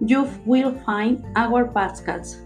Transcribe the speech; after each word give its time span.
you 0.00 0.28
will 0.44 0.72
find 0.80 1.24
our 1.36 1.66
podcasts 1.66 2.36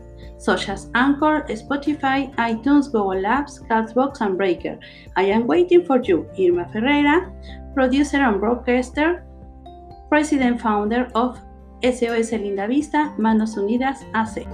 such 0.42 0.68
as 0.68 0.90
Anchor, 0.94 1.46
Spotify, 1.50 2.34
iTunes, 2.34 2.86
Google 2.86 3.22
Apps, 3.22 3.62
Castbox, 3.68 4.20
and 4.20 4.36
Breaker. 4.36 4.76
I 5.16 5.22
am 5.24 5.46
waiting 5.46 5.84
for 5.84 6.02
you, 6.02 6.28
Irma 6.36 6.68
Ferreira, 6.72 7.30
producer 7.74 8.16
and 8.16 8.40
broadcaster, 8.40 9.24
president 10.08 10.60
founder 10.60 11.08
of 11.14 11.38
SOS 11.84 12.32
Linda 12.32 12.66
Vista, 12.66 13.14
Manos 13.18 13.54
Unidas 13.54 14.02
AC. 14.14 14.46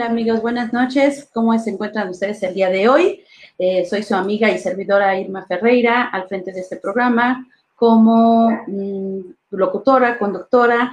Hola 0.00 0.08
amigos, 0.08 0.40
buenas 0.40 0.72
noches. 0.72 1.28
¿Cómo 1.30 1.58
se 1.58 1.68
encuentran 1.68 2.08
ustedes 2.08 2.42
el 2.42 2.54
día 2.54 2.70
de 2.70 2.88
hoy? 2.88 3.22
Eh, 3.58 3.84
soy 3.84 4.02
su 4.02 4.14
amiga 4.14 4.50
y 4.50 4.56
servidora 4.56 5.20
Irma 5.20 5.44
Ferreira 5.44 6.04
al 6.04 6.26
frente 6.26 6.54
de 6.54 6.60
este 6.60 6.76
programa 6.76 7.46
como 7.76 8.48
mm, 8.66 9.20
locutora, 9.50 10.18
conductora 10.18 10.90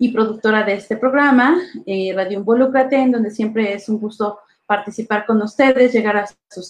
y 0.00 0.08
productora 0.08 0.64
de 0.64 0.72
este 0.72 0.96
programa, 0.96 1.60
eh, 1.86 2.12
Radio 2.12 2.40
Involúcrate, 2.40 2.96
en 2.96 3.12
donde 3.12 3.30
siempre 3.30 3.72
es 3.72 3.88
un 3.88 4.00
gusto 4.00 4.40
participar 4.74 5.26
con 5.26 5.42
ustedes, 5.42 5.92
llegar 5.92 6.16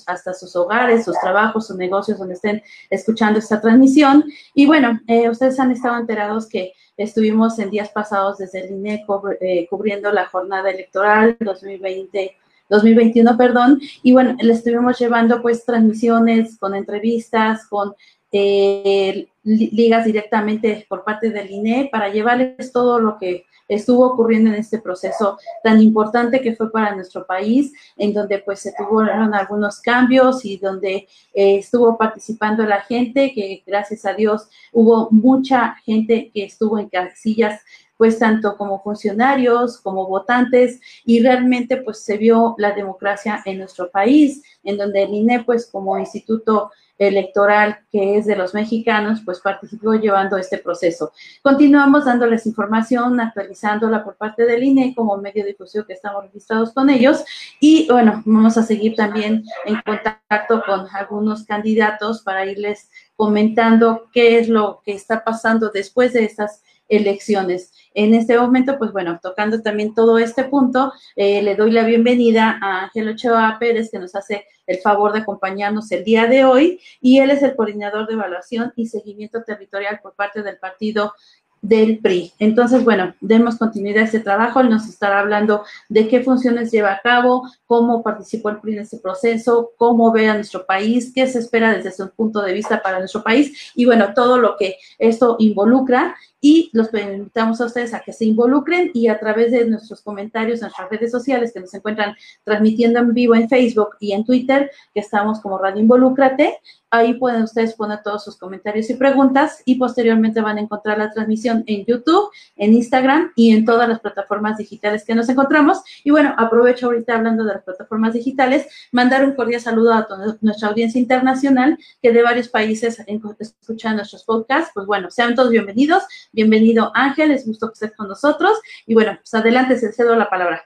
hasta 0.07 0.33
sus 0.33 0.57
hogares, 0.57 1.05
sus 1.05 1.21
trabajos, 1.21 1.67
sus 1.67 1.77
negocios, 1.77 2.19
donde 2.19 2.35
estén 2.35 2.63
escuchando 2.89 3.39
esta 3.39 3.61
transmisión. 3.61 4.25
Y 4.55 4.65
bueno, 4.65 4.99
eh, 5.07 5.29
ustedes 5.29 5.61
han 5.61 5.71
estado 5.71 5.99
enterados 5.99 6.49
que 6.49 6.73
Estuvimos 7.01 7.59
en 7.59 7.71
días 7.71 7.89
pasados 7.89 8.37
desde 8.37 8.61
el 8.61 8.73
INE 8.73 9.07
eh, 9.41 9.67
cubriendo 9.71 10.13
la 10.13 10.27
jornada 10.27 10.71
electoral 10.71 11.35
2020. 11.41 12.37
2021, 12.69 13.37
perdón, 13.37 13.81
y 14.05 14.13
bueno, 14.13 14.37
le 14.41 14.53
estuvimos 14.53 14.97
llevando 14.97 15.43
pues 15.43 15.65
transmisiones 15.65 16.57
con 16.57 16.77
entrevistas, 16.77 17.67
con 17.67 17.95
eh, 18.31 19.27
ligas 19.43 20.05
directamente 20.05 20.87
por 20.89 21.03
parte 21.03 21.31
del 21.31 21.51
INE 21.51 21.89
para 21.91 22.11
llevarles 22.11 22.71
todo 22.71 23.01
lo 23.01 23.19
que 23.19 23.47
estuvo 23.71 24.05
ocurriendo 24.05 24.51
en 24.51 24.57
este 24.57 24.79
proceso 24.79 25.39
tan 25.63 25.81
importante 25.81 26.41
que 26.41 26.57
fue 26.57 26.71
para 26.71 26.95
nuestro 26.95 27.25
país, 27.25 27.73
en 27.97 28.13
donde 28.13 28.39
pues 28.39 28.61
se 28.61 28.73
tuvieron 28.73 29.33
algunos 29.35 29.81
cambios 29.81 30.45
y 30.45 30.59
donde 30.59 31.09
eh, 31.33 31.57
estuvo 31.59 31.97
participando 31.97 32.65
la 32.65 32.81
gente, 32.83 33.33
que 33.33 33.63
gracias 33.67 34.05
a 34.05 34.13
Dios 34.13 34.49
hubo 34.73 35.09
mucha 35.11 35.77
gente 35.85 36.31
que 36.35 36.45
estuvo 36.45 36.79
en 36.79 36.89
casillas 36.89 37.61
pues 37.97 38.19
tanto 38.19 38.57
como 38.57 38.83
funcionarios, 38.83 39.77
como 39.77 40.07
votantes, 40.07 40.81
y 41.05 41.21
realmente 41.21 41.77
pues 41.77 42.03
se 42.03 42.17
vio 42.17 42.55
la 42.57 42.73
democracia 42.73 43.43
en 43.45 43.59
nuestro 43.59 43.91
país, 43.91 44.43
en 44.65 44.79
donde 44.79 45.03
el 45.03 45.13
INE 45.13 45.45
pues 45.45 45.67
como 45.71 45.99
instituto 45.99 46.71
electoral 47.01 47.79
que 47.91 48.19
es 48.19 48.27
de 48.27 48.37
los 48.37 48.53
mexicanos, 48.53 49.23
pues 49.25 49.41
participó 49.41 49.95
llevando 49.95 50.37
este 50.37 50.59
proceso. 50.59 51.13
Continuamos 51.43 52.05
dándoles 52.05 52.47
información, 52.47 53.19
actualizándola 53.19 54.05
por 54.05 54.17
parte 54.17 54.45
del 54.45 54.63
INE 54.63 54.95
como 54.95 55.17
medio 55.17 55.43
de 55.43 55.51
difusión 55.51 55.85
que 55.87 55.95
estamos 55.95 56.25
registrados 56.25 56.73
con 56.75 56.91
ellos. 56.91 57.25
Y 57.59 57.89
bueno, 57.91 58.23
vamos 58.27 58.59
a 58.59 58.63
seguir 58.63 58.95
también 58.95 59.45
en 59.65 59.81
contacto 59.81 60.63
con 60.67 60.87
algunos 60.93 61.45
candidatos 61.45 62.23
para 62.23 62.45
irles 62.45 62.91
comentando 63.17 64.09
qué 64.13 64.39
es 64.39 64.49
lo 64.49 64.83
que 64.85 64.93
está 64.93 65.25
pasando 65.25 65.71
después 65.71 66.13
de 66.13 66.25
estas 66.25 66.63
elecciones. 66.91 67.73
En 67.95 68.13
este 68.15 68.39
momento, 68.39 68.79
pues 68.79 68.93
bueno, 68.93 69.19
tocando 69.23 69.63
también 69.63 69.95
todo 69.95 70.19
este 70.19 70.45
punto, 70.45 70.93
eh, 71.17 71.41
le 71.41 71.57
doy 71.57 71.71
la 71.71 71.85
bienvenida 71.85 72.59
a 72.61 72.85
Ángel 72.85 73.09
Ochoa 73.09 73.57
Pérez, 73.59 73.91
que 73.91 73.99
nos 73.99 74.15
hace 74.15 74.45
el 74.67 74.79
favor 74.79 75.13
de 75.13 75.21
acompañarnos 75.21 75.91
el 75.93 76.05
día 76.05 76.27
de 76.27 76.45
hoy, 76.45 76.81
y 77.01 77.21
él 77.21 77.31
es 77.31 77.43
el 77.43 77.57
coordinador 77.57 78.07
de 78.07 78.15
evaluación 78.15 78.73
y 78.77 78.87
seguimiento 78.87 79.43
territorial 79.43 80.01
por 80.03 80.15
parte 80.15 80.43
del 80.43 80.59
partido 80.59 81.15
del 81.63 81.99
PRI. 81.99 82.33
Entonces, 82.39 82.85
bueno, 82.85 83.15
demos 83.21 83.57
continuidad 83.57 84.03
a 84.03 84.07
este 84.07 84.21
trabajo. 84.21 84.61
Él 84.61 84.71
nos 84.71 84.89
estará 84.89 85.21
hablando 85.21 85.65
de 85.89 86.09
qué 86.09 86.23
funciones 86.23 86.71
lleva 86.71 86.93
a 86.93 87.01
cabo, 87.01 87.49
cómo 87.67 88.03
participó 88.03 88.49
el 88.49 88.61
PRI 88.61 88.75
en 88.75 88.79
este 88.81 88.99
proceso, 88.99 89.73
cómo 89.77 90.11
ve 90.11 90.29
a 90.29 90.35
nuestro 90.35 90.65
país, 90.65 91.13
qué 91.15 91.27
se 91.27 91.39
espera 91.39 91.75
desde 91.75 91.93
su 91.93 92.11
punto 92.11 92.41
de 92.41 92.55
vista 92.55 92.83
para 92.83 92.99
nuestro 92.99 93.23
país 93.23 93.73
y, 93.75 93.85
bueno, 93.85 94.15
todo 94.15 94.39
lo 94.39 94.57
que 94.57 94.77
esto 94.99 95.37
involucra 95.39 96.17
y 96.41 96.71
los 96.73 96.89
invitamos 96.95 97.61
a 97.61 97.67
ustedes 97.67 97.93
a 97.93 98.01
que 98.01 98.13
se 98.13 98.25
involucren 98.25 98.91
y 98.95 99.09
a 99.09 99.19
través 99.19 99.53
de 99.53 99.67
nuestros 99.67 100.01
comentarios 100.01 100.61
en 100.61 100.67
nuestras 100.67 100.91
redes 100.91 101.11
sociales 101.11 101.53
que 101.53 101.61
nos 101.61 101.75
encuentran 101.75 102.15
transmitiendo 102.45 102.99
en 103.01 103.13
vivo 103.13 103.35
en 103.35 103.49
Facebook 103.49 103.97
y 104.01 104.13
en 104.13 104.25
Twitter, 104.25 104.71
que 104.95 105.01
estamos 105.01 105.41
como 105.41 105.59
Radio 105.59 105.81
Involúcrate. 105.81 106.59
Ahí 106.93 107.15
pueden 107.15 107.43
ustedes 107.43 107.75
poner 107.75 108.03
todos 108.03 108.25
sus 108.25 108.37
comentarios 108.37 108.91
y 108.91 108.95
preguntas 108.95 109.63
y 109.65 109.77
posteriormente 109.77 110.41
van 110.41 110.59
a 110.59 110.61
encontrar 110.61 110.99
la 110.99 111.13
transmisión 111.13 111.63
en 111.69 111.85
YouTube, 111.85 112.31
en 112.57 112.75
Instagram 112.75 113.31
y 113.37 113.53
en 113.53 113.65
todas 113.65 113.89
las 113.89 114.01
plataformas 114.01 114.57
digitales 114.57 115.05
que 115.05 115.15
nos 115.15 115.29
encontramos. 115.29 115.83
Y 116.03 116.11
bueno, 116.11 116.35
aprovecho 116.37 116.87
ahorita 116.87 117.15
hablando 117.15 117.45
de 117.45 117.55
las 117.55 117.63
plataformas 117.63 118.15
digitales, 118.15 118.67
mandar 118.91 119.25
un 119.25 119.35
cordial 119.35 119.61
saludo 119.61 119.95
a 119.95 120.07
toda 120.07 120.37
nuestra 120.41 120.69
audiencia 120.69 121.01
internacional 121.01 121.79
que 122.03 122.13
de 122.13 122.23
varios 122.23 122.49
países 122.49 123.01
escuchan 123.39 123.95
nuestros 123.95 124.25
podcasts. 124.25 124.73
Pues 124.75 124.87
bueno, 124.87 125.13
sean 125.13 125.37
todos 125.37 125.51
bienvenidos. 125.51 126.03
Bienvenido 126.33 126.93
Ángel, 126.95 127.33
es 127.33 127.45
gusto 127.45 127.69
que 127.69 127.73
estés 127.73 127.93
con 127.97 128.07
nosotros. 128.07 128.53
Y 128.87 128.95
bueno, 128.95 129.17
pues 129.17 129.35
adelante, 129.35 129.77
se 129.77 129.93
cedo 129.93 130.15
la 130.15 130.31
palabra. 130.31 130.65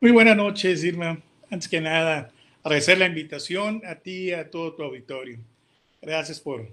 Muy 0.00 0.10
buenas 0.10 0.36
noches, 0.36 0.84
Irma. 0.84 1.18
Antes 1.50 1.66
que 1.66 1.80
nada, 1.80 2.30
agradecer 2.62 2.98
la 2.98 3.06
invitación 3.06 3.80
a 3.86 3.94
ti 3.94 4.28
y 4.28 4.32
a 4.32 4.50
todo 4.50 4.74
tu 4.74 4.82
auditorio. 4.82 5.38
Gracias 6.02 6.40
por, 6.40 6.68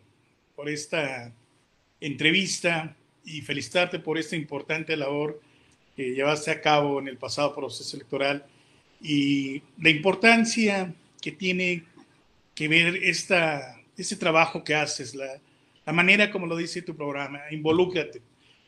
por 0.54 0.68
esta 0.68 1.32
entrevista 2.02 2.98
y 3.24 3.42
felicitarte 3.42 4.00
por 4.00 4.18
esta 4.18 4.36
importante 4.36 4.98
labor 4.98 5.40
que 5.96 6.14
llevaste 6.14 6.52
a 6.52 6.60
cabo 6.60 7.00
en 7.00 7.08
el 7.08 7.18
pasado 7.18 7.56
proceso 7.56 7.96
electoral 7.96 8.46
y 9.02 9.64
la 9.80 9.90
importancia 9.90 10.94
que 11.22 11.32
tiene 11.32 11.86
que 12.54 12.68
ver 12.68 12.98
esta, 12.98 13.80
este 13.96 14.18
trabajo 14.18 14.62
que 14.62 14.76
haces, 14.76 15.16
la, 15.16 15.40
la 15.86 15.94
manera 15.94 16.32
como 16.32 16.48
lo 16.48 16.56
dice 16.56 16.82
tu 16.82 16.96
programa, 16.96 17.42
involúcrate, 17.52 18.22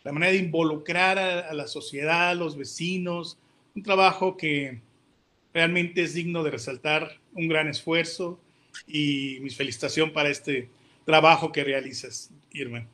la 0.04 0.12
manera 0.12 0.31
de 0.31 0.40
involucrar 0.40 1.18
a, 1.19 1.54
la 1.54 1.68
sociedad, 1.68 2.30
a 2.30 2.36
los 2.36 2.56
vecinos, 2.56 3.38
un 3.75 3.84
trabajo 3.84 4.38
que 4.38 4.81
realmente 5.54 6.04
es 6.04 6.14
digno 6.14 6.44
de 6.44 6.52
resaltar, 6.52 7.19
un 7.34 7.48
gran 7.48 7.68
esfuerzo 7.68 8.40
y 8.86 9.40
mi 9.42 9.50
felicitación 9.50 10.14
para 10.14 10.30
este 10.30 10.69
trabajo 11.06 11.52
que 11.52 11.64
realizas, 11.64 12.31
Irma. 12.52 12.88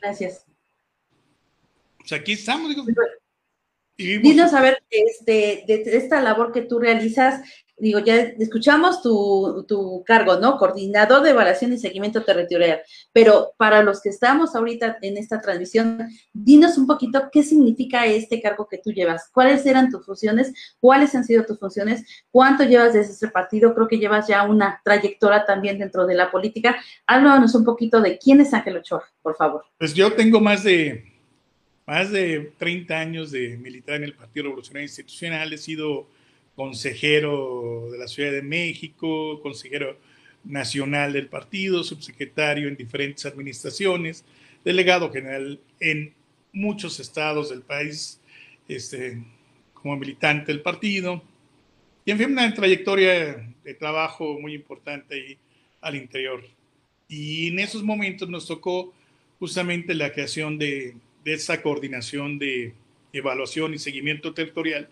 Gracias. 0.00 0.44
Pues 1.98 2.12
aquí 2.12 2.32
estamos. 2.32 2.70
Digo, 2.70 2.84
Dinos 3.98 4.54
a 4.54 4.60
ver, 4.60 4.82
este, 4.90 5.64
de, 5.66 5.82
esta 5.96 6.20
labor 6.20 6.52
que 6.52 6.62
tú 6.62 6.78
realizas, 6.78 7.42
digo, 7.80 8.00
ya 8.00 8.16
escuchamos 8.16 9.02
tu, 9.02 9.64
tu, 9.68 10.02
cargo, 10.04 10.36
¿no? 10.36 10.56
Coordinador 10.56 11.22
de 11.22 11.30
evaluación 11.30 11.72
y 11.72 11.78
seguimiento 11.78 12.24
territorial. 12.24 12.80
Pero 13.12 13.52
para 13.56 13.82
los 13.82 14.00
que 14.00 14.08
estamos 14.08 14.54
ahorita 14.54 14.98
en 15.02 15.16
esta 15.16 15.40
transmisión, 15.40 16.08
dinos 16.32 16.78
un 16.78 16.86
poquito 16.86 17.28
qué 17.32 17.42
significa 17.42 18.06
este 18.06 18.40
cargo 18.40 18.68
que 18.68 18.78
tú 18.78 18.92
llevas. 18.92 19.28
¿Cuáles 19.32 19.64
eran 19.66 19.90
tus 19.90 20.04
funciones? 20.04 20.52
¿Cuáles 20.80 21.14
han 21.14 21.24
sido 21.24 21.44
tus 21.44 21.58
funciones? 21.58 22.04
¿Cuánto 22.30 22.64
llevas 22.64 22.92
desde 22.92 23.12
ese 23.12 23.28
partido? 23.28 23.74
Creo 23.74 23.88
que 23.88 23.98
llevas 23.98 24.28
ya 24.28 24.44
una 24.44 24.80
trayectoria 24.84 25.44
también 25.44 25.78
dentro 25.78 26.06
de 26.06 26.14
la 26.14 26.30
política. 26.30 26.76
Háblanos 27.06 27.54
un 27.54 27.64
poquito 27.64 28.00
de 28.00 28.18
quién 28.18 28.40
es 28.40 28.52
Ángel 28.54 28.78
Ochoa, 28.78 29.04
por 29.22 29.36
favor. 29.36 29.64
Pues 29.78 29.94
yo 29.94 30.12
tengo 30.12 30.40
más 30.40 30.64
de 30.64 31.18
más 31.88 32.12
de 32.12 32.52
30 32.58 32.98
años 32.98 33.30
de 33.30 33.56
militar 33.56 33.96
en 33.96 34.04
el 34.04 34.12
Partido 34.12 34.44
Revolucionario 34.44 34.84
Institucional, 34.84 35.50
he 35.54 35.56
sido 35.56 36.06
consejero 36.58 37.88
de 37.92 37.98
la 37.98 38.08
Ciudad 38.08 38.32
de 38.32 38.42
México, 38.42 39.40
consejero 39.40 39.96
nacional 40.42 41.12
del 41.12 41.28
partido, 41.28 41.84
subsecretario 41.84 42.66
en 42.66 42.76
diferentes 42.76 43.24
administraciones, 43.26 44.24
delegado 44.64 45.12
general 45.12 45.60
en 45.78 46.12
muchos 46.52 46.98
estados 46.98 47.50
del 47.50 47.62
país, 47.62 48.20
este, 48.66 49.22
como 49.72 49.96
militante 49.96 50.50
del 50.50 50.62
partido, 50.62 51.22
y 52.04 52.10
en 52.10 52.18
fin, 52.18 52.32
una 52.32 52.52
trayectoria 52.52 53.46
de 53.62 53.74
trabajo 53.74 54.40
muy 54.40 54.54
importante 54.54 55.14
ahí 55.14 55.38
al 55.80 55.94
interior. 55.94 56.42
Y 57.06 57.48
en 57.48 57.60
esos 57.60 57.84
momentos 57.84 58.28
nos 58.28 58.48
tocó 58.48 58.92
justamente 59.38 59.94
la 59.94 60.10
creación 60.12 60.58
de 60.58 60.96
de 61.28 61.34
esa 61.34 61.60
coordinación 61.60 62.38
de 62.38 62.72
evaluación 63.12 63.74
y 63.74 63.78
seguimiento 63.78 64.32
territorial, 64.32 64.88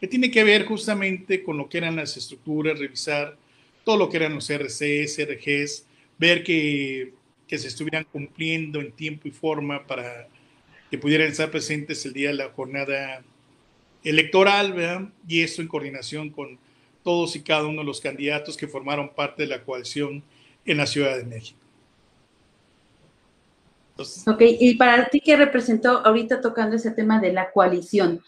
que 0.00 0.06
tiene 0.06 0.30
que 0.30 0.44
ver 0.44 0.64
justamente 0.66 1.42
con 1.42 1.56
lo 1.56 1.68
que 1.68 1.78
eran 1.78 1.96
las 1.96 2.16
estructuras, 2.16 2.78
revisar 2.78 3.36
todo 3.84 3.96
lo 3.96 4.08
que 4.08 4.18
eran 4.18 4.34
los 4.34 4.48
RCs, 4.48 5.18
RGs, 5.18 5.86
ver 6.18 6.44
que, 6.44 7.14
que 7.46 7.58
se 7.58 7.68
estuvieran 7.68 8.04
cumpliendo 8.04 8.80
en 8.80 8.92
tiempo 8.92 9.28
y 9.28 9.30
forma 9.30 9.86
para 9.86 10.28
que 10.90 10.98
pudieran 10.98 11.28
estar 11.28 11.50
presentes 11.50 12.04
el 12.06 12.12
día 12.12 12.28
de 12.28 12.34
la 12.34 12.50
jornada 12.50 13.22
electoral, 14.04 14.72
¿verdad? 14.72 15.08
Y 15.26 15.42
esto 15.42 15.62
en 15.62 15.68
coordinación 15.68 16.30
con 16.30 16.58
todos 17.02 17.36
y 17.36 17.42
cada 17.42 17.66
uno 17.66 17.80
de 17.80 17.86
los 17.86 18.00
candidatos 18.00 18.56
que 18.56 18.68
formaron 18.68 19.14
parte 19.14 19.42
de 19.42 19.48
la 19.48 19.62
coalición 19.62 20.22
en 20.64 20.76
la 20.76 20.86
Ciudad 20.86 21.16
de 21.16 21.24
México. 21.24 21.58
Ok, 24.26 24.42
y 24.60 24.76
para 24.76 25.08
ti, 25.08 25.20
¿qué 25.20 25.36
representó 25.36 26.06
ahorita 26.06 26.40
tocando 26.40 26.76
ese 26.76 26.92
tema 26.92 27.20
de 27.20 27.32
la 27.32 27.50
coalición? 27.50 28.22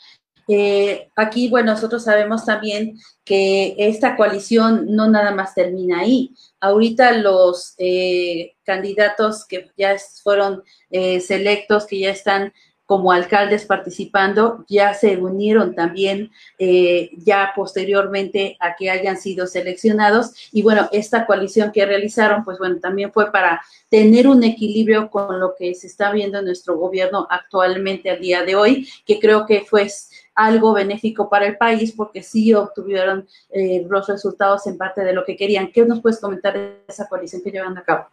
Eh, 0.53 1.11
aquí, 1.15 1.49
bueno, 1.49 1.73
nosotros 1.73 2.03
sabemos 2.03 2.45
también 2.45 2.99
que 3.25 3.77
esta 3.79 4.17
coalición 4.17 4.87
no 4.97 5.09
nada 5.09 5.33
más 5.33 5.55
termina 5.55 6.01
ahí. 6.01 6.35
Ahorita 6.59 7.13
los 7.13 7.75
eh, 7.79 8.55
candidatos 8.65 9.47
que 9.47 9.71
ya 9.77 9.95
fueron 10.25 10.65
eh, 10.91 11.21
selectos, 11.21 11.87
que 11.87 12.01
ya 12.01 12.11
están 12.11 12.53
como 12.91 13.13
alcaldes 13.13 13.67
participando, 13.67 14.65
ya 14.69 14.95
se 14.95 15.17
unieron 15.17 15.77
también 15.77 16.33
eh, 16.59 17.11
ya 17.19 17.53
posteriormente 17.55 18.57
a 18.59 18.75
que 18.75 18.91
hayan 18.91 19.17
sido 19.17 19.47
seleccionados. 19.47 20.33
Y 20.51 20.63
bueno, 20.63 20.89
esta 20.91 21.25
coalición 21.25 21.71
que 21.71 21.87
realizaron, 21.87 22.43
pues 22.43 22.59
bueno, 22.59 22.81
también 22.81 23.13
fue 23.13 23.31
para 23.31 23.63
tener 23.91 24.27
un 24.27 24.43
equilibrio 24.43 25.09
con 25.09 25.39
lo 25.39 25.55
que 25.57 25.73
se 25.77 25.87
está 25.87 26.11
viendo 26.11 26.41
en 26.41 26.47
nuestro 26.47 26.79
gobierno 26.79 27.29
actualmente 27.31 28.11
al 28.11 28.19
día 28.19 28.43
de 28.43 28.57
hoy, 28.57 28.89
que 29.07 29.21
creo 29.21 29.47
que 29.47 29.61
fue 29.61 29.89
algo 30.35 30.73
benéfico 30.73 31.29
para 31.29 31.47
el 31.47 31.57
país 31.57 31.93
porque 31.93 32.23
sí 32.23 32.55
obtuvieron 32.55 33.27
eh, 33.51 33.85
los 33.89 34.09
resultados 34.09 34.67
en 34.67 34.77
parte 34.77 35.03
de 35.03 35.13
lo 35.13 35.25
que 35.25 35.37
querían. 35.37 35.71
¿Qué 35.73 35.85
nos 35.85 36.01
puedes 36.01 36.21
comentar 36.21 36.55
de 36.55 36.77
esa 36.89 37.09
coalición 37.09 37.43
que 37.43 37.51
llevan 37.51 37.77
a 37.77 37.83
cabo? 37.83 38.07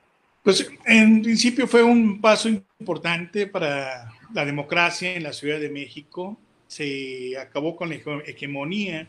Pues 0.43 0.69
en 0.85 1.21
principio 1.21 1.67
fue 1.67 1.83
un 1.83 2.21
paso 2.21 2.47
importante 2.47 3.47
para 3.47 4.11
la 4.33 4.45
democracia 4.45 5.13
en 5.13 5.23
la 5.23 5.33
Ciudad 5.33 5.59
de 5.59 5.69
México, 5.69 6.37
se 6.67 7.37
acabó 7.37 7.75
con 7.75 7.89
la 7.89 7.95
hegemonía 8.25 9.07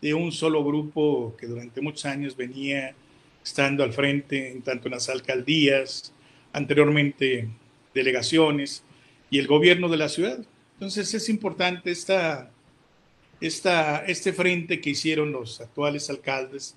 de 0.00 0.14
un 0.14 0.32
solo 0.32 0.64
grupo 0.64 1.34
que 1.38 1.46
durante 1.46 1.80
muchos 1.80 2.06
años 2.06 2.36
venía 2.36 2.94
estando 3.42 3.82
al 3.84 3.92
frente, 3.92 4.50
en 4.50 4.62
tanto 4.62 4.88
en 4.88 4.92
las 4.92 5.08
alcaldías, 5.08 6.12
anteriormente 6.52 7.48
delegaciones 7.94 8.84
y 9.30 9.38
el 9.38 9.46
gobierno 9.46 9.88
de 9.88 9.96
la 9.96 10.08
ciudad. 10.08 10.38
Entonces 10.80 11.12
es 11.12 11.28
importante 11.28 11.90
esta, 11.90 12.50
esta, 13.38 13.98
este 14.06 14.32
frente 14.32 14.80
que 14.80 14.88
hicieron 14.88 15.30
los 15.30 15.60
actuales 15.60 16.08
alcaldes 16.08 16.74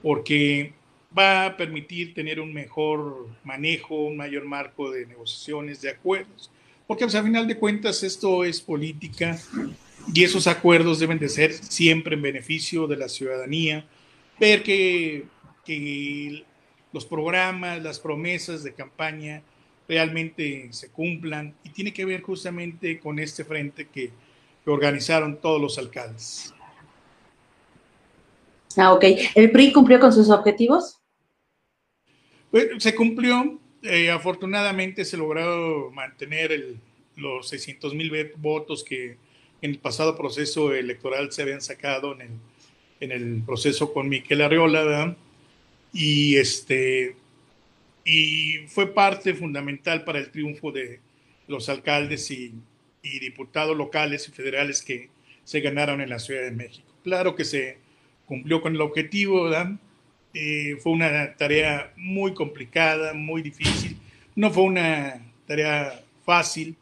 porque 0.00 0.72
va 1.16 1.46
a 1.46 1.56
permitir 1.56 2.14
tener 2.14 2.38
un 2.38 2.54
mejor 2.54 3.26
manejo, 3.42 3.96
un 3.96 4.16
mayor 4.16 4.44
marco 4.44 4.92
de 4.92 5.06
negociaciones, 5.06 5.82
de 5.82 5.90
acuerdos. 5.90 6.52
Porque 6.86 7.04
pues, 7.04 7.16
al 7.16 7.24
final 7.24 7.48
de 7.48 7.56
cuentas 7.56 8.04
esto 8.04 8.44
es 8.44 8.60
política 8.60 9.36
y 10.14 10.22
esos 10.22 10.46
acuerdos 10.46 11.00
deben 11.00 11.18
de 11.18 11.28
ser 11.28 11.52
siempre 11.52 12.14
en 12.14 12.22
beneficio 12.22 12.86
de 12.86 12.96
la 12.96 13.08
ciudadanía, 13.08 13.84
ver 14.38 14.62
que, 14.62 15.24
que 15.64 16.44
los 16.92 17.04
programas, 17.04 17.82
las 17.82 17.98
promesas 17.98 18.62
de 18.62 18.72
campaña 18.72 19.42
realmente 19.92 20.68
se 20.70 20.90
cumplan 20.90 21.54
y 21.62 21.68
tiene 21.68 21.92
que 21.92 22.06
ver 22.06 22.22
justamente 22.22 22.98
con 22.98 23.18
este 23.18 23.44
frente 23.44 23.88
que, 23.88 24.10
que 24.64 24.70
organizaron 24.70 25.38
todos 25.38 25.60
los 25.60 25.76
alcaldes. 25.76 26.54
Ah, 28.78 28.94
ok. 28.94 29.04
¿El 29.34 29.50
PRI 29.50 29.70
cumplió 29.70 30.00
con 30.00 30.10
sus 30.10 30.30
objetivos? 30.30 30.98
Pues, 32.50 32.68
se 32.78 32.94
cumplió, 32.94 33.60
eh, 33.82 34.10
afortunadamente 34.10 35.04
se 35.04 35.18
logró 35.18 35.90
mantener 35.90 36.76
los 37.16 37.50
600 37.50 37.94
mil 37.94 38.32
votos 38.36 38.82
que 38.82 39.18
en 39.60 39.72
el 39.72 39.78
pasado 39.78 40.16
proceso 40.16 40.72
electoral 40.72 41.30
se 41.32 41.42
habían 41.42 41.60
sacado 41.60 42.14
en 42.14 42.22
el, 42.22 42.30
en 43.00 43.12
el 43.12 43.42
proceso 43.44 43.92
con 43.92 44.08
Miquel 44.08 44.40
Arriola, 44.40 45.14
y 45.92 46.36
este 46.36 47.14
y 48.04 48.66
fue 48.68 48.92
parte 48.92 49.34
fundamental 49.34 50.04
para 50.04 50.18
el 50.18 50.30
triunfo 50.30 50.72
de 50.72 51.00
los 51.46 51.68
alcaldes 51.68 52.30
y, 52.30 52.54
diputados 53.02 53.76
locales 53.76 54.28
y 54.28 54.32
federales 54.32 54.80
que 54.80 55.10
se 55.42 55.60
ganaron 55.60 56.00
en 56.00 56.08
la 56.08 56.20
Ciudad 56.20 56.42
de 56.42 56.52
México. 56.52 56.86
Claro 57.02 57.34
que 57.34 57.44
se 57.44 57.78
cumplió 58.26 58.62
con 58.62 58.74
el 58.76 58.80
objetivo, 58.80 59.44
¿verdad? 59.44 59.72
Eh, 60.34 60.76
fue 60.80 60.92
una 60.92 61.34
tarea 61.34 61.92
muy 61.96 62.32
complicada, 62.32 63.12
muy 63.12 63.42
difícil. 63.42 63.96
No 64.36 64.52
fue 64.52 64.62
una 64.62 65.20
tarea 65.46 66.00
fácil, 66.24 66.76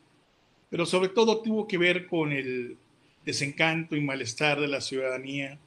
pero 0.68 0.84
sobre 0.84 1.08
todo 1.08 1.40
tuvo 1.40 1.66
que 1.66 1.78
ver 1.78 2.06
con 2.06 2.32
el 2.32 2.76
desencanto 3.24 3.96
y 3.96 4.00
malestar 4.02 4.60
de 4.60 4.68
la 4.68 4.82
ciudadanía, 4.82 5.58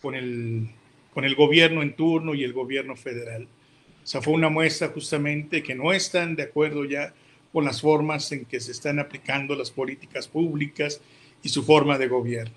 con 0.00 0.14
el, 0.14 0.68
con 1.12 1.24
el 1.24 1.34
gobierno 1.34 1.82
en 1.82 1.94
turno 1.94 2.34
y 2.34 2.44
el 2.44 2.52
gobierno 2.52 2.94
federal. 2.94 3.48
O 4.06 4.08
sea, 4.08 4.22
fue 4.22 4.34
una 4.34 4.48
muestra 4.48 4.86
justamente 4.94 5.64
que 5.64 5.74
no 5.74 5.92
están 5.92 6.36
de 6.36 6.44
acuerdo 6.44 6.84
ya 6.84 7.12
con 7.52 7.64
las 7.64 7.80
formas 7.80 8.30
en 8.30 8.44
que 8.44 8.60
se 8.60 8.70
están 8.70 9.00
aplicando 9.00 9.56
las 9.56 9.72
políticas 9.72 10.28
públicas 10.28 11.00
y 11.42 11.48
su 11.48 11.64
forma 11.64 11.98
de 11.98 12.06
gobierno. 12.06 12.54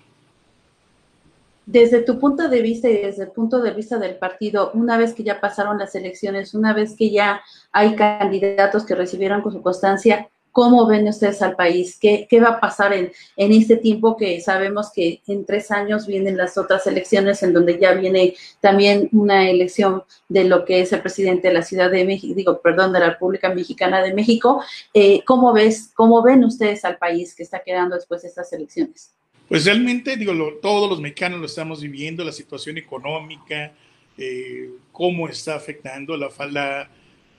Desde 1.66 2.02
tu 2.02 2.20
punto 2.20 2.48
de 2.48 2.62
vista 2.62 2.88
y 2.88 2.98
desde 2.98 3.24
el 3.24 3.30
punto 3.32 3.60
de 3.60 3.72
vista 3.72 3.98
del 3.98 4.14
partido, 4.14 4.70
una 4.74 4.96
vez 4.96 5.12
que 5.12 5.24
ya 5.24 5.40
pasaron 5.40 5.76
las 5.76 5.92
elecciones, 5.96 6.54
una 6.54 6.72
vez 6.72 6.94
que 6.96 7.10
ya 7.10 7.42
hay 7.72 7.96
candidatos 7.96 8.86
que 8.86 8.94
recibieron 8.94 9.42
con 9.42 9.52
su 9.52 9.60
constancia, 9.60 10.30
¿cómo 10.52 10.86
ven 10.86 11.08
ustedes 11.08 11.42
al 11.42 11.56
país? 11.56 11.98
¿Qué, 12.00 12.26
qué 12.28 12.40
va 12.40 12.48
a 12.48 12.60
pasar 12.60 12.92
en, 12.92 13.12
en, 13.36 13.52
este 13.52 13.76
tiempo 13.76 14.16
que 14.16 14.40
sabemos 14.40 14.90
que 14.94 15.20
en 15.26 15.44
tres 15.44 15.70
años 15.70 16.06
vienen 16.06 16.36
las 16.36 16.58
otras 16.58 16.86
elecciones, 16.86 17.42
en 17.42 17.52
donde 17.52 17.78
ya 17.78 17.92
viene 17.94 18.34
también 18.60 19.08
una 19.12 19.48
elección 19.48 20.02
de 20.28 20.44
lo 20.44 20.64
que 20.64 20.80
es 20.80 20.92
el 20.92 21.00
presidente 21.00 21.48
de 21.48 21.54
la 21.54 21.62
Ciudad 21.62 21.90
de 21.90 22.04
México, 22.04 22.34
digo, 22.34 22.60
perdón, 22.60 22.92
de 22.92 23.00
la 23.00 23.10
República 23.10 23.52
Mexicana 23.54 24.02
de 24.02 24.14
México? 24.14 24.62
Eh, 24.94 25.22
¿Cómo 25.24 25.52
ves, 25.52 25.90
cómo 25.94 26.22
ven 26.22 26.44
ustedes 26.44 26.84
al 26.84 26.98
país 26.98 27.34
que 27.34 27.42
está 27.42 27.60
quedando 27.60 27.94
después 27.96 28.22
de 28.22 28.28
estas 28.28 28.52
elecciones? 28.52 29.12
Pues 29.48 29.64
realmente, 29.64 30.16
digo, 30.16 30.32
todos 30.62 30.88
los 30.88 31.00
mexicanos 31.00 31.40
lo 31.40 31.46
estamos 31.46 31.82
viviendo, 31.82 32.22
la 32.22 32.30
situación 32.30 32.78
económica, 32.78 33.72
eh, 34.16 34.70
cómo 34.92 35.28
está 35.28 35.56
afectando 35.56 36.16
la, 36.16 36.28
la, 36.50 36.88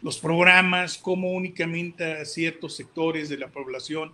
los 0.01 0.17
programas, 0.17 0.97
cómo 0.97 1.31
únicamente 1.31 2.03
a 2.03 2.25
ciertos 2.25 2.75
sectores 2.75 3.29
de 3.29 3.37
la 3.37 3.49
población 3.49 4.11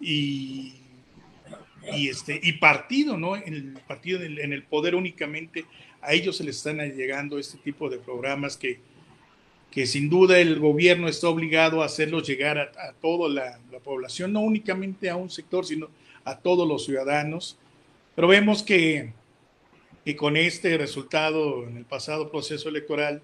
y, 0.00 0.74
y, 1.94 2.08
este, 2.08 2.40
y 2.42 2.52
partido, 2.52 3.16
¿no? 3.16 3.36
En 3.36 3.54
el 3.54 3.72
partido, 3.86 4.22
en 4.22 4.52
el 4.52 4.62
poder 4.64 4.94
únicamente 4.94 5.64
a 6.02 6.12
ellos 6.14 6.36
se 6.36 6.44
les 6.44 6.56
están 6.56 6.78
llegando 6.78 7.38
este 7.38 7.58
tipo 7.58 7.88
de 7.90 7.98
programas 7.98 8.56
que, 8.56 8.80
que 9.70 9.86
sin 9.86 10.08
duda 10.08 10.38
el 10.38 10.58
gobierno 10.58 11.08
está 11.08 11.28
obligado 11.28 11.82
a 11.82 11.86
hacerlos 11.86 12.26
llegar 12.26 12.58
a, 12.58 12.92
toda 12.94 13.28
la, 13.28 13.60
la, 13.70 13.78
población, 13.80 14.32
no 14.32 14.40
únicamente 14.40 15.10
a 15.10 15.16
un 15.16 15.30
sector, 15.30 15.66
sino 15.66 15.88
a 16.24 16.38
todos 16.38 16.66
los 16.66 16.84
ciudadanos. 16.84 17.58
Pero 18.14 18.28
vemos 18.28 18.62
que, 18.62 19.12
que 20.04 20.16
con 20.16 20.36
este 20.36 20.76
resultado 20.78 21.66
en 21.66 21.76
el 21.76 21.84
pasado 21.84 22.30
proceso 22.30 22.68
electoral 22.68 23.22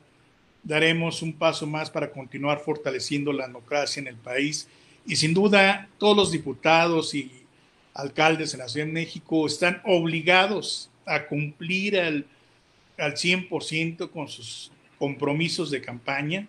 daremos 0.66 1.22
un 1.22 1.32
paso 1.32 1.66
más 1.66 1.90
para 1.90 2.10
continuar 2.10 2.58
fortaleciendo 2.58 3.32
la 3.32 3.46
democracia 3.46 4.00
en 4.00 4.08
el 4.08 4.16
país. 4.16 4.68
Y 5.06 5.14
sin 5.14 5.32
duda 5.32 5.88
todos 5.98 6.16
los 6.16 6.32
diputados 6.32 7.14
y 7.14 7.30
alcaldes 7.94 8.52
en 8.52 8.60
la 8.60 8.68
Ciudad 8.68 8.86
de 8.86 8.92
México 8.92 9.46
están 9.46 9.80
obligados 9.84 10.90
a 11.06 11.26
cumplir 11.26 11.98
al, 11.98 12.26
al 12.98 13.14
100% 13.14 14.10
con 14.10 14.28
sus 14.28 14.72
compromisos 14.98 15.70
de 15.70 15.80
campaña, 15.80 16.48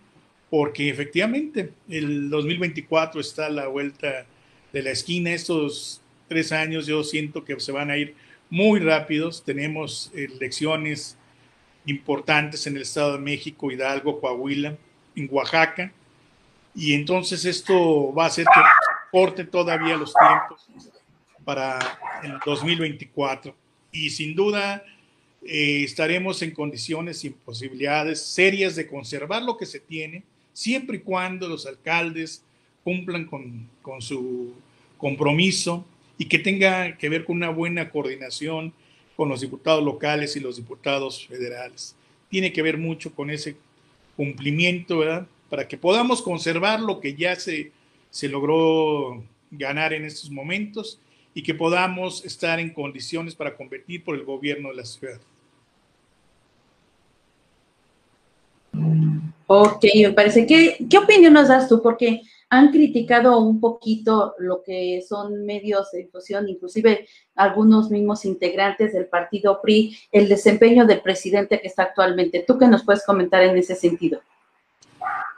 porque 0.50 0.89
efectivamente 0.89 1.71
el 1.88 2.31
2024 2.31 3.21
está 3.21 3.45
a 3.45 3.50
la 3.50 3.67
vuelta 3.67 4.25
de 4.74 4.81
la 4.81 4.91
esquina. 4.91 5.31
Estos 5.31 6.01
tres 6.27 6.51
años 6.51 6.88
yo 6.88 7.03
siento 7.03 7.45
que 7.45 7.59
se 7.59 7.71
van 7.71 7.91
a 7.91 7.97
ir 7.97 8.15
muy 8.50 8.79
rápidos. 8.79 9.43
Tenemos 9.43 10.12
elecciones 10.15 11.16
importantes 11.88 12.67
en 12.67 12.75
el 12.75 12.84
Estado 12.84 13.13
de 13.13 13.20
México, 13.20 13.72
Hidalgo, 13.72 14.20
Coahuila, 14.20 14.77
en 15.15 15.27
Oaxaca. 15.32 15.91
Y 16.75 16.94
entonces 16.94 17.44
esto 17.46 18.13
va 18.13 18.25
a 18.25 18.27
hacer 18.27 18.46
que 18.46 18.62
corte 19.12 19.46
todavía 19.46 19.98
los 19.98 20.13
tiempos 20.13 20.67
para 21.44 21.79
el 22.24 22.38
2024. 22.46 23.56
Y 23.91 24.10
sin 24.10 24.36
duda 24.36 24.84
eh, 25.44 25.84
estaremos 25.84 26.41
en 26.41 26.51
condiciones 26.51 27.24
y 27.24 27.29
posibilidades 27.29 28.22
serias 28.22 28.75
de 28.75 28.86
conservar 28.86 29.41
lo 29.41 29.58
que 29.58 29.65
se 29.65 29.79
tiene, 29.79 30.24
siempre 30.53 30.98
y 30.98 31.01
cuando 31.01 31.48
los 31.48 31.65
alcaldes 31.65 32.44
cumplan 32.84 33.25
con, 33.25 33.70
con 33.82 34.01
su 34.01 34.53
compromiso 34.98 35.86
y 36.17 36.25
que 36.25 36.39
tenga 36.39 36.98
que 36.98 37.10
ver 37.10 37.25
con 37.25 37.38
una 37.38 37.50
buena 37.50 37.89
coordinación 37.89 38.74
con 39.17 39.29
los 39.29 39.41
diputados 39.41 39.83
locales 39.83 40.36
y 40.36 40.39
los 40.39 40.55
diputados 40.55 41.25
federales. 41.25 41.95
Tiene 42.29 42.53
que 42.53 42.62
ver 42.62 42.77
mucho 42.77 43.13
con 43.13 43.31
ese 43.31 43.57
cumplimiento, 44.15 45.00
¿verdad? 45.00 45.27
Para 45.50 45.67
que 45.67 45.77
podamos 45.77 46.21
conservar 46.21 46.79
lo 46.79 47.00
que 47.00 47.15
ya 47.15 47.36
se, 47.36 47.71
se 48.12 48.29
logró 48.29 49.24
ganar 49.50 49.93
en 49.93 50.05
estos 50.05 50.29
momentos 50.29 51.00
y 51.33 51.41
que 51.41 51.55
podamos 51.55 52.24
estar 52.25 52.59
en 52.59 52.71
condiciones 52.71 53.33
para 53.33 53.55
competir 53.55 54.03
por 54.03 54.15
el 54.15 54.24
gobierno 54.24 54.69
de 54.69 54.75
la 54.75 54.86
ciudad. 54.86 55.19
Ok, 59.47 59.86
me 59.95 60.12
parece. 60.12 60.45
¿Qué, 60.45 60.77
¿Qué 60.88 60.97
opinión 60.97 61.33
nos 61.33 61.47
das 61.47 61.67
tú? 61.67 61.81
Porque 61.81 62.21
han 62.50 62.72
criticado 62.72 63.39
un 63.39 63.60
poquito 63.60 64.36
lo 64.39 64.63
que 64.63 65.04
son 65.08 65.46
medios 65.46 65.92
de 65.92 66.04
difusión, 66.04 66.48
inclusive 66.48 67.08
algunos 67.36 67.89
mismos 67.89 68.25
integrantes 68.25 68.94
del 68.94 69.08
partido 69.08 69.62
PRI, 69.62 69.98
el 70.12 70.30
desempeño 70.30 70.86
del 70.86 71.01
presidente 71.01 71.60
que 71.60 71.68
está 71.68 71.84
actualmente. 71.84 72.46
¿Tú 72.48 72.58
qué 72.58 72.68
nos 72.68 72.84
puedes 72.84 73.06
comentar 73.06 73.44
en 73.44 73.58
ese 73.58 73.75
sentido? 73.75 74.22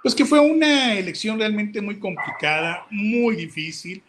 Pues 0.03 0.15
que 0.15 0.25
fue 0.25 0.39
una 0.39 0.97
elección 0.97 1.39
realmente 1.39 1.81
muy 1.81 1.99
complicada, 1.99 2.85
muy 2.91 3.35
difícil. 3.35 4.01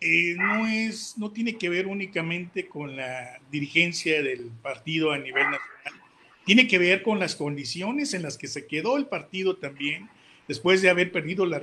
Eh, 0.00 0.34
no, 0.36 0.66
es, 0.66 1.16
no 1.16 1.30
tiene 1.30 1.56
que 1.56 1.68
ver 1.68 1.86
únicamente 1.86 2.68
con 2.68 2.96
la 2.96 3.40
dirigencia 3.50 4.22
del 4.22 4.50
partido 4.62 5.12
a 5.12 5.18
nivel 5.18 5.44
nacional 5.44 6.02
tiene 6.46 6.68
que 6.68 6.78
ver 6.78 7.02
con 7.02 7.18
las 7.18 7.34
condiciones 7.34 8.14
en 8.14 8.22
las 8.22 8.38
que 8.38 8.46
se 8.46 8.68
quedó 8.68 8.96
el 8.96 9.06
partido 9.06 9.56
también, 9.56 10.08
después 10.48 10.82
de 10.82 10.90
haber 10.90 11.12
perdido 11.12 11.46
la, 11.46 11.60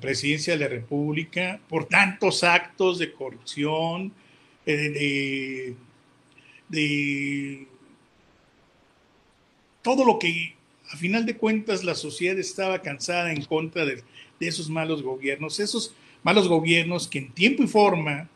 presidencia 0.00 0.54
de 0.54 0.60
la 0.60 0.68
República, 0.68 1.60
por 1.68 1.86
tantos 1.86 2.44
actos 2.44 2.98
de 2.98 3.12
corrupción, 3.12 4.12
eh, 4.66 5.74
de, 6.68 7.66
todo 9.82 10.04
lo 10.04 10.18
que 10.18 10.54
a 10.92 10.96
final 10.96 11.24
de 11.26 11.36
cuentas 11.36 11.84
la 11.84 11.94
sociedad 11.94 12.38
estaba 12.38 12.82
cansada 12.82 13.32
en 13.32 13.44
contra 13.44 13.84
de, 13.84 14.02
de, 14.38 14.48
esos 14.48 14.68
malos 14.68 15.02
gobiernos, 15.02 15.58
esos 15.58 15.94
malos 16.22 16.48
gobiernos 16.48 17.08
que 17.08 17.18
en 17.18 17.32
tiempo 17.32 17.62
y 17.62 17.66
forma 17.66 18.28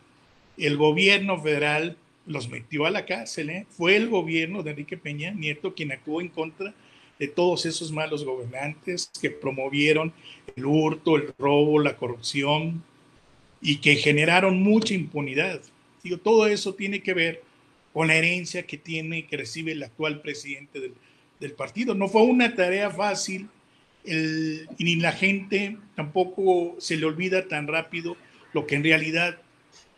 el 0.56 0.76
gobierno 0.76 1.40
federal 1.40 1.96
los 2.26 2.48
metió 2.48 2.86
a 2.86 2.90
la 2.90 3.06
cárcel. 3.06 3.50
¿eh? 3.50 3.66
Fue 3.70 3.96
el 3.96 4.08
gobierno 4.08 4.62
de 4.62 4.70
Enrique 4.70 4.96
Peña 4.96 5.32
Nieto 5.32 5.74
quien 5.74 5.92
actuó 5.92 6.20
en 6.20 6.28
contra 6.28 6.74
de 7.18 7.28
todos 7.28 7.66
esos 7.66 7.92
malos 7.92 8.24
gobernantes 8.24 9.10
que 9.20 9.30
promovieron 9.30 10.12
el 10.56 10.66
hurto, 10.66 11.16
el 11.16 11.32
robo, 11.38 11.78
la 11.78 11.96
corrupción 11.96 12.82
y 13.60 13.76
que 13.76 13.96
generaron 13.96 14.62
mucha 14.62 14.94
impunidad. 14.94 15.60
Digo, 16.02 16.18
todo 16.18 16.46
eso 16.46 16.74
tiene 16.74 17.02
que 17.02 17.14
ver 17.14 17.42
con 17.92 18.08
la 18.08 18.16
herencia 18.16 18.66
que 18.66 18.76
tiene, 18.76 19.26
que 19.26 19.36
recibe 19.36 19.72
el 19.72 19.82
actual 19.82 20.20
presidente 20.20 20.80
del, 20.80 20.94
del 21.40 21.52
partido. 21.52 21.94
No 21.94 22.08
fue 22.08 22.22
una 22.22 22.54
tarea 22.54 22.90
fácil 22.90 23.48
ni 24.04 24.96
la 24.96 25.12
gente 25.12 25.78
tampoco 25.94 26.76
se 26.78 26.96
le 26.96 27.06
olvida 27.06 27.48
tan 27.48 27.66
rápido 27.66 28.16
lo 28.52 28.66
que 28.66 28.74
en 28.76 28.84
realidad 28.84 29.38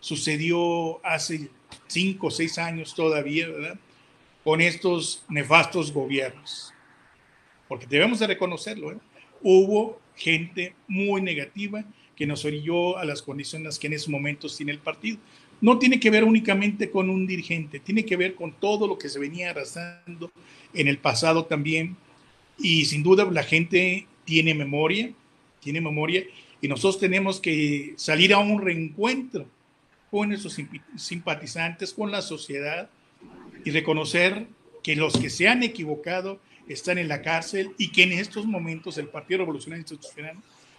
sucedió 0.00 1.04
hace 1.04 1.50
cinco 1.88 2.28
o 2.28 2.30
seis 2.30 2.58
años 2.58 2.94
todavía, 2.94 3.48
¿verdad? 3.48 3.78
Con 4.44 4.60
estos 4.60 5.24
nefastos 5.28 5.92
gobiernos. 5.92 6.72
Porque 7.68 7.86
debemos 7.86 8.18
de 8.18 8.26
reconocerlo, 8.26 8.92
¿eh? 8.92 8.98
Hubo 9.42 10.00
gente 10.16 10.74
muy 10.88 11.20
negativa 11.20 11.84
que 12.16 12.26
nos 12.26 12.44
orilló 12.44 12.96
a 12.98 13.04
las 13.04 13.22
condiciones 13.22 13.78
que 13.78 13.86
en 13.86 13.92
esos 13.92 14.08
momentos 14.08 14.56
tiene 14.56 14.72
el 14.72 14.78
partido. 14.78 15.18
No 15.60 15.78
tiene 15.78 16.00
que 16.00 16.10
ver 16.10 16.24
únicamente 16.24 16.90
con 16.90 17.10
un 17.10 17.26
dirigente, 17.26 17.80
tiene 17.80 18.04
que 18.04 18.16
ver 18.16 18.34
con 18.34 18.52
todo 18.52 18.86
lo 18.86 18.98
que 18.98 19.08
se 19.08 19.18
venía 19.18 19.50
arrastrando 19.50 20.30
en 20.74 20.88
el 20.88 20.98
pasado 20.98 21.44
también. 21.44 21.96
Y 22.58 22.86
sin 22.86 23.02
duda 23.02 23.24
la 23.30 23.42
gente 23.42 24.06
tiene 24.24 24.54
memoria, 24.54 25.12
tiene 25.60 25.80
memoria, 25.80 26.24
y 26.60 26.68
nosotros 26.68 26.98
tenemos 26.98 27.40
que 27.40 27.94
salir 27.96 28.32
a 28.32 28.38
un 28.38 28.60
reencuentro 28.60 29.46
con 30.10 30.32
esos 30.32 30.56
simpatizantes, 30.96 31.92
con 31.92 32.10
la 32.10 32.22
sociedad 32.22 32.88
y 33.64 33.70
reconocer 33.70 34.46
que 34.82 34.96
los 34.96 35.18
que 35.18 35.30
se 35.30 35.48
han 35.48 35.62
equivocado 35.62 36.40
están 36.68 36.98
en 36.98 37.08
la 37.08 37.22
cárcel 37.22 37.72
y 37.78 37.92
que 37.92 38.02
en 38.02 38.12
estos 38.12 38.46
momentos 38.46 38.98
el 38.98 39.08
Partido 39.08 39.38
Revolucionario 39.38 39.82
Institucional 39.82 40.36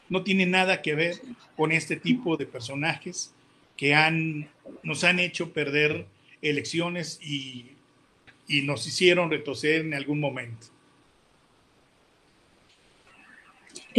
no 0.10 0.24
tiene 0.24 0.46
nada 0.46 0.82
que 0.82 0.96
ver 0.96 1.16
con 1.56 1.72
este 1.72 1.96
tipo 1.98 2.38
de 2.38 2.46
personajes 2.46 3.34
que 3.76 3.94
han, 3.94 4.50
nos 4.84 5.04
han 5.04 5.20
hecho 5.20 5.54
perder 5.54 6.06
elecciones 6.42 7.20
y, 7.22 7.72
y 8.48 8.62
nos 8.62 8.88
hicieron 8.88 9.30
retroceder 9.30 9.82
en 9.82 9.94
algún 9.94 10.20
momento. 10.20 10.68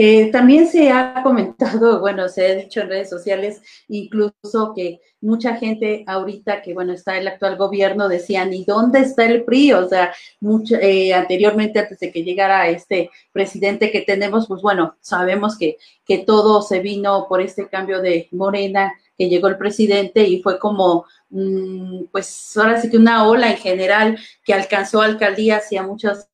Eh, 0.00 0.30
también 0.30 0.68
se 0.68 0.92
ha 0.92 1.12
comentado, 1.24 1.98
bueno, 1.98 2.28
se 2.28 2.46
ha 2.46 2.54
dicho 2.54 2.80
en 2.80 2.88
redes 2.88 3.10
sociales, 3.10 3.60
incluso 3.88 4.72
que 4.72 5.00
mucha 5.20 5.56
gente 5.56 6.04
ahorita 6.06 6.62
que, 6.62 6.72
bueno, 6.72 6.92
está 6.92 7.18
el 7.18 7.26
actual 7.26 7.56
gobierno 7.56 8.08
decían, 8.08 8.52
¿y 8.52 8.64
dónde 8.64 9.00
está 9.00 9.24
el 9.26 9.44
PRI? 9.44 9.72
O 9.72 9.88
sea, 9.88 10.14
mucho, 10.38 10.76
eh, 10.76 11.12
anteriormente, 11.12 11.80
antes 11.80 11.98
de 11.98 12.12
que 12.12 12.22
llegara 12.22 12.68
este 12.68 13.10
presidente 13.32 13.90
que 13.90 14.02
tenemos, 14.02 14.46
pues 14.46 14.62
bueno, 14.62 14.96
sabemos 15.00 15.58
que, 15.58 15.78
que 16.06 16.18
todo 16.18 16.62
se 16.62 16.78
vino 16.78 17.26
por 17.28 17.40
este 17.40 17.66
cambio 17.68 18.00
de 18.00 18.28
Morena, 18.30 18.94
que 19.18 19.28
llegó 19.28 19.48
el 19.48 19.58
presidente 19.58 20.22
y 20.28 20.40
fue 20.42 20.60
como, 20.60 21.06
mm, 21.30 22.04
pues 22.12 22.56
ahora 22.56 22.80
sí 22.80 22.88
que 22.88 22.98
una 22.98 23.26
ola 23.26 23.50
en 23.50 23.56
general 23.56 24.16
que 24.44 24.54
alcanzó 24.54 25.02
alcaldías 25.02 25.72
y 25.72 25.76
a 25.76 25.82
muchas 25.82 26.27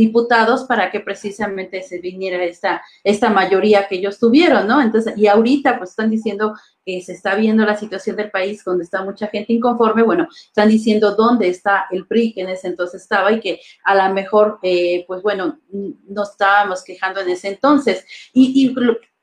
diputados 0.00 0.64
para 0.64 0.90
que 0.90 1.00
precisamente 1.00 1.82
se 1.82 1.98
viniera 1.98 2.42
esta, 2.42 2.82
esta 3.04 3.30
mayoría 3.30 3.86
que 3.86 3.96
ellos 3.96 4.18
tuvieron, 4.18 4.66
¿no? 4.66 4.80
Entonces, 4.80 5.14
y 5.16 5.26
ahorita 5.26 5.78
pues 5.78 5.90
están 5.90 6.10
diciendo 6.10 6.54
que 6.84 7.00
se 7.02 7.12
está 7.12 7.34
viendo 7.34 7.64
la 7.64 7.76
situación 7.76 8.16
del 8.16 8.30
país 8.30 8.64
donde 8.64 8.84
está 8.84 9.04
mucha 9.04 9.28
gente 9.28 9.52
inconforme, 9.52 10.02
bueno, 10.02 10.26
están 10.32 10.68
diciendo 10.68 11.14
dónde 11.14 11.48
está 11.48 11.86
el 11.90 12.06
PRI 12.06 12.32
que 12.32 12.40
en 12.40 12.48
ese 12.48 12.68
entonces 12.68 13.02
estaba 13.02 13.30
y 13.30 13.40
que 13.40 13.60
a 13.84 13.94
lo 13.94 14.14
mejor, 14.14 14.58
eh, 14.62 15.04
pues 15.06 15.22
bueno, 15.22 15.58
no 15.70 16.22
estábamos 16.22 16.82
quejando 16.82 17.20
en 17.20 17.28
ese 17.28 17.48
entonces. 17.48 18.04
Y, 18.32 18.66
y 18.66 18.74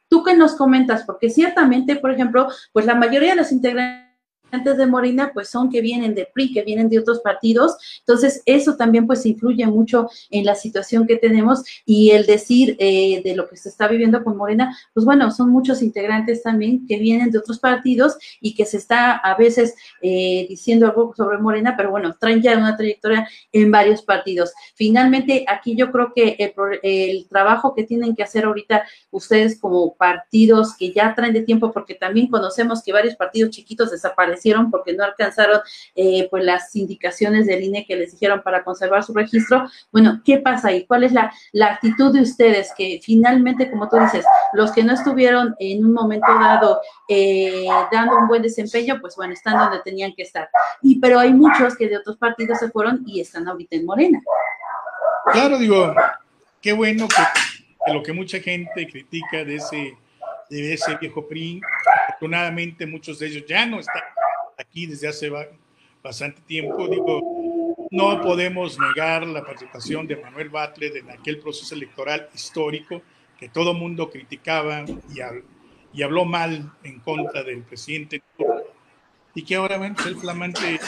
tú 0.07 0.23
que 0.23 0.35
nos 0.35 0.55
comentas, 0.55 1.03
porque 1.03 1.29
ciertamente, 1.29 1.95
por 1.97 2.11
ejemplo, 2.11 2.47
pues 2.71 2.85
la 2.85 2.95
mayoría 2.95 3.31
de 3.31 3.37
los 3.37 3.51
integrantes 3.51 4.06
de 4.51 4.87
Morena 4.87 5.31
pues 5.33 5.49
son 5.49 5.69
que 5.69 5.81
vienen 5.81 6.15
de 6.15 6.27
PRI, 6.33 6.53
que 6.53 6.63
vienen 6.63 6.89
de 6.89 6.99
otros 6.99 7.19
partidos, 7.19 7.77
entonces 7.99 8.41
eso 8.45 8.75
también 8.75 9.05
pues 9.05 9.25
influye 9.25 9.65
mucho 9.67 10.09
en 10.29 10.45
la 10.45 10.55
situación 10.55 11.05
que 11.05 11.17
tenemos 11.17 11.63
y 11.85 12.11
el 12.11 12.25
decir 12.25 12.75
eh, 12.79 13.21
de 13.23 13.35
lo 13.35 13.47
que 13.47 13.57
se 13.57 13.69
está 13.69 13.87
viviendo 13.87 14.23
con 14.23 14.37
Morena, 14.37 14.75
pues 14.93 15.05
bueno, 15.05 15.31
son 15.31 15.49
muchos 15.49 15.81
integrantes 15.81 16.43
también 16.43 16.87
que 16.87 16.97
vienen 16.97 17.31
de 17.31 17.39
otros 17.39 17.59
partidos 17.59 18.17
y 18.39 18.55
que 18.55 18.65
se 18.65 18.77
está 18.77 19.17
a 19.17 19.35
veces 19.35 19.75
eh, 20.01 20.45
diciendo 20.49 20.87
algo 20.87 21.13
sobre 21.15 21.37
Morena, 21.37 21.75
pero 21.75 21.91
bueno, 21.91 22.15
traen 22.19 22.41
ya 22.41 22.57
una 22.57 22.77
trayectoria 22.77 23.27
en 23.51 23.71
varios 23.71 24.01
partidos. 24.01 24.53
Finalmente, 24.75 25.45
aquí 25.47 25.75
yo 25.75 25.91
creo 25.91 26.13
que 26.15 26.35
el, 26.39 26.53
el 26.83 27.27
trabajo 27.27 27.73
que 27.75 27.83
tienen 27.83 28.15
que 28.15 28.23
hacer 28.23 28.45
ahorita 28.45 28.83
ustedes 29.11 29.59
como 29.59 29.95
partidos 29.95 30.75
que 30.77 30.91
ya 30.93 31.13
traen 31.15 31.33
de 31.33 31.41
tiempo, 31.41 31.71
porque 31.71 31.95
también 31.95 32.27
conocemos 32.27 32.81
que 32.83 32.93
varios 32.93 33.15
partidos 33.15 33.51
chiquitos 33.51 33.91
desaparecen, 33.91 34.36
hicieron 34.37 34.71
porque 34.71 34.93
no 34.93 35.03
alcanzaron 35.03 35.61
eh, 35.95 36.27
pues 36.29 36.43
las 36.43 36.75
indicaciones 36.75 37.45
del 37.45 37.63
INE 37.63 37.85
que 37.85 37.95
les 37.95 38.11
dijeron 38.11 38.41
para 38.43 38.63
conservar 38.63 39.03
su 39.03 39.13
registro. 39.13 39.67
Bueno, 39.91 40.21
¿qué 40.23 40.37
pasa 40.37 40.69
ahí? 40.69 40.85
¿Cuál 40.85 41.03
es 41.03 41.11
la, 41.11 41.33
la 41.51 41.73
actitud 41.73 42.13
de 42.13 42.21
ustedes 42.21 42.71
que 42.77 42.99
finalmente, 43.03 43.69
como 43.69 43.89
tú 43.89 43.97
dices, 43.97 44.25
los 44.53 44.71
que 44.71 44.83
no 44.83 44.93
estuvieron 44.93 45.55
en 45.59 45.85
un 45.85 45.93
momento 45.93 46.27
dado 46.39 46.81
eh, 47.09 47.67
dando 47.91 48.17
un 48.17 48.27
buen 48.27 48.41
desempeño, 48.41 48.99
pues 48.99 49.15
bueno, 49.15 49.33
están 49.33 49.57
donde 49.57 49.79
tenían 49.83 50.13
que 50.13 50.23
estar. 50.23 50.49
Y 50.81 50.99
pero 50.99 51.19
hay 51.19 51.33
muchos 51.33 51.75
que 51.75 51.87
de 51.87 51.97
otros 51.97 52.17
partidos 52.17 52.59
se 52.59 52.69
fueron 52.69 53.03
y 53.05 53.21
están 53.21 53.47
ahorita 53.47 53.75
en 53.75 53.85
Morena. 53.85 54.21
Claro, 55.31 55.57
digo, 55.57 55.93
qué 56.61 56.73
bueno 56.73 57.07
que, 57.07 57.93
lo 57.93 58.03
que 58.03 58.13
mucha 58.13 58.39
gente 58.39 58.87
critica 58.87 59.43
de 59.43 59.55
ese, 59.55 59.97
de 60.49 60.73
ese 60.73 60.95
viejo 60.95 61.27
PRI, 61.27 61.61
afortunadamente 62.07 62.85
muchos 62.85 63.19
de 63.19 63.27
ellos 63.27 63.43
ya 63.47 63.65
no 63.65 63.79
están 63.79 64.01
aquí 64.57 64.85
desde 64.85 65.07
hace 65.07 65.31
bastante 66.03 66.41
tiempo. 66.41 66.87
Digo, 66.87 67.87
no 67.91 68.21
podemos 68.21 68.77
negar 68.79 69.25
la 69.27 69.43
participación 69.43 70.07
de 70.07 70.17
Manuel 70.17 70.49
Butler 70.49 70.97
en 70.97 71.11
aquel 71.11 71.39
proceso 71.39 71.75
electoral 71.75 72.29
histórico 72.33 73.01
que 73.39 73.49
todo 73.49 73.73
mundo 73.73 74.09
criticaba 74.09 74.83
y, 74.83 75.19
y 75.93 76.01
habló 76.01 76.25
mal 76.25 76.73
en 76.83 76.99
contra 76.99 77.43
del 77.43 77.61
presidente 77.63 78.21
y 79.37 79.43
que 79.43 79.55
ahora 79.55 79.77
va 79.77 79.85
a 79.85 80.07
el 80.07 80.17
flamante 80.17 80.79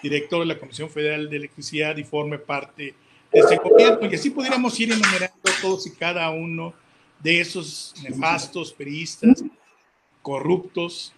director 0.00 0.38
de 0.38 0.46
la 0.46 0.58
Comisión 0.58 0.88
Federal 0.88 1.28
de 1.28 1.36
Electricidad 1.36 1.96
y 1.96 2.04
forme 2.04 2.38
parte 2.38 2.94
de 3.32 3.40
este 3.40 3.56
gobierno. 3.56 4.08
Y 4.08 4.14
así 4.14 4.30
pudiéramos 4.30 4.78
ir 4.78 4.92
enumerando 4.92 5.50
todos 5.60 5.84
y 5.88 5.90
cada 5.90 6.30
uno 6.30 6.72
de 7.18 7.40
esos 7.40 7.94
nefastos 8.04 8.72
periodistas 8.72 9.42
corruptos 10.22 11.12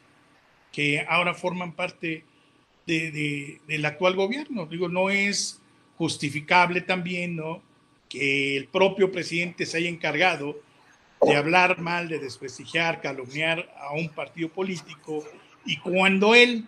que 0.72 1.04
ahora 1.08 1.34
forman 1.34 1.72
parte 1.72 2.24
de, 2.86 3.60
del 3.66 3.84
actual 3.84 4.14
gobierno. 4.14 4.66
Digo, 4.66 4.88
no 4.88 5.10
es 5.10 5.60
justificable 5.96 6.80
también, 6.80 7.36
¿no? 7.36 7.62
Que 8.08 8.56
el 8.56 8.66
propio 8.66 9.12
presidente 9.12 9.66
se 9.66 9.76
haya 9.76 9.88
encargado 9.88 10.58
de 11.22 11.36
hablar 11.36 11.80
mal, 11.80 12.08
de 12.08 12.18
desprestigiar, 12.18 13.00
calumniar 13.00 13.72
a 13.78 13.92
un 13.92 14.08
partido 14.08 14.48
político 14.48 15.24
y 15.66 15.76
cuando 15.76 16.34
él 16.34 16.66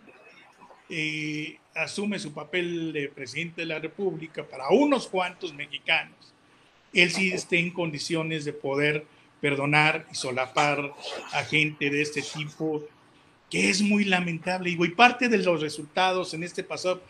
eh, 0.90 1.58
asume 1.74 2.18
su 2.18 2.34
papel 2.34 2.92
de 2.92 3.08
presidente 3.08 3.62
de 3.62 3.66
la 3.66 3.78
República 3.78 4.44
para 4.44 4.68
unos 4.68 5.08
cuantos 5.08 5.54
mexicanos, 5.54 6.34
él 6.92 7.10
sí 7.10 7.32
esté 7.32 7.58
en 7.58 7.70
condiciones 7.70 8.44
de 8.44 8.52
poder 8.52 9.06
perdonar 9.40 10.06
y 10.12 10.14
solapar 10.14 10.92
a 11.32 11.44
gente 11.44 11.88
de 11.88 12.02
este 12.02 12.20
tipo 12.22 12.84
que 13.52 13.68
es 13.68 13.82
muy 13.82 14.06
lamentable. 14.06 14.70
Y 14.70 14.76
parte 14.92 15.28
de 15.28 15.36
los 15.36 15.60
resultados 15.60 16.32
en 16.32 16.42
este 16.42 16.64
pasado 16.64 17.02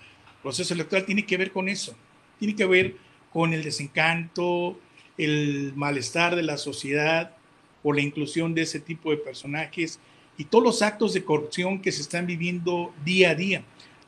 proceso 0.43 0.75
electoral 0.75 1.07
tiene 1.07 1.25
que 1.25 1.37
ver 1.37 1.53
con 1.53 1.69
eso, 1.69 1.95
tiene 2.41 2.57
que 2.57 2.67
ver 2.67 2.97
con 3.33 3.53
el 3.53 3.63
desencanto, 3.63 4.76
el 5.17 5.73
malestar 5.76 6.35
de 6.35 6.43
la 6.43 6.59
sociedad 6.59 7.37
por 7.81 7.95
la 7.95 8.02
inclusión 8.02 8.57
de 8.57 8.63
ese 8.63 8.81
tipo 8.81 9.13
de 9.13 9.19
personajes 9.19 10.00
y 10.37 10.47
todos 10.47 10.65
los 10.65 10.83
actos 10.83 11.15
de 11.15 11.23
corrupción 11.23 11.81
que 11.81 11.93
se 11.93 12.02
están 12.02 12.26
viviendo 12.26 12.93
día 13.05 13.31
a 13.31 13.35
día. 13.37 13.63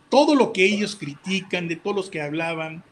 Todo 0.09 0.35
lo 0.35 0.53
que 0.53 0.65
ellos 0.65 0.97
critican, 0.97 1.69
de 1.69 1.77
todos 1.77 1.95
los 1.95 2.11
que 2.11 2.21
hablaban 2.21 2.83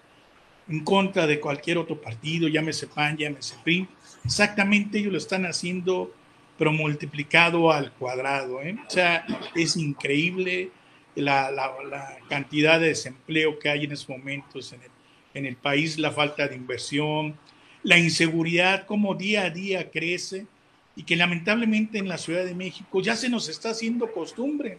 en 0.68 0.84
contra 0.84 1.26
de 1.26 1.40
cualquier 1.40 1.78
otro 1.78 2.00
partido, 2.00 2.46
llámese 2.46 2.86
PAN, 2.86 3.16
llámese 3.16 3.56
PRI, 3.64 3.88
exactamente 4.24 4.98
ellos 4.98 5.10
lo 5.10 5.18
están 5.18 5.46
haciendo 5.46 6.14
pero 6.58 6.72
multiplicado 6.72 7.72
al 7.72 7.92
cuadrado. 7.92 8.62
¿eh? 8.62 8.76
O 8.86 8.90
sea, 8.90 9.24
es 9.54 9.76
increíble 9.76 10.70
la, 11.14 11.50
la, 11.50 12.18
cantidad 12.28 12.80
de 12.80 12.88
desempleo 12.88 13.58
que 13.58 13.68
hay 13.68 13.84
en 13.84 13.92
estos 13.92 14.08
momentos 14.08 14.72
en 14.72 14.82
el, 14.82 14.90
en 15.34 15.46
el 15.46 15.56
país, 15.56 15.98
la 15.98 16.10
falta 16.10 16.48
de 16.48 16.56
inversión, 16.56 17.36
la 17.82 17.98
inseguridad, 17.98 18.86
como 18.86 19.14
día 19.14 19.44
a 19.44 19.50
día 19.50 19.90
crece 19.90 20.46
y 20.94 21.04
que 21.04 21.16
lamentablemente 21.16 21.98
en 21.98 22.08
la 22.08 22.18
Ciudad 22.18 22.44
de 22.44 22.54
México 22.54 23.00
ya 23.00 23.16
se 23.16 23.28
nos 23.28 23.48
está 23.48 23.70
haciendo 23.70 24.12
costumbre. 24.12 24.78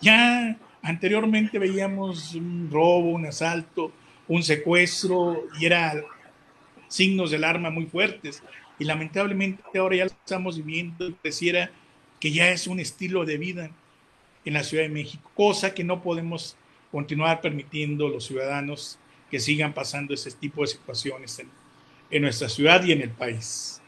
Ya 0.00 0.58
anteriormente 0.82 1.58
veíamos 1.58 2.34
un 2.34 2.68
robo, 2.70 3.10
un 3.10 3.26
asalto, 3.26 3.92
un 4.26 4.42
secuestro 4.42 5.44
y 5.60 5.66
eran 5.66 6.02
signos 6.88 7.30
del 7.30 7.44
arma 7.44 7.70
muy 7.70 7.86
fuertes 7.86 8.42
y 8.78 8.84
lamentablemente 8.84 9.62
ahora 9.78 9.96
ya 9.96 10.04
lo 10.04 10.10
estamos 10.10 10.56
viviendo 10.56 11.08
y 11.08 11.12
pareciera 11.12 11.70
que 12.20 12.32
ya 12.32 12.48
es 12.48 12.66
un 12.66 12.80
estilo 12.80 13.24
de 13.24 13.38
vida 13.38 13.70
en 14.44 14.54
la 14.54 14.62
Ciudad 14.62 14.84
de 14.84 14.90
México, 14.90 15.30
cosa 15.34 15.74
que 15.74 15.84
no 15.84 16.02
podemos 16.02 16.56
continuar 16.90 17.40
permitiendo 17.40 18.08
los 18.08 18.24
ciudadanos 18.26 18.98
que 19.30 19.40
sigan 19.40 19.72
pasando 19.72 20.14
ese 20.14 20.30
tipo 20.30 20.60
de 20.60 20.68
situaciones 20.68 21.40
en, 22.10 22.22
nuestra 22.22 22.48
ciudad 22.48 22.84
y 22.84 22.92
en 22.92 23.00
el 23.00 23.10
país. 23.10 23.80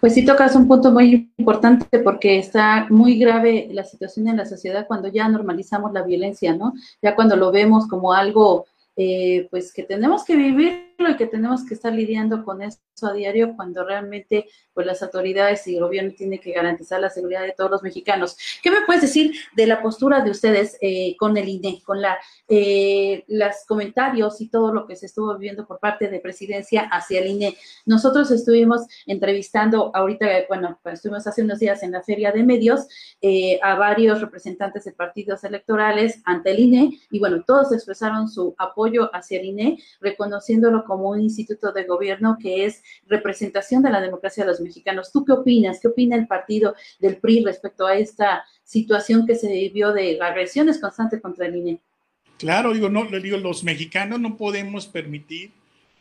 Pues 0.00 0.14
sí 0.14 0.24
tocas 0.24 0.56
un 0.56 0.66
punto 0.66 0.90
muy 0.90 1.30
importante 1.36 1.98
porque 1.98 2.38
está 2.38 2.86
muy 2.88 3.18
grave 3.18 3.68
la 3.72 3.84
situación 3.84 4.28
en 4.28 4.38
la 4.38 4.46
sociedad 4.46 4.86
cuando 4.86 5.08
ya 5.08 5.28
normalizamos 5.28 5.92
la 5.92 6.02
violencia, 6.02 6.56
¿no? 6.56 6.72
Ya 7.02 7.14
cuando 7.14 7.36
lo 7.36 7.52
vemos 7.52 7.86
como 7.86 8.14
algo, 8.14 8.64
eh, 8.96 9.46
pues 9.50 9.72
que 9.74 9.82
tenemos 9.82 10.24
que 10.24 10.36
vivir 10.36 10.93
y 10.98 11.16
que 11.16 11.26
tenemos 11.26 11.64
que 11.64 11.74
estar 11.74 11.92
lidiando 11.92 12.44
con 12.44 12.62
eso 12.62 12.78
a 13.02 13.12
diario 13.12 13.54
cuando 13.56 13.84
realmente 13.84 14.46
pues 14.72 14.86
las 14.86 15.02
autoridades 15.02 15.66
y 15.66 15.76
el 15.76 15.82
gobierno 15.82 16.12
tienen 16.16 16.40
que 16.40 16.52
garantizar 16.52 17.00
la 17.00 17.10
seguridad 17.10 17.42
de 17.42 17.52
todos 17.52 17.70
los 17.70 17.82
mexicanos. 17.82 18.36
¿Qué 18.62 18.70
me 18.70 18.82
puedes 18.86 19.02
decir 19.02 19.34
de 19.54 19.66
la 19.66 19.82
postura 19.82 20.22
de 20.22 20.30
ustedes 20.30 20.76
eh, 20.80 21.16
con 21.18 21.36
el 21.36 21.48
INE, 21.48 21.82
con 21.84 22.00
la 22.00 22.18
eh, 22.48 23.24
los 23.28 23.54
comentarios 23.66 24.40
y 24.40 24.48
todo 24.48 24.72
lo 24.72 24.86
que 24.86 24.96
se 24.96 25.06
estuvo 25.06 25.32
viviendo 25.34 25.66
por 25.66 25.78
parte 25.78 26.08
de 26.08 26.20
presidencia 26.20 26.82
hacia 26.82 27.20
el 27.20 27.28
INE? 27.28 27.56
Nosotros 27.86 28.30
estuvimos 28.30 28.82
entrevistando 29.06 29.90
ahorita, 29.94 30.26
bueno, 30.48 30.78
pues, 30.82 30.94
estuvimos 30.94 31.26
hace 31.26 31.42
unos 31.42 31.58
días 31.58 31.82
en 31.82 31.92
la 31.92 32.02
feria 32.02 32.32
de 32.32 32.42
medios 32.42 32.86
eh, 33.20 33.58
a 33.62 33.74
varios 33.76 34.20
representantes 34.20 34.84
de 34.84 34.92
partidos 34.92 35.44
electorales 35.44 36.20
ante 36.24 36.50
el 36.50 36.60
INE 36.60 36.98
y 37.10 37.18
bueno, 37.18 37.44
todos 37.46 37.72
expresaron 37.72 38.28
su 38.28 38.54
apoyo 38.58 39.10
hacia 39.14 39.40
el 39.40 39.46
INE, 39.46 39.78
reconociéndolo 40.00 40.83
como 40.84 41.10
un 41.10 41.20
instituto 41.20 41.72
de 41.72 41.84
gobierno 41.84 42.36
que 42.40 42.64
es 42.64 42.82
representación 43.06 43.82
de 43.82 43.90
la 43.90 44.00
democracia 44.00 44.44
de 44.44 44.50
los 44.50 44.60
mexicanos. 44.60 45.10
¿Tú 45.12 45.24
qué 45.24 45.32
opinas? 45.32 45.80
¿Qué 45.80 45.88
opina 45.88 46.16
el 46.16 46.26
partido 46.26 46.74
del 47.00 47.16
PRI 47.16 47.44
respecto 47.44 47.86
a 47.86 47.96
esta 47.96 48.44
situación 48.62 49.26
que 49.26 49.36
se 49.36 49.48
vivió 49.48 49.92
de 49.92 50.18
agresiones 50.20 50.80
constantes 50.80 51.20
contra 51.20 51.46
el 51.46 51.56
INE? 51.56 51.80
Claro, 52.38 52.72
digo, 52.72 52.88
no, 52.88 53.04
digo, 53.06 53.36
los 53.38 53.64
mexicanos 53.64 54.20
no 54.20 54.36
podemos 54.36 54.86
permitir 54.86 55.52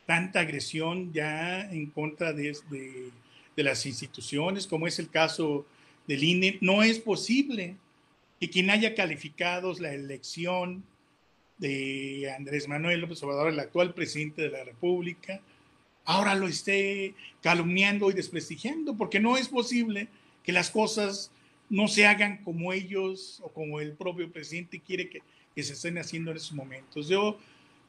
tanta 0.06 0.42
agresión 0.42 1.14
ya 1.14 1.62
en 1.72 1.90
contra 1.92 2.34
de, 2.34 2.58
de, 2.70 3.12
de 3.56 3.64
las 3.64 3.86
instituciones, 3.86 4.68
como 4.68 4.88
es 4.88 5.00
el 5.00 5.10
caso 5.10 5.66
del 6.08 6.24
INE. 6.24 6.58
No 6.62 6.84
es 6.84 7.00
posible 7.00 7.78
que 8.40 8.50
quien 8.50 8.70
haya 8.70 8.96
calificado 8.96 9.74
la 9.80 9.94
elección 9.94 10.84
de 11.58 12.34
Andrés 12.36 12.68
Manuel 12.68 13.02
López 13.02 13.22
Obrador, 13.24 13.50
el 13.50 13.60
actual 13.60 13.94
presidente 13.94 14.42
de 14.44 14.50
la 14.50 14.64
República, 14.64 15.42
ahora 16.06 16.36
lo 16.36 16.48
esté 16.48 17.14
calumniando 17.42 18.10
y 18.10 18.14
desprestigiando, 18.14 18.96
porque 18.96 19.20
no 19.20 19.38
es 19.38 19.48
posible 19.48 20.08
que 20.44 20.52
las 20.52 20.70
cosas 20.70 21.32
no 21.70 21.88
se 21.88 22.06
hagan 22.06 22.38
como 22.44 22.74
ellos 22.74 23.40
o 23.44 23.50
como 23.50 23.80
el 23.80 23.94
propio 23.94 24.32
presidente 24.32 24.80
quiere 24.80 25.10
que, 25.10 25.22
se 25.56 25.74
estén 25.74 26.00
haciendo 26.00 26.32
en 26.32 26.38
estos 26.38 26.54
momentos. 26.54 27.08
Yo 27.08 27.38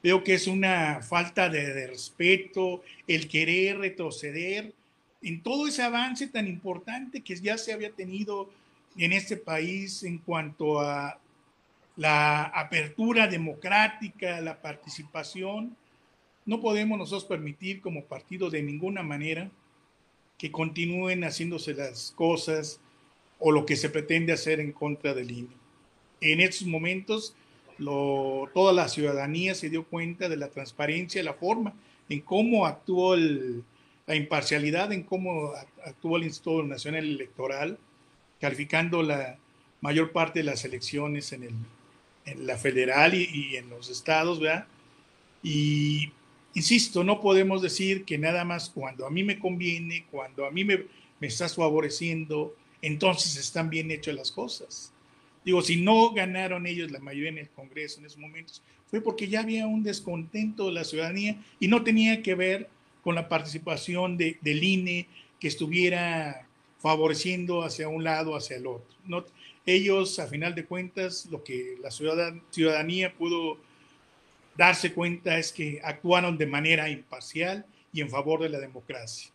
veo 0.03 0.22
que 0.22 0.35
es 0.35 0.46
una 0.46 1.00
falta 1.00 1.48
de, 1.48 1.72
de 1.72 1.87
respeto 1.87 2.83
el 3.07 3.27
querer 3.27 3.79
retroceder 3.79 4.74
en 5.22 5.42
todo 5.42 5.66
ese 5.66 5.83
avance 5.83 6.27
tan 6.27 6.46
importante 6.46 7.22
que 7.22 7.35
ya 7.37 7.57
se 7.57 7.72
había 7.72 7.90
tenido 7.90 8.50
en 8.98 9.14
este 9.14 9.38
país 9.38 10.03
en 10.03 10.18
cuanto 10.18 10.81
a 10.81 11.18
la 11.96 12.44
apertura 12.44 13.26
democrática, 13.26 14.40
la 14.40 14.61
participación. 14.61 15.76
No 16.44 16.61
podemos 16.61 16.98
nosotros 16.98 17.24
permitir 17.24 17.80
como 17.80 18.04
partido 18.04 18.50
de 18.50 18.62
ninguna 18.62 19.02
manera 19.02 19.50
que 20.38 20.50
continúen 20.50 21.22
haciéndose 21.22 21.74
las 21.74 22.12
cosas 22.16 22.80
o 23.38 23.52
lo 23.52 23.64
que 23.66 23.76
se 23.76 23.88
pretende 23.88 24.33
hacer 24.33 24.61
en 24.61 24.72
contra 24.72 25.14
del 25.14 25.30
INE. 25.30 25.57
en 26.20 26.40
estos 26.40 26.66
momentos 26.66 27.35
lo, 27.78 28.48
toda 28.54 28.72
la 28.72 28.88
ciudadanía 28.88 29.54
se 29.54 29.68
dio 29.68 29.85
cuenta 29.85 30.28
de 30.28 30.37
la 30.37 30.48
transparencia, 30.48 31.22
la 31.22 31.35
forma 31.35 31.74
en 32.09 32.20
cómo 32.20 32.66
actuó 32.66 33.16
la 33.16 34.14
imparcialidad, 34.14 34.92
en 34.92 35.02
cómo 35.02 35.52
actuó 35.85 36.16
el 36.16 36.24
Instituto 36.24 36.62
Nacional 36.62 37.04
Electoral, 37.04 37.78
calificando 38.40 39.02
la 39.02 39.38
mayor 39.80 40.12
parte 40.12 40.40
de 40.40 40.44
las 40.44 40.64
elecciones 40.64 41.33
en, 41.33 41.44
el, 41.44 41.54
en 42.26 42.46
la 42.46 42.56
federal 42.56 43.14
y, 43.14 43.28
y, 43.32 43.56
en 43.56 43.68
los 43.70 43.90
estados, 43.90 44.40
¿verdad? 44.40 44.66
Y 45.42 46.10
insisto, 46.54 47.04
no 47.04 47.20
podemos 47.20 47.60
decir 47.62 48.04
que 48.04 48.18
nada 48.18 48.44
más 48.44 48.70
cuando 48.70 49.06
a 49.06 49.10
mí 49.10 49.22
me 49.22 49.38
conviene, 49.38 50.06
cuando 50.10 50.46
a 50.46 50.50
mí 50.50 50.64
me, 50.64 50.84
me 51.20 51.26
estás 51.26 51.54
favoreciendo, 51.54 52.54
entonces 52.80 53.37
están 53.37 53.70
bien 53.70 53.90
hechas 53.90 54.14
las 54.14 54.30
cosas. 54.30 54.92
Digo, 55.44 55.60
si 55.62 55.76
no 55.76 56.10
ganaron 56.12 56.66
ellos 56.66 56.90
la 56.90 57.00
mayoría 57.00 57.30
en 57.30 57.38
el 57.38 57.50
Congreso 57.50 58.00
en 58.00 58.06
esos 58.06 58.18
momentos, 58.18 58.62
fue 58.90 59.00
porque 59.00 59.28
ya 59.28 59.40
había 59.40 59.66
un 59.66 59.82
descontento 59.82 60.66
de 60.66 60.72
la 60.72 60.84
ciudadanía 60.84 61.37
y 61.60 61.68
no 61.68 61.82
tenía 61.82 62.22
que 62.22 62.34
ver 62.34 62.68
con 63.02 63.14
la 63.14 63.28
participación 63.28 64.16
de, 64.16 64.38
del 64.40 64.64
INE 64.64 65.06
que 65.38 65.48
estuviera 65.48 66.46
favoreciendo 66.78 67.62
hacia 67.62 67.88
un 67.88 68.04
lado, 68.04 68.37
hacia 68.37 68.56
el 68.56 68.66
otro. 68.66 68.87
No, 69.06 69.24
ellos, 69.66 70.18
a 70.18 70.27
final 70.27 70.55
de 70.55 70.64
cuentas, 70.64 71.27
lo 71.31 71.42
que 71.42 71.77
la 71.83 71.90
ciudadanía 71.90 73.14
pudo 73.14 73.59
darse 74.57 74.92
cuenta 74.92 75.38
es 75.38 75.53
que 75.53 75.81
actuaron 75.83 76.38
de 76.38 76.46
manera 76.46 76.88
imparcial 76.88 77.64
y 77.92 78.00
en 78.00 78.11
favor 78.11 78.42
de 78.42 78.48
la 78.48 78.59
democracia. 78.59 79.31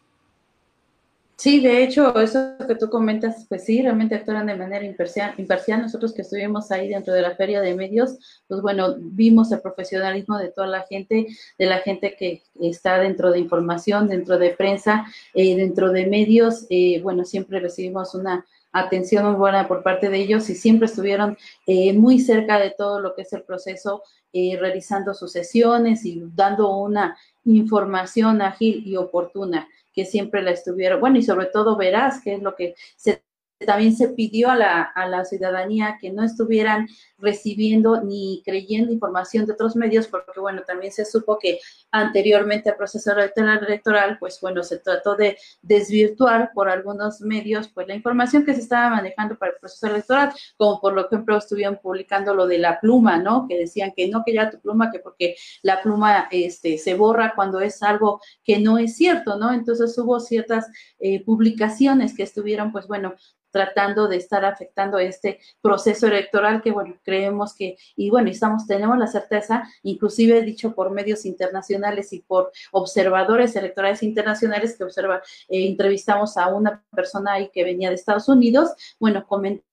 Sí, 1.40 1.62
de 1.62 1.84
hecho, 1.84 2.20
eso 2.20 2.56
que 2.68 2.76
tú 2.76 2.90
comentas, 2.90 3.46
pues 3.48 3.64
sí, 3.64 3.82
realmente 3.82 4.14
actuaron 4.14 4.46
de 4.46 4.58
manera 4.58 4.84
imparcial. 4.84 5.34
imparcial. 5.38 5.82
Nosotros 5.82 6.14
que 6.14 6.24
estuvimos 6.24 6.70
ahí 6.70 6.90
dentro 6.90 7.14
de 7.14 7.22
la 7.22 7.34
feria 7.34 7.62
de 7.62 7.76
medios, 7.76 8.18
pues 8.46 8.62
bueno, 8.62 8.96
vimos 9.00 9.50
el 9.54 9.62
profesionalismo 9.62 10.38
de 10.38 10.50
toda 10.52 10.68
la 10.68 10.82
gente, 10.82 11.28
de 11.58 11.66
la 11.66 11.78
gente 11.78 12.18
que 12.20 12.44
está 12.60 13.00
dentro 13.00 13.32
de 13.32 13.40
información, 13.40 14.10
dentro 14.10 14.38
de 14.38 14.50
prensa, 14.50 15.06
eh, 15.34 15.56
dentro 15.56 15.94
de 15.94 16.08
medios. 16.08 16.66
Eh, 16.70 17.00
bueno, 17.02 17.24
siempre 17.24 17.62
recibimos 17.62 18.16
una 18.16 18.46
atención 18.72 19.26
muy 19.26 19.36
buena 19.36 19.68
por 19.68 19.84
parte 19.84 20.10
de 20.10 20.18
ellos 20.18 20.50
y 20.50 20.56
siempre 20.56 20.88
estuvieron 20.88 21.38
eh, 21.66 21.94
muy 21.94 22.20
cerca 22.20 22.60
de 22.60 22.72
todo 22.72 23.00
lo 23.00 23.16
que 23.16 23.24
es 23.24 23.34
el 23.34 23.44
proceso, 23.44 24.04
realizando 24.32 25.16
sus 25.16 25.32
sesiones 25.32 26.06
y 26.06 26.22
dando 26.36 26.78
una 26.78 27.18
información 27.46 28.44
ágil 28.44 28.84
y 28.86 28.96
oportuna 28.96 29.68
que 29.92 30.06
siempre 30.06 30.44
la 30.44 30.52
estuvieron, 30.52 31.00
bueno, 31.00 31.18
y 31.18 31.24
sobre 31.24 31.48
todo 31.48 31.76
verás 31.76 32.22
que 32.22 32.36
es 32.36 32.42
lo 32.44 32.56
que 32.56 32.76
se 32.96 33.24
también 33.66 33.96
se 33.96 34.10
pidió 34.10 34.50
a 34.50 34.56
la, 34.56 34.82
a 34.82 35.08
la, 35.08 35.26
ciudadanía 35.26 35.98
que 36.00 36.12
no 36.12 36.24
estuvieran 36.24 36.88
recibiendo 37.18 38.02
ni 38.02 38.42
creyendo 38.46 38.92
información 38.92 39.46
de 39.46 39.54
otros 39.54 39.76
medios, 39.76 40.08
porque 40.08 40.40
bueno, 40.40 40.62
también 40.66 40.94
se 40.94 41.04
supo 41.06 41.38
que 41.38 41.60
anteriormente 41.92 42.70
al 42.70 42.78
proceso 42.78 43.12
electoral, 43.12 44.18
pues 44.20 44.40
bueno, 44.42 44.64
se 44.64 44.80
trató 44.80 45.16
de 45.16 45.38
desvirtuar 45.62 46.52
por 46.54 46.70
algunos 46.70 47.22
medios, 47.22 47.68
pues 47.68 47.88
la 47.88 47.96
información 47.96 48.46
que 48.46 48.54
se 48.54 48.62
estaba 48.62 48.90
manejando 48.90 49.38
para 49.38 49.52
el 49.52 49.58
proceso 49.60 49.88
electoral, 49.88 50.32
como 50.56 50.80
por 50.80 50.98
ejemplo 50.98 51.38
estuvieron 51.38 51.80
publicando 51.82 52.34
lo 52.34 52.48
de 52.48 52.60
la 52.60 52.80
pluma, 52.80 53.18
¿no? 53.18 53.48
Que 53.48 53.58
decían 53.58 53.92
que 53.96 54.08
no, 54.08 54.24
que 54.26 54.34
ya 54.34 54.50
tu 54.50 54.60
pluma, 54.60 54.92
que 54.92 55.00
porque 55.00 55.36
la 55.64 55.82
pluma 55.82 56.28
este, 56.32 56.78
se 56.78 56.94
borra 56.94 57.34
cuando 57.36 57.60
es 57.60 57.84
algo 57.84 58.22
que 58.44 58.60
no 58.60 58.78
es 58.78 58.96
cierto, 58.96 59.38
¿no? 59.38 59.52
Entonces 59.52 59.98
hubo 59.98 60.20
ciertas 60.20 60.68
eh, 61.00 61.24
publicaciones 61.26 62.16
que 62.16 62.24
estuvieron, 62.24 62.72
pues 62.72 62.88
bueno, 62.88 63.16
tratando 63.52 64.08
de 64.08 64.18
estar 64.18 64.46
afectando 64.46 64.98
este 65.00 65.40
proceso 65.62 66.08
electoral 66.08 66.62
que, 66.62 66.72
bueno, 66.72 66.96
creemos 67.04 67.54
que, 67.54 67.78
y 67.96 68.10
bueno, 68.10 68.30
estamos, 68.30 68.68
tenemos 68.68 68.98
la 68.98 69.08
certeza, 69.08 69.64
inclusive 69.84 70.42
dicho 70.42 70.74
por 70.74 70.92
medios 70.92 71.26
internacionales 71.26 72.14
y 72.14 72.22
por 72.22 72.52
observadores 72.72 73.56
electorales 73.56 74.04
internacionales 74.04 74.78
que 74.78 74.84
observa, 74.84 75.22
eh, 75.48 75.68
entrevistamos 75.68 76.38
a 76.38 76.48
una 76.48 76.84
persona 76.92 77.34
ahí 77.34 77.50
que 77.54 77.64
venía 77.64 77.90
de 77.90 77.96
Estados 77.96 78.30
Unidos, 78.30 78.72
bueno, 79.00 79.26
comentó 79.28 79.69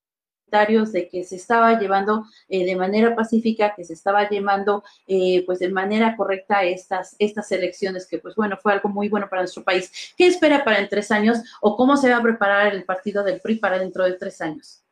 de 0.51 1.09
que 1.09 1.25
se 1.25 1.37
estaba 1.37 1.79
llevando 1.79 2.25
eh, 2.49 2.65
de 2.65 2.77
manera 2.77 3.15
pacífica, 3.15 3.75
que 3.75 3.85
se 3.85 3.93
estaba 3.93 4.29
llevando 4.29 4.85
eh, 5.07 5.43
pues 5.45 5.59
de 5.59 5.69
manera 5.69 6.17
correcta 6.17 6.65
estas, 6.65 7.17
estas 7.19 7.51
elecciones, 7.53 8.07
que 8.07 8.19
pues 8.19 8.35
bueno, 8.35 8.57
fue 8.63 8.73
algo 8.73 8.89
muy 8.89 9.09
bueno 9.09 9.29
para 9.29 9.43
nuestro 9.43 9.65
país. 9.65 10.15
¿Qué 10.17 10.27
espera 10.27 10.65
para 10.65 10.79
en 10.79 10.89
tres 10.89 11.11
años 11.11 11.39
o 11.61 11.77
cómo 11.77 11.97
se 11.97 12.11
va 12.11 12.19
a 12.19 12.23
preparar 12.23 12.73
el 12.73 12.85
partido 12.85 13.23
del 13.23 13.41
PRI 13.41 13.57
para 13.57 13.79
dentro 13.79 14.05
de 14.05 14.13
tres 14.15 14.41
años? 14.41 14.83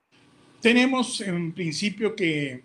Tenemos 0.60 1.20
en 1.20 1.52
principio 1.52 2.14
que 2.14 2.62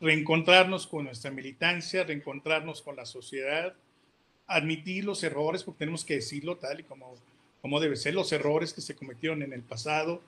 reencontrarnos 0.00 0.86
con 0.86 1.04
nuestra 1.04 1.30
militancia, 1.30 2.04
reencontrarnos 2.04 2.82
con 2.82 2.94
la 2.94 3.06
sociedad, 3.06 3.74
admitir 4.46 5.04
los 5.04 5.22
errores, 5.24 5.64
porque 5.64 5.78
tenemos 5.78 6.04
que 6.04 6.14
decirlo 6.14 6.56
tal 6.56 6.80
y 6.80 6.82
como, 6.84 7.14
como 7.62 7.80
debe 7.80 7.96
ser, 7.96 8.14
los 8.14 8.30
errores 8.32 8.72
que 8.72 8.80
se 8.80 8.94
cometieron 8.94 9.42
en 9.42 9.52
el 9.52 9.62
pasado, 9.62 10.20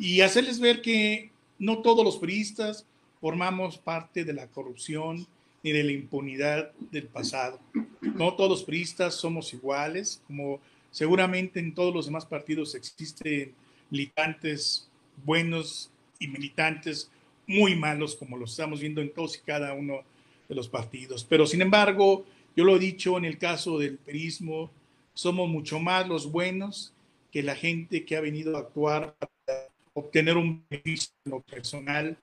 y 0.00 0.22
hacerles 0.22 0.58
ver 0.58 0.80
que 0.80 1.30
no 1.58 1.82
todos 1.82 2.02
los 2.02 2.16
priistas 2.16 2.86
formamos 3.20 3.76
parte 3.76 4.24
de 4.24 4.32
la 4.32 4.46
corrupción 4.46 5.26
ni 5.62 5.72
de 5.72 5.84
la 5.84 5.92
impunidad 5.92 6.72
del 6.90 7.06
pasado. 7.06 7.60
No 8.00 8.32
todos 8.34 8.48
los 8.48 8.64
priistas 8.64 9.14
somos 9.14 9.52
iguales, 9.52 10.22
como 10.26 10.58
seguramente 10.90 11.60
en 11.60 11.74
todos 11.74 11.94
los 11.94 12.06
demás 12.06 12.24
partidos 12.24 12.74
existen 12.74 13.52
militantes 13.90 14.88
buenos 15.22 15.90
y 16.18 16.28
militantes 16.28 17.10
muy 17.46 17.76
malos, 17.76 18.16
como 18.16 18.38
lo 18.38 18.46
estamos 18.46 18.80
viendo 18.80 19.02
en 19.02 19.12
todos 19.12 19.36
y 19.36 19.40
cada 19.40 19.74
uno 19.74 20.00
de 20.48 20.54
los 20.54 20.70
partidos. 20.70 21.24
Pero 21.28 21.46
sin 21.46 21.60
embargo, 21.60 22.24
yo 22.56 22.64
lo 22.64 22.76
he 22.76 22.78
dicho 22.78 23.18
en 23.18 23.26
el 23.26 23.36
caso 23.36 23.78
del 23.78 23.98
perismo, 23.98 24.70
somos 25.12 25.46
mucho 25.50 25.78
más 25.78 26.08
los 26.08 26.32
buenos 26.32 26.94
que 27.30 27.42
la 27.42 27.54
gente 27.54 28.06
que 28.06 28.16
ha 28.16 28.22
venido 28.22 28.56
a 28.56 28.60
actuar 28.60 29.14
para 29.44 29.59
obtener 29.94 30.36
un 30.36 30.64
beneficio 30.68 31.12
personal 31.46 32.16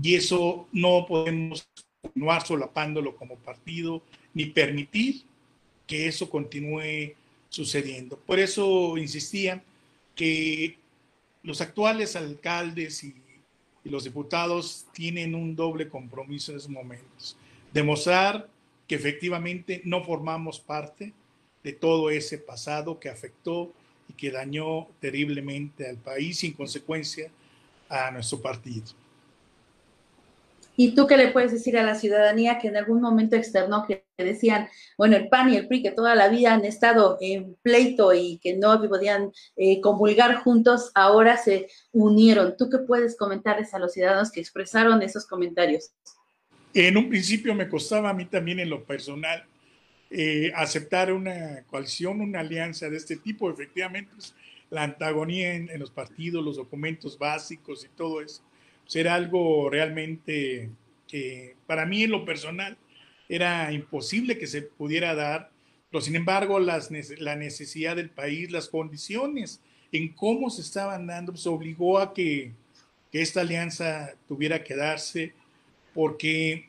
y 0.00 0.14
eso 0.14 0.68
no 0.72 1.06
podemos 1.06 1.68
continuar 2.02 2.46
solapándolo 2.46 3.16
como 3.16 3.36
partido 3.36 4.02
ni 4.34 4.46
permitir 4.46 5.22
que 5.86 6.06
eso 6.06 6.28
continúe 6.28 7.14
sucediendo. 7.48 8.18
Por 8.18 8.38
eso 8.38 8.96
insistía 8.98 9.62
que 10.14 10.78
los 11.42 11.60
actuales 11.60 12.16
alcaldes 12.16 13.04
y, 13.04 13.14
y 13.84 13.88
los 13.88 14.04
diputados 14.04 14.86
tienen 14.92 15.34
un 15.34 15.54
doble 15.54 15.88
compromiso 15.88 16.52
en 16.52 16.58
esos 16.58 16.70
momentos. 16.70 17.36
Demostrar 17.72 18.48
que 18.86 18.94
efectivamente 18.94 19.80
no 19.84 20.04
formamos 20.04 20.60
parte 20.60 21.12
de 21.62 21.72
todo 21.72 22.10
ese 22.10 22.38
pasado 22.38 23.00
que 23.00 23.08
afectó 23.08 23.72
y 24.08 24.14
que 24.14 24.30
dañó 24.30 24.88
terriblemente 25.00 25.88
al 25.88 25.96
país 25.96 26.42
y 26.44 26.48
en 26.48 26.52
consecuencia 26.54 27.30
a 27.88 28.10
nuestro 28.10 28.40
partido. 28.40 28.86
¿Y 30.78 30.94
tú 30.94 31.06
qué 31.06 31.16
le 31.16 31.28
puedes 31.28 31.52
decir 31.52 31.78
a 31.78 31.82
la 31.82 31.94
ciudadanía 31.94 32.58
que 32.58 32.68
en 32.68 32.76
algún 32.76 33.00
momento 33.00 33.34
externo 33.34 33.86
que 33.88 34.04
decían, 34.18 34.68
bueno, 34.98 35.16
el 35.16 35.28
PAN 35.28 35.50
y 35.50 35.56
el 35.56 35.68
PRI 35.68 35.82
que 35.82 35.90
toda 35.90 36.14
la 36.14 36.28
vida 36.28 36.52
han 36.52 36.66
estado 36.66 37.16
en 37.20 37.56
pleito 37.62 38.12
y 38.12 38.38
que 38.42 38.56
no 38.56 38.78
podían 38.86 39.32
eh, 39.56 39.80
convulgar 39.80 40.36
juntos, 40.36 40.90
ahora 40.94 41.38
se 41.38 41.68
unieron? 41.92 42.56
¿Tú 42.58 42.68
qué 42.68 42.78
puedes 42.78 43.16
comentarles 43.16 43.72
a 43.72 43.78
los 43.78 43.92
ciudadanos 43.92 44.30
que 44.30 44.40
expresaron 44.40 45.00
esos 45.00 45.26
comentarios? 45.26 45.92
En 46.74 46.98
un 46.98 47.08
principio 47.08 47.54
me 47.54 47.70
costaba 47.70 48.10
a 48.10 48.14
mí 48.14 48.26
también 48.26 48.60
en 48.60 48.68
lo 48.68 48.84
personal 48.84 49.44
eh, 50.10 50.52
aceptar 50.54 51.12
una 51.12 51.62
coalición, 51.66 52.20
una 52.20 52.40
alianza 52.40 52.88
de 52.88 52.96
este 52.96 53.16
tipo. 53.16 53.50
Efectivamente, 53.50 54.12
pues, 54.14 54.34
la 54.70 54.82
antagonía 54.82 55.54
en, 55.54 55.78
los 55.78 55.90
partidos, 55.90 56.44
los 56.44 56.56
documentos 56.56 57.18
básicos 57.18 57.84
y 57.84 57.88
todo 57.96 58.20
eso, 58.20 58.42
será 58.86 59.12
pues, 59.12 59.24
algo 59.24 59.70
realmente 59.70 60.70
que 61.08 61.54
para 61.66 61.86
mí 61.86 62.02
en 62.02 62.10
lo 62.10 62.24
personal 62.24 62.76
era 63.28 63.72
imposible 63.72 64.38
que 64.38 64.46
se 64.46 64.62
pudiera 64.62 65.14
dar, 65.14 65.50
pero 65.90 66.00
sin 66.00 66.16
embargo 66.16 66.58
las, 66.58 66.90
la 67.18 67.36
necesidad 67.36 67.96
del 67.96 68.10
país, 68.10 68.50
las 68.50 68.68
condiciones 68.68 69.60
en 69.92 70.12
cómo 70.12 70.50
se 70.50 70.62
estaban 70.62 71.06
dando, 71.06 71.32
pues, 71.32 71.46
obligó 71.46 71.98
a 71.98 72.12
que, 72.12 72.52
que 73.10 73.22
esta 73.22 73.40
alianza 73.40 74.14
tuviera 74.28 74.62
que 74.62 74.76
darse, 74.76 75.32
porque 75.94 76.68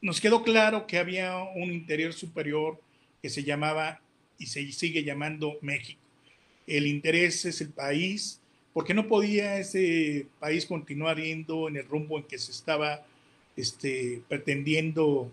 nos 0.00 0.20
quedó 0.20 0.42
claro 0.42 0.86
que 0.86 0.98
había 0.98 1.36
un 1.38 1.72
interior 1.72 2.12
superior 2.12 2.80
que 3.22 3.28
se 3.28 3.44
llamaba 3.44 4.00
y 4.38 4.46
se 4.46 4.70
sigue 4.72 5.04
llamando 5.04 5.58
México. 5.60 6.00
El 6.66 6.86
interés 6.86 7.44
es 7.44 7.60
el 7.60 7.70
país, 7.70 8.40
porque 8.72 8.94
no 8.94 9.08
podía 9.08 9.58
ese 9.58 10.26
país 10.38 10.64
continuar 10.64 11.20
yendo 11.20 11.68
en 11.68 11.76
el 11.76 11.86
rumbo 11.86 12.18
en 12.18 12.24
que 12.24 12.38
se 12.38 12.52
estaba 12.52 13.04
este, 13.56 14.22
pretendiendo 14.28 15.30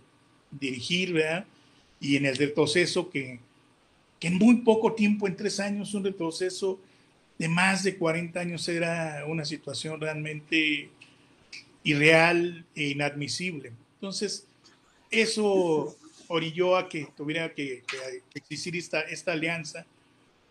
dirigir, 0.52 1.14
¿verdad? 1.14 1.46
Y 2.00 2.18
en 2.18 2.26
el 2.26 2.36
retroceso 2.36 3.10
que, 3.10 3.40
que 4.20 4.28
en 4.28 4.38
muy 4.38 4.58
poco 4.58 4.94
tiempo, 4.94 5.28
en 5.28 5.36
tres 5.36 5.60
años, 5.60 5.94
un 5.94 6.04
retroceso 6.04 6.80
de 7.38 7.48
más 7.48 7.84
de 7.84 7.98
40 7.98 8.40
años 8.40 8.68
era 8.68 9.24
una 9.28 9.46
situación 9.46 10.02
realmente 10.02 10.90
irreal 11.84 12.66
e 12.76 12.90
inadmisible. 12.90 13.72
Entonces, 13.96 14.47
eso 15.12 15.96
orilló 16.28 16.76
a 16.76 16.90
que 16.90 17.08
tuviera 17.16 17.54
que, 17.54 17.84
existir 18.34 18.76
esta, 18.76 19.02
esta 19.02 19.34
alianza 19.34 19.86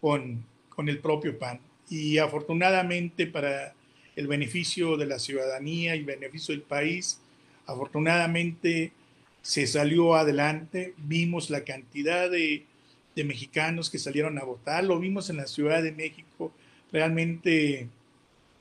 con, 0.00 0.44
con 0.68 0.88
el 0.88 0.98
propio 0.98 1.38
PAN. 1.38 1.60
Y 1.88 2.18
afortunadamente 2.18 3.26
para 3.26 3.74
el 4.16 4.26
beneficio 4.26 4.96
de 4.96 5.06
la 5.06 5.18
ciudadanía 5.18 5.94
y 5.94 6.02
beneficio 6.02 6.54
del 6.54 6.62
país, 6.62 7.20
afortunadamente 7.66 8.92
se 9.42 9.66
salió 9.66 10.14
adelante, 10.14 10.94
vimos 10.96 11.50
la 11.50 11.62
cantidad 11.62 12.30
de, 12.30 12.64
de 13.14 13.24
mexicanos 13.24 13.90
que 13.90 13.98
salieron 13.98 14.38
a 14.38 14.44
votar, 14.44 14.84
lo 14.84 14.98
vimos 14.98 15.30
en 15.30 15.36
la 15.36 15.46
Ciudad 15.46 15.82
de 15.82 15.92
México, 15.92 16.52
realmente 16.90 17.88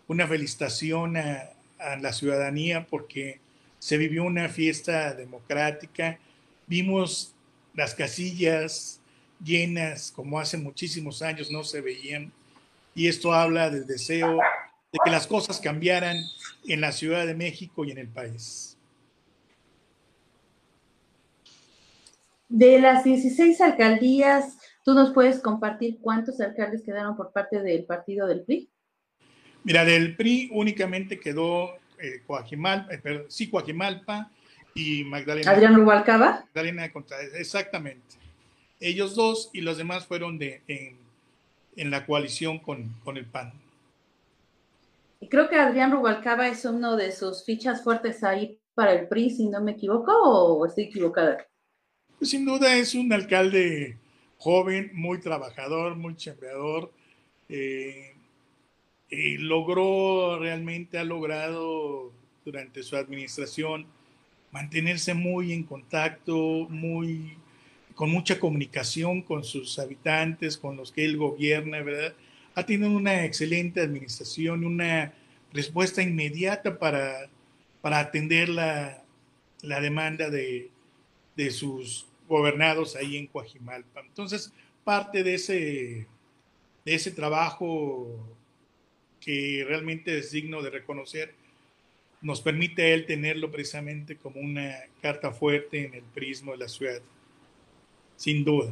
una 0.08 0.27
felicitación 0.27 1.17
a, 1.17 1.49
a 1.79 1.97
la 1.97 2.13
ciudadanía 2.13 2.86
porque 2.88 3.39
se 3.86 4.00
vivió 4.00 4.24
una 4.24 4.50
fiesta 4.50 5.13
democrática, 5.13 6.17
vimos 6.65 7.36
las 7.76 7.93
casillas 7.93 9.00
llenas 9.39 10.12
como 10.12 10.39
hace 10.39 10.58
muchísimos 10.58 11.21
años 11.21 11.52
no 11.52 11.63
se 11.63 11.82
veían 11.82 12.34
y 12.95 13.08
esto 13.08 13.32
habla 13.32 13.69
del 13.69 13.86
deseo 13.86 14.39
de 14.91 14.98
que 15.04 15.12
las 15.12 15.28
cosas 15.28 15.60
cambiaran 15.60 16.17
en 16.67 16.82
la 16.82 16.91
Ciudad 16.91 17.28
de 17.28 17.36
México 17.36 17.86
y 17.86 17.91
en 17.91 18.00
el 18.00 18.08
país. 18.08 18.76
De 22.50 22.80
las 22.80 23.04
16 23.04 23.62
alcaldías, 23.62 24.58
¿tú 24.84 24.95
nos 24.95 25.13
puedes 25.13 25.39
compartir 25.41 26.00
cuántos 26.02 26.41
alcaldes 26.41 26.82
quedaron 26.82 27.15
por 27.15 27.32
parte 27.32 27.62
del 27.62 27.86
partido 27.86 28.26
del 28.26 28.41
PRI? 28.41 28.67
Mira, 29.63 29.86
del 29.86 30.15
PRI 30.15 30.50
únicamente 30.54 31.19
quedó 31.19 31.85
eh, 32.07 32.21
eh 33.03 33.25
sí, 33.27 33.49
Coajimalpa 33.49 34.31
y 34.73 35.03
Magdalena. 35.03 35.51
¿Adrián 35.51 35.75
Rubalcaba? 35.75 36.45
Magdalena 36.45 36.91
contra, 36.91 37.21
exactamente. 37.21 38.17
Ellos 38.79 39.15
dos 39.15 39.49
y 39.53 39.61
los 39.61 39.77
demás 39.77 40.05
fueron 40.05 40.37
de, 40.37 40.61
en, 41.75 41.91
la 41.91 42.05
coalición 42.05 42.59
con, 42.59 42.89
con, 43.03 43.17
el 43.17 43.25
PAN. 43.25 43.53
Y 45.19 45.29
creo 45.29 45.49
que 45.49 45.55
Adrián 45.55 45.91
Rubalcaba 45.91 46.47
es 46.47 46.65
uno 46.65 46.97
de 46.97 47.11
sus 47.11 47.45
fichas 47.45 47.83
fuertes 47.83 48.23
ahí 48.23 48.59
para 48.73 48.93
el 48.93 49.07
PRI, 49.07 49.29
si 49.29 49.47
no 49.47 49.61
me 49.61 49.71
equivoco, 49.71 50.11
o 50.11 50.65
estoy 50.65 50.85
equivocada. 50.85 51.47
Pues 52.19 52.29
sin 52.29 52.45
duda 52.45 52.75
es 52.75 52.93
un 52.95 53.11
alcalde 53.13 53.97
joven, 54.37 54.91
muy 54.93 55.19
trabajador, 55.19 55.95
muy 55.95 56.15
chambeador. 56.15 56.91
Eh, 57.49 58.14
logró, 59.09 60.39
realmente 60.39 60.97
ha 60.97 61.03
logrado 61.03 62.11
durante 62.43 62.83
su 62.83 62.95
administración 62.95 63.85
mantenerse 64.51 65.13
muy 65.13 65.51
en 65.51 65.63
contacto, 65.63 66.67
muy 66.69 67.37
con 67.95 68.09
mucha 68.09 68.39
comunicación 68.39 69.21
con 69.21 69.43
sus 69.43 69.79
habitantes, 69.79 70.57
con 70.57 70.75
los 70.75 70.91
que 70.91 71.05
él 71.05 71.17
gobierna, 71.17 71.81
¿verdad? 71.81 72.13
Ha 72.53 72.65
tenido 72.65 72.91
una 72.91 73.25
excelente 73.25 73.81
administración, 73.81 74.65
una 74.65 75.13
respuesta 75.53 76.01
inmediata 76.01 76.77
para, 76.77 77.29
para 77.81 77.99
atender 77.99 78.49
la, 78.49 79.01
la 79.61 79.79
demanda 79.79 80.29
de, 80.29 80.69
de, 81.35 81.51
sus 81.51 82.07
gobernados 82.27 82.95
ahí 82.95 83.17
en 83.17 83.27
Coajimalpa. 83.27 84.01
Entonces, 84.01 84.51
parte 84.83 85.23
de 85.23 85.35
ese, 85.35 86.07
de 86.83 86.95
ese 86.95 87.11
trabajo 87.11 88.35
que 89.25 89.65
realmente 89.67 90.19
es 90.19 90.31
digno 90.31 90.61
de 90.61 90.69
reconocer, 90.69 91.33
nos 92.21 92.41
permite 92.41 92.83
a 92.83 92.88
él 92.93 93.05
tenerlo 93.07 93.51
precisamente 93.51 94.17
como 94.17 94.39
una 94.39 94.75
carta 95.01 95.31
fuerte 95.31 95.85
en 95.85 95.95
el 95.95 96.03
prisma 96.03 96.51
de 96.51 96.59
la 96.59 96.67
ciudad, 96.67 97.01
sin 98.15 98.45
duda. 98.45 98.71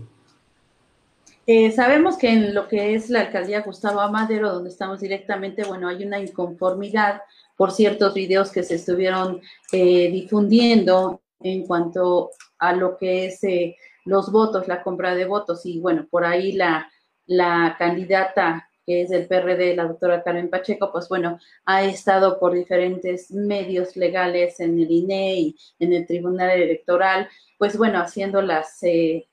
Eh, 1.45 1.71
sabemos 1.71 2.17
que 2.17 2.29
en 2.29 2.53
lo 2.53 2.67
que 2.67 2.93
es 2.93 3.09
la 3.09 3.21
alcaldía 3.21 3.61
Gustavo 3.61 3.99
Amadero, 3.99 4.53
donde 4.53 4.69
estamos 4.69 5.01
directamente, 5.01 5.63
bueno, 5.65 5.89
hay 5.89 6.05
una 6.05 6.19
inconformidad 6.19 7.21
por 7.57 7.71
ciertos 7.71 8.13
videos 8.13 8.51
que 8.51 8.63
se 8.63 8.75
estuvieron 8.75 9.41
eh, 9.71 10.09
difundiendo 10.09 11.21
en 11.41 11.65
cuanto 11.65 12.31
a 12.59 12.73
lo 12.73 12.97
que 12.97 13.25
es 13.25 13.43
eh, 13.43 13.75
los 14.05 14.31
votos, 14.31 14.67
la 14.67 14.83
compra 14.83 15.15
de 15.15 15.25
votos, 15.25 15.65
y 15.65 15.79
bueno, 15.79 16.07
por 16.09 16.25
ahí 16.25 16.53
la, 16.53 16.89
la 17.25 17.75
candidata 17.77 18.69
que 18.85 19.03
es 19.03 19.09
del 19.09 19.27
PRD, 19.27 19.75
la 19.75 19.87
doctora 19.87 20.23
Karen 20.23 20.49
Pacheco, 20.49 20.91
pues 20.91 21.07
bueno, 21.07 21.39
ha 21.65 21.83
estado 21.83 22.39
por 22.39 22.53
diferentes 22.53 23.31
medios 23.31 23.95
legales 23.95 24.59
en 24.59 24.79
el 24.79 24.91
INE 24.91 25.35
y 25.35 25.55
en 25.79 25.93
el 25.93 26.05
Tribunal 26.05 26.51
Electoral, 26.51 27.29
pues 27.57 27.77
bueno, 27.77 27.99
haciendo 27.99 28.41
las, 28.41 28.81
eh, 28.83 29.27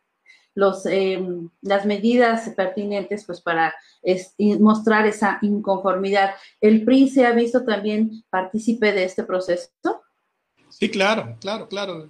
em, 0.85 1.49
las 1.63 1.87
medidas 1.87 2.49
pertinentes 2.51 3.25
pues 3.25 3.41
para 3.41 3.75
mostrar 4.61 5.07
esa 5.07 5.39
inconformidad. 5.43 6.35
¿El 6.61 6.85
PRI 6.85 7.09
se 7.09 7.27
ha 7.27 7.33
visto 7.33 7.65
también 7.65 8.25
partícipe 8.31 8.93
de 8.93 9.05
este 9.05 9.25
proceso? 9.25 9.71
Sí, 10.69 10.89
claro, 10.89 11.37
claro, 11.41 11.69
claro. 11.69 12.09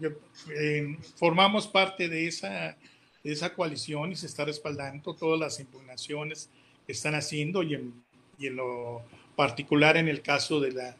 Eh, 0.55 0.97
formamos 1.17 1.67
parte 1.67 2.09
de 2.09 2.27
esa, 2.27 2.77
de 3.25 3.33
esa 3.33 3.55
coalición 3.55 4.13
y 4.13 4.17
se 4.17 4.27
está 4.27 4.45
respaldando 4.45 5.15
todas 5.15 5.41
las 5.41 5.59
impugnaciones 5.61 6.51
están 6.91 7.15
haciendo 7.15 7.63
y 7.63 7.75
en, 7.75 7.95
y 8.39 8.47
en, 8.47 8.57
lo 8.57 9.03
particular 9.37 9.97
en 9.97 10.09
el 10.09 10.23
caso 10.23 10.61
de 10.61 10.73
la, 10.73 10.97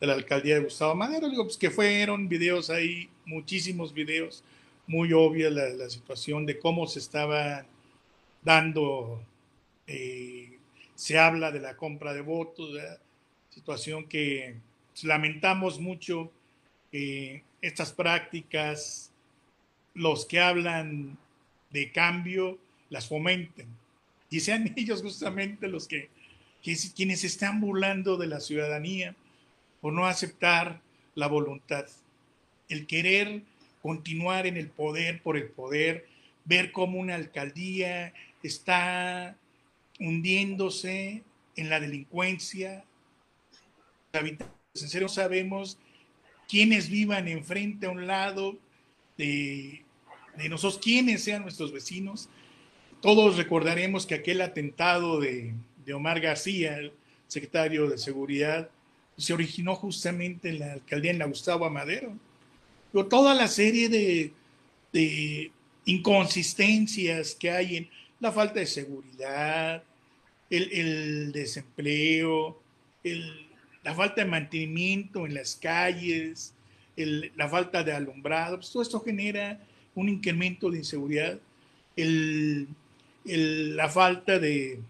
de 0.00 0.06
la 0.06 0.14
alcaldía 0.14 0.56
de 0.56 0.64
Gustavo 0.64 0.94
Madero, 0.94 1.28
digo, 1.30 1.44
pues 1.44 1.56
que 1.56 1.70
fueron 1.70 2.28
videos 2.28 2.70
ahí, 2.70 3.08
muchísimos 3.24 3.92
videos, 3.92 4.42
muy 4.86 5.12
obvia 5.12 5.50
la, 5.50 5.88
situación 5.90 6.46
de 6.46 6.58
cómo 6.58 6.86
se 6.86 6.98
estaba 6.98 7.64
dando, 8.42 9.22
eh, 9.86 10.58
se 10.94 11.18
habla 11.18 11.50
de 11.50 11.60
la 11.60 11.76
compra 11.76 12.12
de 12.12 12.20
votos, 12.20 12.70
situación 13.50 14.04
que 14.06 14.56
lamentamos 15.02 15.80
mucho 15.80 16.30
que 16.90 17.42
estas 17.60 17.92
prácticas, 17.92 19.10
los 19.94 20.26
que 20.26 20.40
hablan 20.40 21.18
de 21.70 21.90
cambio, 21.90 22.58
las 22.90 23.08
fomenten 23.08 23.66
y 24.30 24.40
sean 24.40 24.72
ellos 24.76 25.02
justamente 25.02 25.68
los 25.68 25.86
que, 25.86 26.10
quienes 26.94 27.24
están 27.24 27.60
burlando 27.60 28.16
de 28.16 28.26
la 28.26 28.40
ciudadanía 28.40 29.14
por 29.80 29.92
no 29.92 30.06
aceptar 30.06 30.80
la 31.14 31.28
voluntad, 31.28 31.86
el 32.68 32.86
querer 32.86 33.42
continuar 33.82 34.46
en 34.46 34.56
el 34.56 34.68
poder 34.68 35.22
por 35.22 35.36
el 35.36 35.48
poder, 35.48 36.06
ver 36.44 36.72
cómo 36.72 36.98
una 36.98 37.14
alcaldía 37.14 38.12
está 38.42 39.36
hundiéndose 40.00 41.22
en 41.54 41.70
la 41.70 41.80
delincuencia. 41.80 42.84
En 44.12 44.38
serio 44.74 45.08
sabemos 45.08 45.78
quiénes 46.48 46.90
vivan 46.90 47.28
enfrente 47.28 47.86
a 47.86 47.90
un 47.90 48.06
lado 48.06 48.58
de, 49.16 49.84
de 50.36 50.48
nosotros, 50.48 50.80
quiénes 50.82 51.22
sean 51.22 51.42
nuestros 51.42 51.72
vecinos, 51.72 52.28
todos 53.06 53.36
recordaremos 53.36 54.04
que 54.04 54.16
aquel 54.16 54.40
atentado 54.40 55.20
de, 55.20 55.54
Omar 55.94 56.18
García, 56.18 56.76
el 56.76 56.92
secretario 57.28 57.88
de 57.88 57.98
Seguridad, 57.98 58.68
se 59.16 59.32
originó 59.32 59.76
justamente 59.76 60.48
en 60.48 60.58
la 60.58 60.72
alcaldía 60.72 61.12
en 61.12 61.20
la 61.20 61.26
Gustavo 61.26 61.64
Amadero. 61.66 62.12
Pero 62.92 63.06
toda 63.06 63.32
la 63.36 63.46
serie 63.46 63.88
de, 63.88 65.52
inconsistencias 65.84 67.36
que 67.36 67.48
hay 67.48 67.76
en 67.76 67.88
la 68.18 68.32
falta 68.32 68.58
de 68.58 68.66
seguridad, 68.66 69.84
el, 70.50 71.30
desempleo, 71.30 72.60
la 73.84 73.94
falta 73.94 74.24
de 74.24 74.28
mantenimiento 74.28 75.26
en 75.26 75.34
las 75.34 75.54
calles, 75.54 76.54
la 76.96 77.48
falta 77.48 77.84
de 77.84 77.92
alumbrado, 77.92 78.56
pues 78.56 78.72
todo 78.72 78.82
esto 78.82 78.98
genera 78.98 79.60
un 79.94 80.08
incremento 80.08 80.72
de 80.72 80.78
inseguridad. 80.78 81.38
El, 81.94 82.66
la 83.26 83.88
falta 83.88 84.38
de, 84.38 84.80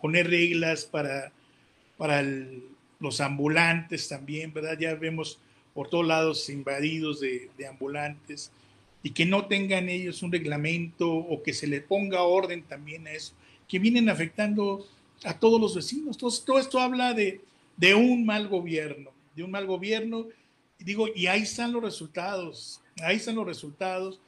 poner 0.00 0.28
reglas 0.28 0.84
para, 0.84 1.32
para 1.96 2.22
los 3.00 3.20
ambulantes 3.20 4.08
también, 4.08 4.52
¿verdad? 4.52 4.78
Ya 4.78 4.94
vemos 4.94 5.38
por 5.74 5.88
todos 5.88 6.06
lados 6.06 6.48
invadidos 6.48 7.20
de, 7.20 7.50
ambulantes 7.68 8.52
y 9.02 9.10
que 9.10 9.26
no 9.26 9.46
tengan 9.46 9.88
ellos 9.88 10.22
un 10.22 10.32
reglamento 10.32 11.10
o 11.10 11.42
que 11.42 11.52
se 11.52 11.66
le 11.66 11.80
ponga 11.80 12.22
orden 12.22 12.62
también 12.62 13.06
a 13.06 13.12
eso, 13.12 13.34
que 13.68 13.78
vienen 13.78 14.08
afectando 14.08 14.86
a 15.24 15.38
todos 15.38 15.60
los 15.60 15.74
vecinos. 15.74 16.16
Todo, 16.16 16.30
todo 16.44 16.58
esto 16.58 16.78
habla 16.78 17.12
de, 17.12 17.40
de 17.76 17.94
un 17.94 18.24
mal 18.24 18.48
gobierno, 18.48 19.10
de 19.34 19.42
un 19.42 19.50
mal 19.50 19.66
gobierno. 19.66 20.28
Digo, 20.78 21.08
y 21.14 21.26
ahí 21.26 21.42
están 21.42 21.72
los 21.72 21.82
resultados, 21.82 22.80
ahí 23.02 23.16
están 23.16 23.34
los 23.34 23.46
resultados 23.46 24.20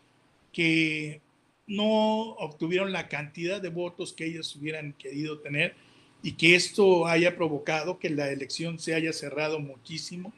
que 0.53 1.21
no 1.67 2.31
obtuvieron 2.35 2.93
la 2.93 3.09
cantidad 3.09 3.61
de 3.61 3.69
votos 3.69 4.13
que 4.13 4.27
ellos 4.27 4.55
hubieran 4.57 4.93
querido 4.93 5.39
tener 5.39 5.75
y 6.23 6.33
que 6.33 6.55
esto 6.55 7.07
haya 7.07 7.37
provocado 7.37 7.99
que 7.99 8.11
la 8.11 8.31
elección 8.31 8.79
se 8.79 8.95
haya 8.95 9.13
cerrado 9.13 9.61
muchísimo, 9.61 10.33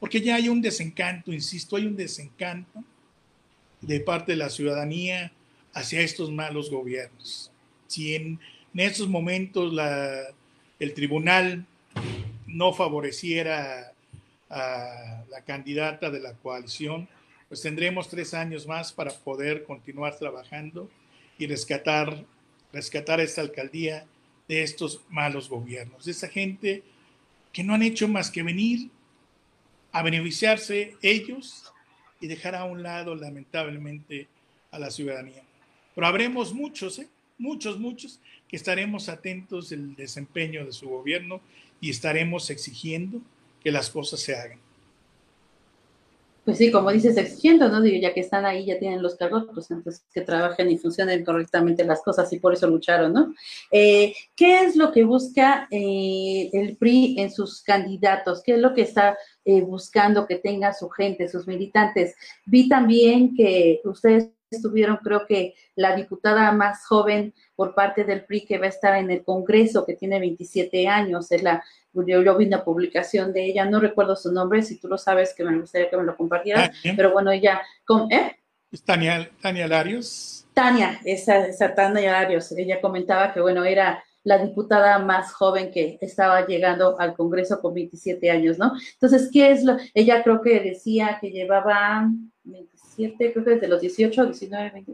porque 0.00 0.20
ya 0.20 0.36
hay 0.36 0.48
un 0.48 0.60
desencanto, 0.60 1.32
insisto, 1.32 1.76
hay 1.76 1.86
un 1.86 1.96
desencanto 1.96 2.84
de 3.80 4.00
parte 4.00 4.32
de 4.32 4.38
la 4.38 4.50
ciudadanía 4.50 5.32
hacia 5.72 6.00
estos 6.00 6.30
malos 6.30 6.70
gobiernos. 6.70 7.52
Si 7.86 8.14
en, 8.14 8.40
estos 8.74 9.08
momentos 9.08 9.74
el 10.78 10.94
tribunal 10.94 11.66
no 12.46 12.72
favoreciera 12.72 13.92
a 14.50 15.24
la 15.30 15.42
candidata 15.42 16.10
de 16.10 16.20
la 16.20 16.34
coalición, 16.34 17.08
pues 17.48 17.62
tendremos 17.62 18.08
tres 18.08 18.34
años 18.34 18.66
más 18.66 18.92
para 18.92 19.10
poder 19.10 19.64
continuar 19.64 20.16
trabajando 20.18 20.90
y 21.38 21.46
rescatar, 21.46 22.24
rescatar 22.72 23.20
esta 23.20 23.40
alcaldía 23.40 24.06
de 24.48 24.62
estos 24.62 25.02
malos 25.08 25.48
gobiernos, 25.48 26.04
de 26.04 26.12
esa 26.12 26.28
gente 26.28 26.82
que 27.52 27.64
no 27.64 27.74
han 27.74 27.82
hecho 27.82 28.08
más 28.08 28.30
que 28.30 28.42
venir 28.42 28.90
a 29.92 30.02
beneficiarse 30.02 30.96
ellos 31.02 31.72
y 32.20 32.26
dejar 32.26 32.54
a 32.54 32.64
un 32.64 32.82
lado, 32.82 33.14
lamentablemente, 33.14 34.28
a 34.70 34.78
la 34.78 34.90
ciudadanía. 34.90 35.42
Pero 35.94 36.06
habremos 36.06 36.52
muchos, 36.52 36.98
¿eh? 36.98 37.08
muchos, 37.38 37.78
muchos, 37.78 38.20
que 38.46 38.56
estaremos 38.56 39.08
atentos 39.08 39.70
del 39.70 39.94
desempeño 39.94 40.64
de 40.64 40.72
su 40.72 40.88
gobierno 40.88 41.40
y 41.80 41.90
estaremos 41.90 42.50
exigiendo 42.50 43.20
que 43.62 43.72
las 43.72 43.90
cosas 43.90 44.20
se 44.20 44.34
hagan. 44.34 44.58
Pues 46.48 46.56
sí, 46.56 46.70
como 46.70 46.90
dices, 46.90 47.14
exigiendo, 47.18 47.68
¿no? 47.68 47.82
Digo, 47.82 48.00
ya 48.00 48.14
que 48.14 48.20
están 48.20 48.46
ahí, 48.46 48.64
ya 48.64 48.78
tienen 48.78 49.02
los 49.02 49.16
cargos, 49.16 49.44
pues 49.52 49.70
entonces 49.70 50.06
que 50.14 50.22
trabajen 50.22 50.70
y 50.70 50.78
funcionen 50.78 51.22
correctamente 51.22 51.84
las 51.84 52.00
cosas 52.00 52.32
y 52.32 52.38
por 52.38 52.54
eso 52.54 52.66
lucharon, 52.66 53.12
¿no? 53.12 53.34
Eh, 53.70 54.14
¿Qué 54.34 54.60
es 54.60 54.74
lo 54.74 54.90
que 54.90 55.04
busca 55.04 55.68
eh, 55.70 56.48
el 56.54 56.78
PRI 56.78 57.16
en 57.18 57.30
sus 57.30 57.62
candidatos? 57.62 58.42
¿Qué 58.42 58.54
es 58.54 58.60
lo 58.60 58.72
que 58.72 58.80
está 58.80 59.18
eh, 59.44 59.60
buscando 59.60 60.26
que 60.26 60.36
tenga 60.36 60.72
su 60.72 60.88
gente, 60.88 61.28
sus 61.28 61.46
militantes? 61.46 62.14
Vi 62.46 62.66
también 62.66 63.34
que 63.34 63.82
ustedes 63.84 64.30
estuvieron, 64.50 64.98
creo 64.98 65.26
que 65.26 65.54
la 65.74 65.94
diputada 65.94 66.52
más 66.52 66.86
joven 66.86 67.34
por 67.54 67.74
parte 67.74 68.04
del 68.04 68.24
PRI 68.24 68.46
que 68.46 68.58
va 68.58 68.66
a 68.66 68.70
estar 68.70 68.96
en 68.96 69.10
el 69.10 69.24
Congreso, 69.24 69.84
que 69.84 69.94
tiene 69.94 70.20
27 70.20 70.88
años, 70.88 71.30
es 71.32 71.42
la 71.42 71.62
yo, 72.06 72.36
vi 72.36 72.46
una 72.46 72.64
publicación 72.64 73.32
de 73.32 73.44
ella, 73.46 73.64
no 73.64 73.80
recuerdo 73.80 74.14
su 74.14 74.32
nombre, 74.32 74.62
si 74.62 74.78
tú 74.78 74.88
lo 74.88 74.98
sabes, 74.98 75.34
que 75.34 75.44
me 75.44 75.58
gustaría 75.58 75.90
que 75.90 75.96
me 75.96 76.04
lo 76.04 76.16
compartieras, 76.16 76.70
ah, 76.70 76.92
pero 76.96 77.12
bueno, 77.12 77.30
ella, 77.30 77.60
con, 77.84 78.12
¿eh? 78.12 78.36
Tania, 78.84 79.30
Tania 79.40 79.66
Larios. 79.66 80.46
Tania, 80.52 81.00
esa, 81.04 81.46
esa 81.46 81.74
Tania 81.74 82.12
Larios, 82.12 82.52
ella 82.52 82.80
comentaba 82.80 83.32
que, 83.32 83.40
bueno, 83.40 83.64
era 83.64 84.04
la 84.24 84.38
diputada 84.38 84.98
más 84.98 85.32
joven 85.32 85.70
que 85.70 85.96
estaba 86.02 86.46
llegando 86.46 87.00
al 87.00 87.14
Congreso 87.14 87.60
con 87.60 87.72
27 87.72 88.30
años, 88.30 88.58
¿no? 88.58 88.72
Entonces, 88.94 89.30
¿qué 89.32 89.50
es 89.50 89.64
lo? 89.64 89.78
Ella 89.94 90.22
creo 90.22 90.42
que 90.42 90.60
decía 90.60 91.18
que 91.20 91.30
llevaba 91.30 92.10
creo 93.06 93.44
que 93.44 93.50
desde 93.50 93.68
los 93.68 93.80
18, 93.80 94.26
19, 94.26 94.70
20, 94.70 94.92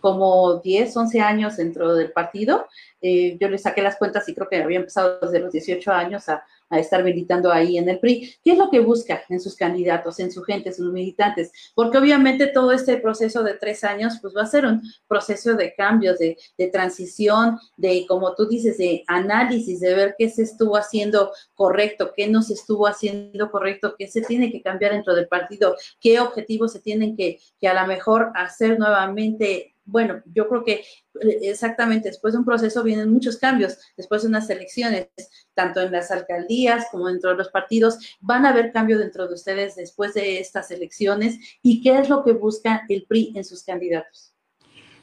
como 0.00 0.60
10, 0.60 0.96
11 0.96 1.20
años 1.20 1.56
dentro 1.56 1.94
del 1.94 2.12
partido. 2.12 2.66
Eh, 3.00 3.36
yo 3.40 3.48
le 3.48 3.58
saqué 3.58 3.82
las 3.82 3.96
cuentas 3.96 4.28
y 4.28 4.34
creo 4.34 4.48
que 4.48 4.56
había 4.56 4.78
empezado 4.78 5.20
desde 5.20 5.40
los 5.40 5.52
18 5.52 5.92
años 5.92 6.28
a, 6.28 6.44
a 6.68 6.78
estar 6.78 7.04
militando 7.04 7.52
ahí 7.52 7.78
en 7.78 7.88
el 7.88 7.98
PRI. 7.98 8.34
¿Qué 8.42 8.52
es 8.52 8.58
lo 8.58 8.70
que 8.70 8.80
busca 8.80 9.22
en 9.28 9.40
sus 9.40 9.54
candidatos, 9.54 10.18
en 10.18 10.32
su 10.32 10.42
gente, 10.42 10.72
sus 10.72 10.92
militantes? 10.92 11.52
Porque 11.74 11.98
obviamente 11.98 12.48
todo 12.48 12.72
este 12.72 12.96
proceso 12.96 13.42
de 13.42 13.54
tres 13.54 13.84
años, 13.84 14.14
pues 14.20 14.34
va 14.36 14.42
a 14.42 14.46
ser 14.46 14.66
un 14.66 14.82
proceso 15.06 15.54
de 15.54 15.74
cambios, 15.74 16.18
de, 16.18 16.36
de 16.58 16.68
transición, 16.68 17.58
de, 17.76 18.04
como 18.08 18.34
tú 18.34 18.46
dices, 18.46 18.78
de 18.78 19.04
análisis, 19.06 19.80
de 19.80 19.94
ver 19.94 20.14
qué 20.18 20.28
se 20.28 20.42
estuvo 20.42 20.76
haciendo 20.76 21.32
correcto, 21.54 22.12
qué 22.16 22.28
no 22.28 22.42
se 22.42 22.54
estuvo 22.54 22.86
haciendo 22.86 23.50
correcto, 23.50 23.94
qué 23.98 24.08
se 24.08 24.22
tiene 24.22 24.50
que 24.50 24.62
cambiar 24.62 24.92
dentro 24.92 25.14
del 25.14 25.28
partido, 25.28 25.76
qué 26.00 26.20
objetivos 26.20 26.72
se 26.72 26.80
tienen 26.80 27.16
que, 27.16 27.38
que 27.60 27.68
a 27.68 27.80
lo 27.80 27.86
mejor 27.86 28.32
hacer 28.34 28.78
nuevamente 28.78 29.75
bueno, 29.86 30.20
yo 30.34 30.48
creo 30.48 30.64
que 30.64 30.72
eh, 30.74 31.38
exactamente 31.42 32.08
después 32.08 32.34
de 32.34 32.40
un 32.40 32.44
proceso 32.44 32.82
vienen 32.82 33.12
muchos 33.12 33.38
cambios, 33.38 33.78
después 33.96 34.22
de 34.22 34.28
unas 34.28 34.50
elecciones, 34.50 35.08
tanto 35.54 35.80
en 35.80 35.92
las 35.92 36.10
alcaldías 36.10 36.86
como 36.90 37.08
dentro 37.08 37.30
de 37.30 37.36
los 37.36 37.48
partidos, 37.48 37.98
van 38.20 38.44
a 38.44 38.50
haber 38.50 38.72
cambio 38.72 38.98
dentro 38.98 39.26
de 39.26 39.34
ustedes 39.34 39.76
después 39.76 40.12
de 40.14 40.40
estas 40.40 40.70
elecciones 40.70 41.38
y 41.62 41.80
qué 41.82 41.98
es 41.98 42.08
lo 42.08 42.24
que 42.24 42.32
busca 42.32 42.84
el 42.88 43.04
PRI 43.04 43.32
en 43.36 43.44
sus 43.44 43.62
candidatos. 43.62 44.32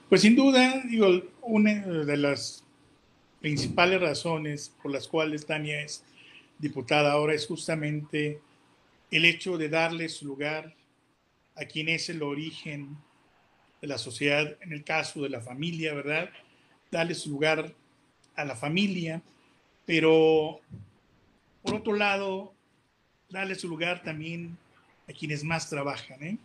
Pues 0.09 0.21
sin 0.21 0.35
duda, 0.35 0.83
digo, 0.87 1.07
una 1.41 1.81
de 1.81 2.17
las 2.17 2.63
principales 3.39 3.99
razones 3.99 4.71
por 4.81 4.91
las 4.91 5.07
cuales 5.07 5.45
Tania 5.45 5.81
es 5.81 6.03
diputada 6.59 7.13
ahora 7.13 7.33
es 7.33 7.47
justamente 7.47 8.39
el 9.11 9.25
hecho 9.25 9.57
de 9.57 9.69
darle 9.69 10.09
su 10.09 10.25
lugar 10.25 10.75
a 11.55 11.65
quien 11.65 11.89
es 11.89 12.09
el 12.09 12.23
origen 12.23 12.97
de 13.83 13.89
la 13.89 13.97
sociedad, 13.97 14.55
en 14.61 14.71
el 14.71 14.85
caso 14.85 15.23
de 15.23 15.29
la 15.29 15.41
familia, 15.41 15.93
¿verdad? 15.93 16.29
Darle 16.89 17.13
su 17.13 17.31
lugar 17.31 17.73
a 18.33 18.45
la 18.45 18.55
familia, 18.55 19.21
pero 19.85 20.61
por 21.61 21.75
otro 21.75 21.93
lado, 21.93 22.53
darle 23.29 23.55
su 23.55 23.67
lugar 23.67 24.01
también 24.01 24.57
a 25.09 25.11
quienes 25.11 25.43
más 25.43 25.69
trabajan, 25.69 26.23
¿eh? 26.23 26.37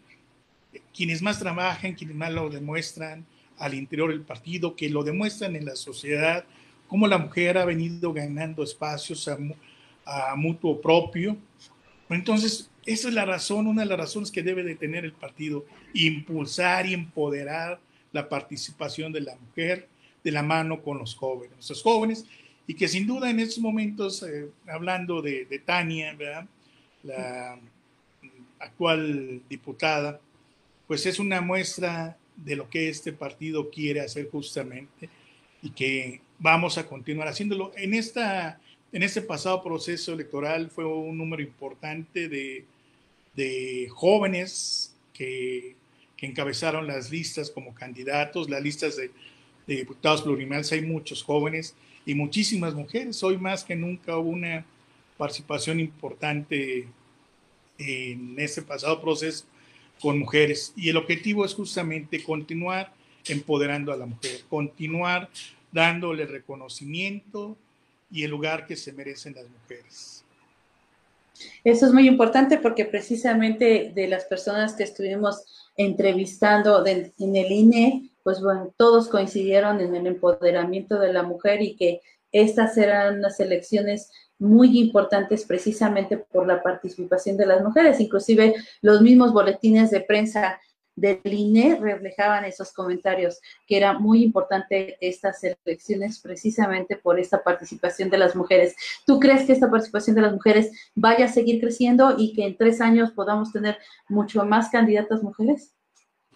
Quienes 0.92 1.22
más 1.22 1.38
trabajan, 1.38 1.94
quienes 1.94 2.16
más 2.16 2.32
lo 2.32 2.50
demuestran 2.50 3.24
al 3.56 3.74
interior 3.74 4.10
del 4.10 4.22
partido, 4.22 4.74
que 4.74 4.88
lo 4.88 5.04
demuestran 5.04 5.54
en 5.54 5.64
la 5.64 5.76
sociedad, 5.76 6.44
cómo 6.88 7.06
la 7.06 7.18
mujer 7.18 7.56
ha 7.56 7.64
venido 7.64 8.12
ganando 8.12 8.64
espacios 8.64 9.28
a, 9.28 9.38
a 10.04 10.34
mutuo 10.34 10.80
propio. 10.80 11.36
Entonces, 12.08 12.68
esa 12.88 13.08
es 13.08 13.14
la 13.14 13.26
razón, 13.26 13.66
una 13.66 13.82
de 13.82 13.88
las 13.88 13.98
razones 13.98 14.30
que 14.30 14.42
debe 14.42 14.62
de 14.62 14.74
tener 14.74 15.04
el 15.04 15.12
partido, 15.12 15.66
impulsar 15.92 16.86
y 16.86 16.94
empoderar 16.94 17.78
la 18.12 18.30
participación 18.30 19.12
de 19.12 19.20
la 19.20 19.36
mujer 19.36 19.88
de 20.24 20.32
la 20.32 20.42
mano 20.42 20.82
con 20.82 20.98
los 20.98 21.14
jóvenes, 21.14 21.68
los 21.68 21.82
jóvenes, 21.82 22.24
y 22.66 22.72
que 22.72 22.88
sin 22.88 23.06
duda 23.06 23.28
en 23.28 23.40
estos 23.40 23.58
momentos, 23.58 24.22
eh, 24.22 24.48
hablando 24.66 25.20
de, 25.20 25.62
Tania, 25.66 26.16
la 27.02 27.58
actual 28.58 29.42
diputada, 29.50 30.18
pues 30.86 31.04
es 31.04 31.18
una 31.18 31.42
muestra 31.42 32.16
de 32.36 32.56
lo 32.56 32.70
que 32.70 32.88
este 32.88 33.12
partido 33.12 33.68
quiere 33.68 34.00
hacer 34.00 34.30
justamente 34.30 35.10
y 35.62 35.70
que 35.70 36.22
vamos 36.38 36.78
a 36.78 36.86
continuar 36.86 37.28
haciéndolo. 37.28 37.70
En, 37.76 37.92
esta, 37.92 38.58
en 38.92 39.02
este 39.02 39.20
pasado 39.20 39.62
proceso 39.62 40.14
electoral 40.14 40.70
fue 40.70 40.86
un 40.86 41.18
número 41.18 41.42
importante 41.42 42.30
de 42.30 42.64
de 43.38 43.88
jóvenes 43.90 44.92
que, 45.12 45.76
encabezaron 46.20 46.88
las 46.88 47.12
listas 47.12 47.48
como 47.48 47.72
candidatos, 47.72 48.50
las 48.50 48.60
listas 48.60 48.96
de, 48.96 49.12
diputados 49.68 50.22
plurinomales, 50.22 50.72
hay 50.72 50.80
muchos 50.80 51.22
jóvenes 51.22 51.76
y 52.04 52.14
muchísimas 52.16 52.74
mujeres. 52.74 53.22
Hoy 53.22 53.38
más 53.38 53.62
que 53.62 53.76
nunca 53.76 54.18
hubo 54.18 54.30
una 54.30 54.66
participación 55.16 55.78
importante 55.78 56.88
en 57.78 58.34
ese 58.36 58.62
pasado 58.62 59.00
proceso 59.00 59.44
con 60.00 60.18
mujeres. 60.18 60.72
Y 60.74 60.88
el 60.88 60.96
objetivo 60.96 61.44
es 61.44 61.54
justamente 61.54 62.24
continuar 62.24 62.92
empoderando 63.28 63.92
a 63.92 63.96
la 63.96 64.06
mujer, 64.06 64.40
continuar 64.50 65.30
dándole 65.70 66.26
reconocimiento 66.26 67.56
y 68.10 68.24
el 68.24 68.32
lugar 68.32 68.66
que 68.66 68.74
se 68.74 68.92
merecen 68.92 69.36
las 69.36 69.46
mujeres. 69.48 70.24
Eso 71.64 71.86
es 71.86 71.92
muy 71.92 72.06
importante 72.06 72.58
porque 72.58 72.84
precisamente 72.84 73.92
de 73.94 74.08
las 74.08 74.24
personas 74.24 74.74
que 74.74 74.84
estuvimos 74.84 75.44
entrevistando 75.76 76.84
en 76.86 77.36
el 77.36 77.52
INE, 77.52 78.10
pues 78.22 78.40
bueno, 78.40 78.74
todos 78.76 79.08
coincidieron 79.08 79.80
en 79.80 79.94
el 79.94 80.06
empoderamiento 80.06 80.98
de 80.98 81.12
la 81.12 81.22
mujer 81.22 81.62
y 81.62 81.76
que 81.76 82.00
estas 82.32 82.76
eran 82.76 83.18
unas 83.18 83.40
elecciones 83.40 84.10
muy 84.38 84.78
importantes 84.78 85.44
precisamente 85.44 86.16
por 86.16 86.46
la 86.46 86.62
participación 86.62 87.36
de 87.36 87.46
las 87.46 87.62
mujeres. 87.62 88.00
Inclusive 88.00 88.54
los 88.82 89.00
mismos 89.00 89.32
boletines 89.32 89.90
de 89.90 90.00
prensa 90.00 90.60
del 91.00 91.20
INE 91.24 91.76
reflejaban 91.80 92.44
esos 92.44 92.72
comentarios, 92.72 93.40
que 93.66 93.76
era 93.76 93.98
muy 93.98 94.22
importante 94.22 94.96
estas 95.00 95.42
elecciones 95.44 96.18
precisamente 96.18 96.96
por 96.96 97.18
esta 97.20 97.42
participación 97.42 98.10
de 98.10 98.18
las 98.18 98.34
mujeres. 98.34 98.74
¿Tú 99.06 99.20
crees 99.20 99.44
que 99.44 99.52
esta 99.52 99.70
participación 99.70 100.16
de 100.16 100.22
las 100.22 100.32
mujeres 100.32 100.70
vaya 100.94 101.26
a 101.26 101.32
seguir 101.32 101.60
creciendo 101.60 102.16
y 102.18 102.34
que 102.34 102.44
en 102.44 102.56
tres 102.56 102.80
años 102.80 103.12
podamos 103.12 103.52
tener 103.52 103.78
mucho 104.08 104.44
más 104.44 104.70
candidatas 104.70 105.22
mujeres? 105.22 105.72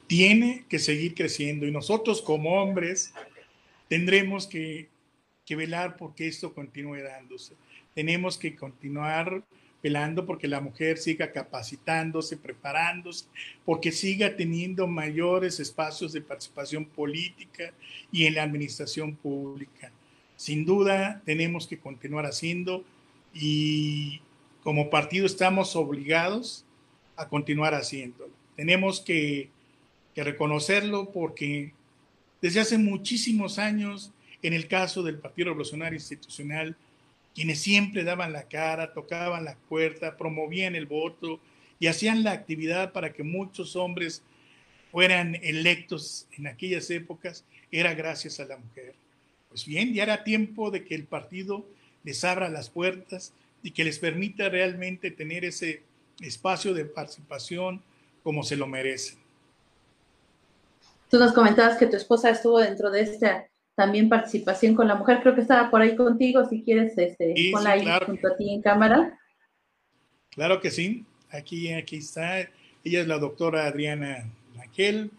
Tiene 0.07 0.65
que 0.69 0.79
seguir 0.79 1.15
creciendo 1.15 1.67
y 1.67 1.73
nosotros 1.73 2.23
como 2.23 2.63
hombres 2.63 3.13
tendremos 3.89 4.47
que, 4.47 4.89
que 5.45 5.57
velar 5.57 5.97
porque 5.97 6.29
esto 6.29 6.55
continúe 6.55 7.03
dándose. 7.03 7.55
Tenemos 7.95 8.39
que 8.39 8.55
continuar 8.55 9.43
velando 9.83 10.25
porque 10.25 10.47
la 10.47 10.61
mujer 10.61 10.99
siga 10.99 11.33
capacitándose, 11.33 12.37
preparándose, 12.37 13.27
porque 13.65 13.91
siga 13.91 14.37
teniendo 14.37 14.87
mayores 14.87 15.59
espacios 15.59 16.13
de 16.13 16.21
participación 16.21 16.85
política 16.85 17.73
y 18.13 18.27
en 18.27 18.35
la 18.35 18.45
administración 18.45 19.17
pública. 19.17 19.91
sin 20.37 20.65
duda 20.65 21.23
tenemos 21.25 21.67
que 21.67 21.79
continuar 21.79 22.27
haciendo 22.27 22.85
y 23.33 24.21
como 24.63 24.91
partido 24.91 25.27
estamos 25.27 25.77
obligados 25.77 26.65
a 27.17 27.29
continuar 27.29 27.75
haciéndolo. 27.75 28.33
Tenemos 28.57 29.01
que, 29.01 29.51
que 30.15 30.25
reconocerlo 30.25 31.11
porque 31.13 31.73
desde 32.41 32.61
hace 32.61 32.79
muchísimos 32.79 33.59
años, 33.59 34.13
en 34.43 34.53
el 34.53 34.67
caso 34.67 35.03
del 35.03 35.19
Partido 35.19 35.51
Revolucionario 35.51 35.97
Institucional, 35.97 36.77
quienes 37.35 37.61
siempre 37.61 38.05
daban 38.05 38.33
la 38.33 38.45
cara, 38.45 38.93
tocaban 38.93 39.45
la 39.45 39.57
puerta, 39.69 40.17
promovían 40.17 40.75
el 40.75 40.87
voto 40.87 41.41
y 41.79 41.87
hacían 41.87 42.23
la 42.23 42.33
actividad 42.33 42.93
para 42.93 43.13
que 43.13 43.23
muchos 43.23 43.77
hombres 43.77 44.23
fueran 44.91 45.37
electos 45.37 46.27
en 46.37 46.47
aquellas 46.47 46.91
épocas, 46.91 47.45
era 47.71 47.95
gracias 47.95 48.39
a 48.41 48.45
la 48.45 48.59
mujer. 48.59 48.95
Pues 49.49 49.65
bien, 49.65 49.95
ya 49.95 50.03
era 50.03 50.25
tiempo 50.25 50.71
de 50.71 50.85
que 50.85 50.95
el 50.95 51.05
partido 51.05 51.65
les 52.05 52.25
abra 52.25 52.51
las 52.51 52.69
puertas 52.69 53.33
y 53.63 53.71
que 53.71 53.85
les 53.85 53.99
permita 53.99 54.49
realmente 54.49 55.11
tener 55.11 55.45
ese 55.45 55.83
espacio 56.21 56.75
de 56.75 56.85
participación 56.85 57.83
como 58.23 58.43
se 58.43 58.57
lo 58.57 58.67
merecen. 58.67 59.19
Tú 61.09 61.19
nos 61.19 61.33
comentabas 61.33 61.79
que 61.79 61.87
tu 61.87 61.97
esposa 61.97 62.31
estuvo 62.31 62.59
dentro 62.59 62.91
de 62.91 63.03
esta 63.03 63.47
también 63.75 64.09
participación 64.09 64.75
con 64.75 64.89
la 64.89 64.95
mujer, 64.95 65.21
creo 65.23 65.35
que 65.35 65.41
estaba 65.41 65.71
por 65.71 65.81
ahí 65.81 65.97
contigo, 65.97 66.47
si 66.49 66.63
quieres, 66.63 66.97
este, 66.97 67.35
ponla 67.53 67.73
ahí 67.73 67.87
junto 68.07 68.29
a 68.29 68.37
ti 68.37 68.53
en 68.53 68.63
cámara. 68.63 69.19
Claro 70.31 70.61
que 70.61 70.71
sí, 70.71 71.05
aquí, 71.31 71.73
aquí 71.73 71.97
está, 71.97 72.41
ella 72.41 73.01
es 73.01 73.07
la 73.07 73.19
doctora 73.19 73.67
Adriana 73.67 74.31
Raquel 74.57 75.11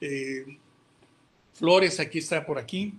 eh, 0.00 0.58
Flores, 1.54 1.98
aquí 1.98 2.18
está 2.18 2.44
por 2.44 2.58
aquí, 2.58 2.94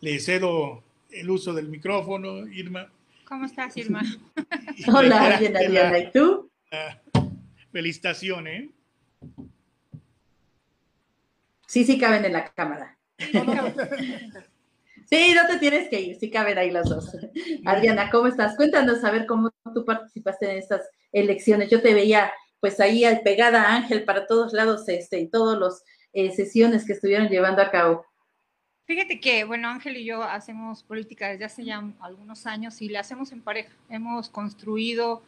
le 0.00 0.18
cedo 0.18 0.82
el 1.10 1.30
uso 1.30 1.52
del 1.52 1.68
micrófono, 1.68 2.46
Irma. 2.48 2.90
¿Cómo 3.24 3.44
estás, 3.44 3.76
Irma? 3.76 4.02
Hola, 4.92 5.38
bien, 5.38 5.56
Adriana, 5.56 5.98
¿y 5.98 6.10
tú? 6.10 6.50
felicitaciones. 7.72 8.64
¿eh? 8.64 8.70
Sí, 11.66 11.84
sí 11.84 11.98
caben 11.98 12.24
en 12.24 12.32
la 12.32 12.52
cámara. 12.52 12.98
Sí, 15.10 15.34
no 15.34 15.44
te 15.48 15.58
tienes 15.58 15.88
que 15.88 16.00
ir, 16.00 16.16
sí 16.20 16.30
caben 16.30 16.56
ahí 16.56 16.70
las 16.70 16.88
dos. 16.88 17.10
Adriana, 17.64 18.10
¿cómo 18.10 18.28
estás? 18.28 18.54
Cuéntanos 18.54 19.02
a 19.02 19.10
ver 19.10 19.26
cómo 19.26 19.50
tú 19.74 19.84
participaste 19.84 20.48
en 20.48 20.58
estas 20.58 20.88
elecciones. 21.10 21.68
Yo 21.68 21.82
te 21.82 21.94
veía 21.94 22.32
pues 22.60 22.78
ahí 22.78 23.02
pegada 23.24 23.74
Ángel 23.74 24.04
para 24.04 24.26
todos 24.26 24.52
lados 24.52 24.88
este, 24.88 25.18
y 25.18 25.26
todas 25.26 25.58
las 25.58 25.82
eh, 26.12 26.30
sesiones 26.30 26.86
que 26.86 26.92
estuvieron 26.92 27.28
llevando 27.28 27.60
a 27.60 27.70
cabo. 27.70 28.04
Fíjate 28.86 29.20
que, 29.20 29.44
bueno, 29.44 29.68
Ángel 29.68 29.96
y 29.96 30.04
yo 30.04 30.22
hacemos 30.22 30.82
política 30.82 31.28
desde 31.28 31.44
hace 31.44 31.64
ya 31.64 31.82
algunos 32.00 32.46
años 32.46 32.80
y 32.82 32.88
la 32.88 33.00
hacemos 33.00 33.32
en 33.32 33.40
pareja. 33.40 33.72
Hemos 33.88 34.28
construido 34.28 35.22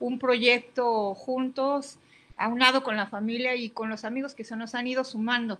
un 0.00 0.18
proyecto 0.18 1.14
juntos, 1.14 1.98
aunado 2.36 2.82
con 2.82 2.96
la 2.96 3.06
familia 3.06 3.56
y 3.56 3.70
con 3.70 3.88
los 3.88 4.04
amigos 4.04 4.34
que 4.34 4.44
se 4.44 4.56
nos 4.56 4.74
han 4.74 4.86
ido 4.86 5.04
sumando. 5.04 5.58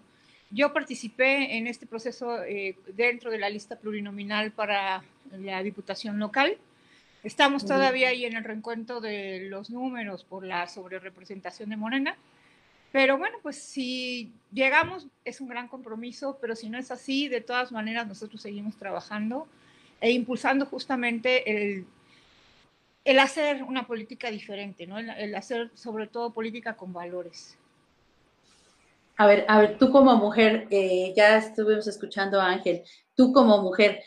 Yo 0.51 0.72
participé 0.72 1.59
en 1.59 1.66
este 1.66 1.86
proceso 1.86 2.42
eh, 2.42 2.76
dentro 2.94 3.30
de 3.30 3.38
la 3.38 3.51
lista 3.51 3.76
plurinominal 3.76 4.51
para 4.53 5.05
la 5.30 5.62
diputación 5.62 6.18
local. 6.18 6.57
Estamos 7.22 7.66
todavía 7.66 8.09
ahí 8.09 8.24
en 8.24 8.36
el 8.36 8.44
reencuentro 8.44 9.01
de 9.01 9.40
los 9.51 9.68
números 9.68 10.24
por 10.24 10.46
la 10.46 10.66
sobrerepresentación 10.66 11.68
de 11.68 11.76
Morena. 11.76 12.16
Pero 12.92 13.18
bueno, 13.18 13.36
pues 13.42 13.57
si 13.57 14.32
llegamos 14.51 15.09
es 15.26 15.42
un 15.42 15.49
gran 15.49 15.68
compromiso, 15.68 16.38
pero 16.40 16.57
si 16.57 16.70
no 16.70 16.78
es 16.78 16.90
así, 16.90 17.28
de 17.28 17.42
todas 17.42 17.70
maneras 17.70 18.07
nosotros 18.07 18.40
seguimos 18.40 18.76
trabajando 18.78 19.46
e 20.01 20.12
impulsando 20.12 20.64
justamente 20.64 21.51
el, 21.51 21.86
el 23.05 23.18
hacer 23.18 23.62
una 23.64 23.86
política 23.86 24.30
diferente, 24.30 24.86
¿no? 24.86 24.99
el 24.99 25.34
hacer 25.34 25.70
sobre 25.74 26.07
todo 26.07 26.32
política 26.32 26.76
con 26.76 26.94
valores. 26.94 27.58
A 29.19 29.27
ver, 29.27 29.45
a 29.49 29.61
ver, 29.61 29.79
tú 29.79 29.91
como 29.91 30.16
mujer, 30.16 30.69
eh, 30.71 31.12
ya 31.16 31.39
estuvimos 31.39 31.89
escuchando 31.89 32.41
a 32.41 32.47
Ángel, 32.47 32.85
tú 33.16 33.33
como 33.33 33.61
mujer, 33.61 34.01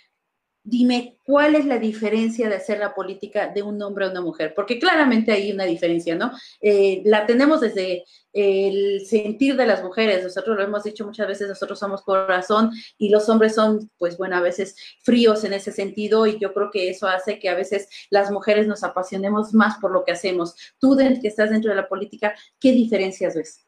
dime 0.63 1.17
cuál 1.25 1.55
es 1.55 1.65
la 1.65 1.79
diferencia 1.79 2.47
de 2.47 2.55
hacer 2.55 2.79
la 2.79 2.95
política 2.95 3.49
de 3.49 3.61
un 3.61 3.81
hombre 3.81 4.05
a 4.05 4.09
una 4.11 4.21
mujer, 4.21 4.53
porque 4.55 4.79
claramente 4.79 5.33
hay 5.33 5.51
una 5.51 5.65
diferencia, 5.65 6.15
¿no? 6.15 6.31
Eh, 6.61 7.01
la 7.03 7.25
tenemos 7.25 7.59
desde 7.59 8.05
el 8.31 9.05
sentir 9.05 9.57
de 9.57 9.65
las 9.65 9.83
mujeres, 9.83 10.23
nosotros 10.23 10.55
lo 10.55 10.63
hemos 10.63 10.83
dicho 10.85 11.05
muchas 11.05 11.27
veces, 11.27 11.49
nosotros 11.49 11.77
somos 11.79 12.03
corazón 12.03 12.71
y 12.97 13.09
los 13.09 13.27
hombres 13.27 13.55
son, 13.55 13.89
pues 13.97 14.17
bueno, 14.17 14.37
a 14.37 14.41
veces 14.41 14.77
fríos 15.03 15.43
en 15.43 15.51
ese 15.51 15.73
sentido 15.73 16.25
y 16.25 16.39
yo 16.39 16.53
creo 16.53 16.71
que 16.71 16.89
eso 16.89 17.07
hace 17.07 17.37
que 17.37 17.49
a 17.49 17.55
veces 17.55 17.89
las 18.09 18.31
mujeres 18.31 18.65
nos 18.65 18.83
apasionemos 18.83 19.53
más 19.53 19.77
por 19.79 19.91
lo 19.91 20.05
que 20.05 20.13
hacemos. 20.13 20.55
Tú 20.79 20.95
que 20.97 21.27
estás 21.27 21.49
dentro 21.49 21.71
de 21.71 21.75
la 21.75 21.89
política, 21.89 22.33
¿qué 22.61 22.71
diferencias 22.71 23.35
ves? 23.35 23.65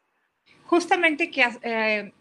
Justamente 0.66 1.30
que 1.30 1.44
eh, 1.62 2.12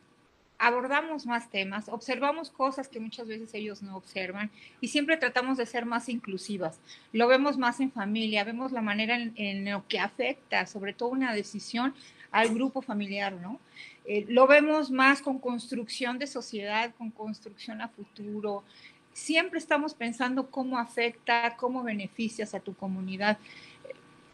abordamos 0.64 1.26
más 1.26 1.50
temas, 1.50 1.90
observamos 1.90 2.50
cosas 2.50 2.88
que 2.88 3.00
muchas 3.00 3.28
veces 3.28 3.54
ellos 3.54 3.82
no 3.82 3.98
observan 3.98 4.50
y 4.80 4.88
siempre 4.88 5.18
tratamos 5.18 5.58
de 5.58 5.66
ser 5.66 5.86
más 5.86 6.08
inclusivas. 6.08 6.80
Lo 7.12 7.28
vemos 7.28 7.58
más 7.58 7.80
en 7.80 7.92
familia, 7.92 8.44
vemos 8.44 8.72
la 8.72 8.82
manera 8.82 9.18
en, 9.18 9.70
lo 9.70 9.86
que 9.88 10.00
afecta, 10.00 10.66
sobre 10.66 10.94
todo 10.94 11.10
una 11.10 11.34
decisión 11.34 11.94
al 12.32 12.50
grupo 12.54 12.82
familiar, 12.82 13.34
¿no? 13.34 13.60
Eh, 14.06 14.26
lo 14.28 14.48
vemos 14.48 14.90
más 14.90 15.22
con 15.22 15.38
construcción 15.38 16.18
de 16.18 16.28
sociedad, 16.28 16.94
con 16.98 17.12
construcción 17.12 17.82
a 17.82 17.90
futuro. 17.90 18.64
Siempre 19.12 19.60
estamos 19.60 19.94
pensando 19.94 20.50
cómo 20.50 20.80
afecta, 20.80 21.56
cómo 21.58 21.84
beneficias 21.84 22.56
a 22.56 22.60
tu 22.60 22.74
comunidad 22.74 23.38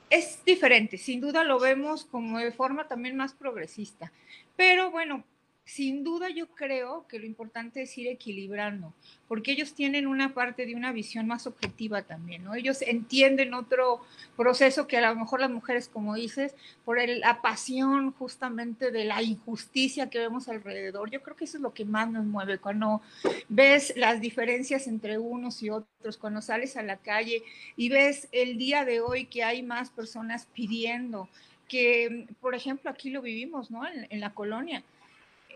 es 0.09 0.43
diferente, 0.45 0.97
sin 0.97 1.21
duda 1.21 1.43
lo 1.43 1.59
vemos 1.59 2.05
como 2.05 2.39
de 2.39 2.51
forma 2.51 2.87
también 2.87 3.15
más 3.15 3.33
progresista, 3.33 4.11
pero 4.55 4.91
bueno, 4.91 5.23
sin 5.69 6.03
duda 6.03 6.29
yo 6.29 6.47
creo 6.47 7.05
que 7.07 7.19
lo 7.19 7.27
importante 7.27 7.83
es 7.83 7.95
ir 7.95 8.07
equilibrando, 8.07 8.91
porque 9.27 9.51
ellos 9.51 9.75
tienen 9.75 10.07
una 10.07 10.33
parte 10.33 10.65
de 10.65 10.73
una 10.73 10.91
visión 10.91 11.27
más 11.27 11.45
objetiva 11.45 12.01
también, 12.01 12.43
¿no? 12.43 12.55
Ellos 12.55 12.81
entienden 12.81 13.53
otro 13.53 14.01
proceso 14.35 14.87
que 14.87 14.97
a 14.97 15.07
lo 15.07 15.15
mejor 15.15 15.41
las 15.41 15.51
mujeres, 15.51 15.87
como 15.87 16.15
dices, 16.15 16.55
por 16.85 16.97
la 17.07 17.43
pasión 17.43 18.11
justamente 18.13 18.89
de 18.89 19.05
la 19.05 19.21
injusticia 19.21 20.09
que 20.09 20.17
vemos 20.17 20.49
alrededor, 20.49 21.11
yo 21.11 21.21
creo 21.21 21.35
que 21.35 21.45
eso 21.45 21.57
es 21.57 21.61
lo 21.61 21.71
que 21.71 21.85
más 21.85 22.09
nos 22.09 22.25
mueve, 22.25 22.57
cuando 22.57 23.03
ves 23.47 23.93
las 23.95 24.21
diferencias 24.21 24.87
entre 24.87 25.19
unos 25.19 25.61
y 25.61 25.69
otros, 25.69 26.17
cuando 26.17 26.41
sales 26.41 26.77
a 26.77 26.81
la 26.81 26.97
calle 26.97 27.43
y 27.75 27.89
ves 27.89 28.27
el 28.31 28.57
día 28.57 28.85
de 28.85 29.01
hoy 29.01 29.25
que 29.25 29.43
hay 29.43 29.61
más 29.61 29.91
personas 29.91 30.47
pidiendo 30.51 31.29
que, 31.67 32.25
por 32.41 32.55
ejemplo, 32.55 32.89
aquí 32.89 33.11
lo 33.11 33.21
vivimos, 33.21 33.69
¿no? 33.69 33.83
En, 33.87 34.19
la 34.19 34.33
colonia 34.33 34.83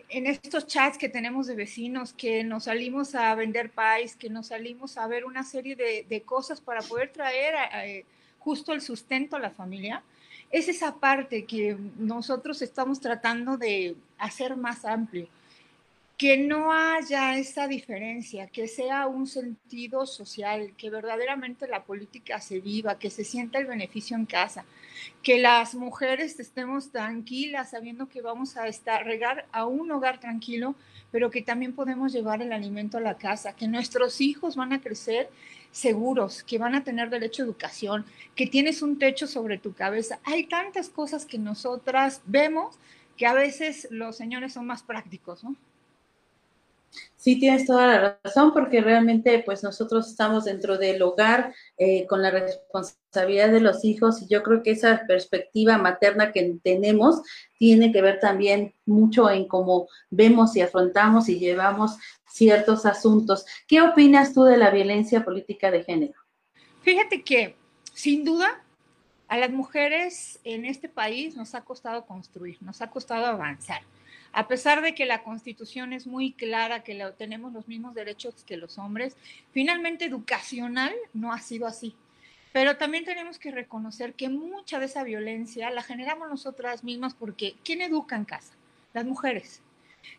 en 0.10 0.28
estos 0.28 0.68
chats 0.68 0.98
que 0.98 1.10
tenemos 1.10 1.48
de 1.48 1.56
vecinos, 1.56 2.14
que 2.14 2.44
nos 2.44 2.66
salimos 2.66 3.16
a 3.16 3.34
vender 3.36 3.72
pais, 3.72 4.16
que 4.16 4.30
nos 4.30 4.48
salimos 4.48 4.98
a 4.98 5.08
ver 5.08 5.26
una 5.26 5.44
serie 5.44 5.76
de, 5.76 6.22
cosas 6.24 6.62
para 6.62 6.82
poder 6.82 7.12
traer 7.12 7.56
eh, 7.84 8.06
justo 8.40 8.74
el 8.74 8.82
sustento 8.82 9.36
a 9.36 9.40
la 9.40 9.50
familia, 9.50 10.04
es 10.52 10.68
esa 10.68 10.96
parte 10.96 11.46
que 11.46 11.78
nosotros 11.98 12.62
estamos 12.62 13.00
tratando 13.00 13.58
de 13.58 13.96
hacer 14.18 14.56
más 14.56 14.86
amplio 14.86 15.28
que 16.18 16.38
no 16.38 16.72
haya 16.72 17.38
esa 17.38 17.68
diferencia, 17.68 18.48
que 18.48 18.68
sea 18.68 19.08
un 19.08 19.26
sentido 19.26 20.06
social, 20.06 20.74
que 20.78 20.90
verdaderamente 20.90 21.68
la 21.68 21.84
política 21.84 22.40
se 22.40 22.60
viva, 22.60 23.00
que 23.00 23.10
se 23.10 23.24
sienta 23.24 23.58
el 23.58 23.66
beneficio 23.66 24.16
en 24.16 24.26
casa, 24.26 24.64
que 25.24 25.40
las 25.40 25.74
mujeres 25.74 26.40
estemos 26.40 26.92
tranquilas 26.92 27.72
sabiendo 27.72 28.10
que 28.10 28.22
vamos 28.22 28.58
a 28.58 28.68
estar, 28.68 29.04
regar 29.06 29.48
a 29.52 29.66
un 29.66 29.92
hogar 29.92 30.20
tranquilo, 30.20 30.76
pero 31.12 31.32
que 31.32 31.42
también 31.42 31.74
podemos 31.74 32.14
llevar 32.14 32.42
el 32.42 32.54
alimento 32.54 32.98
a 32.98 33.02
la 33.02 33.18
casa, 33.18 33.56
que 33.56 33.68
nuestros 33.68 34.22
hijos 34.22 34.56
van 34.56 34.72
a 34.72 34.82
crecer 34.82 35.30
seguros, 35.72 36.44
que 36.44 36.60
van 36.60 36.76
a 36.76 36.84
tener 36.84 37.10
derecho 37.10 37.42
a 37.42 37.46
educación, 37.46 38.06
que 38.36 38.46
tienes 38.46 38.84
un 38.84 39.00
techo 39.00 39.26
sobre 39.26 39.58
tu 39.58 39.74
cabeza. 39.74 40.20
Hay 40.24 40.46
tantas 40.46 40.90
cosas 40.90 41.26
que 41.26 41.40
nosotras 41.40 42.22
vemos 42.26 42.78
que 43.18 43.26
a 43.26 43.34
veces 43.34 43.88
los 43.90 44.16
señores 44.16 44.54
son 44.54 44.68
más 44.68 44.84
prácticos, 44.84 45.44
¿no? 45.44 45.56
Sí, 47.16 47.40
tienes 47.40 47.66
toda 47.66 47.88
la 47.88 48.20
razón, 48.24 48.52
porque 48.52 48.82
realmente 48.82 49.42
pues 49.46 49.64
nosotros 49.64 50.10
estamos 50.10 50.44
dentro 50.44 50.78
del 50.78 51.02
hogar 51.02 51.54
eh, 51.78 52.06
con 52.06 52.22
la 52.22 52.32
responsabilidad 52.32 53.50
de 53.50 53.62
los 53.62 53.86
hijos 53.86 54.22
y 54.22 54.28
yo 54.28 54.44
creo 54.44 54.62
que 54.62 54.72
esa 54.72 55.04
perspectiva 55.08 55.78
materna 55.78 56.34
que 56.34 56.58
tenemos 56.62 57.22
tiene 57.58 57.94
que 57.94 58.02
ver 58.02 58.20
también 58.20 58.74
mucho 58.86 59.30
en 59.30 59.48
cómo 59.48 59.88
vemos 60.10 60.56
y 60.58 60.62
afrontamos 60.62 61.30
y 61.30 61.40
llevamos 61.40 61.98
ciertos 62.28 62.86
asuntos. 62.86 63.46
¿Qué 63.68 63.82
opinas 63.82 64.34
tú 64.34 64.44
de 64.44 64.58
la 64.58 64.70
violencia 64.70 65.24
política 65.24 65.72
de 65.72 65.84
género? 65.84 66.20
Fíjate 66.82 67.24
que 67.24 67.56
sin 67.94 68.26
duda 68.26 68.62
A 69.30 69.38
las 69.38 69.50
mujeres 69.50 70.40
en 70.44 70.66
este 70.66 70.90
país 70.90 71.36
nos 71.36 71.56
ha 71.56 71.62
costado 71.62 72.06
construir, 72.06 72.58
nos 72.62 72.82
ha 72.82 72.92
costado 72.92 73.26
avanzar. 73.26 73.82
A 74.34 74.48
pesar 74.48 74.82
de 74.82 74.96
que 74.96 75.06
la 75.06 75.24
constitución 75.24 75.94
es 75.94 76.08
muy 76.08 76.32
clara, 76.32 76.84
que 76.84 77.00
tenemos 77.18 77.54
los 77.54 77.68
mismos 77.68 77.94
derechos 77.94 78.44
que 78.46 78.58
los 78.58 78.80
hombres, 78.80 79.16
finalmente 79.52 80.06
educacional 80.06 80.92
no 81.14 81.32
ha 81.32 81.40
sido 81.40 81.68
así. 81.68 81.96
Pero 82.52 82.78
también 82.78 83.06
tenemos 83.06 83.38
que 83.38 83.52
reconocer 83.52 84.14
que 84.16 84.30
mucha 84.30 84.80
de 84.80 84.88
esa 84.88 85.04
violencia 85.04 85.70
la 85.70 85.84
generamos 85.84 86.30
nosotras 86.30 86.84
mismas 86.84 87.14
porque 87.14 87.56
¿quién 87.64 87.82
educa 87.82 88.16
en 88.16 88.26
casa? 88.26 88.54
Las 88.94 89.06
mujeres. 89.06 89.62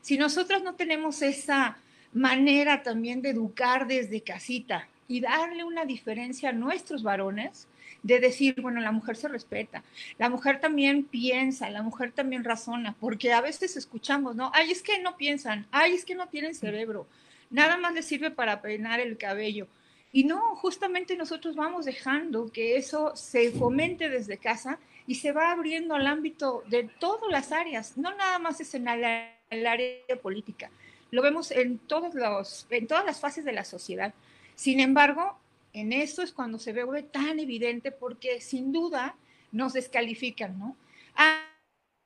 Si 0.00 0.16
nosotros 0.16 0.62
no 0.62 0.74
tenemos 0.74 1.20
esa 1.20 1.78
manera 2.12 2.84
también 2.84 3.20
de 3.20 3.30
educar 3.30 3.88
desde 3.88 4.20
casita 4.20 4.88
y 5.08 5.20
darle 5.20 5.64
una 5.64 5.84
diferencia 5.84 6.50
a 6.50 6.52
nuestros 6.52 7.02
varones, 7.02 7.66
de 8.02 8.20
decir, 8.20 8.60
bueno, 8.60 8.80
la 8.80 8.92
mujer 8.92 9.16
se 9.16 9.28
respeta, 9.28 9.82
la 10.18 10.28
mujer 10.28 10.60
también 10.60 11.04
piensa, 11.04 11.70
la 11.70 11.82
mujer 11.82 12.12
también 12.12 12.44
razona, 12.44 12.94
porque 13.00 13.32
a 13.32 13.40
veces 13.40 13.76
escuchamos, 13.76 14.36
¿no? 14.36 14.50
Ay, 14.54 14.70
es 14.70 14.82
que 14.82 15.00
no 15.00 15.16
piensan, 15.16 15.66
ay, 15.70 15.94
es 15.94 16.04
que 16.04 16.14
no 16.14 16.28
tienen 16.28 16.54
cerebro, 16.54 17.06
nada 17.50 17.76
más 17.76 17.94
les 17.94 18.06
sirve 18.06 18.30
para 18.30 18.60
peinar 18.60 19.00
el 19.00 19.16
cabello. 19.16 19.66
Y 20.12 20.24
no, 20.24 20.54
justamente 20.54 21.16
nosotros 21.16 21.56
vamos 21.56 21.86
dejando 21.86 22.52
que 22.52 22.76
eso 22.76 23.16
se 23.16 23.50
fomente 23.50 24.08
desde 24.08 24.38
casa 24.38 24.78
y 25.08 25.16
se 25.16 25.32
va 25.32 25.50
abriendo 25.50 25.94
al 25.94 26.06
ámbito 26.06 26.62
de 26.68 26.88
todas 27.00 27.30
las 27.30 27.50
áreas, 27.50 27.96
no 27.96 28.14
nada 28.14 28.38
más 28.38 28.60
es 28.60 28.74
en 28.74 28.86
el 28.88 29.66
área 29.66 29.98
política, 30.22 30.70
lo 31.10 31.22
vemos 31.22 31.50
en, 31.50 31.78
todos 31.78 32.14
los, 32.14 32.66
en 32.70 32.86
todas 32.86 33.04
las 33.04 33.20
fases 33.20 33.44
de 33.44 33.52
la 33.52 33.64
sociedad. 33.64 34.14
Sin 34.54 34.80
embargo, 34.80 35.38
en 35.74 35.92
eso 35.92 36.22
es 36.22 36.32
cuando 36.32 36.58
se 36.58 36.72
ve 36.72 37.02
tan 37.02 37.38
evidente 37.40 37.90
porque 37.92 38.40
sin 38.40 38.72
duda 38.72 39.16
nos 39.52 39.74
descalifican, 39.74 40.58
¿no? 40.58 40.76
Ah, 41.16 41.50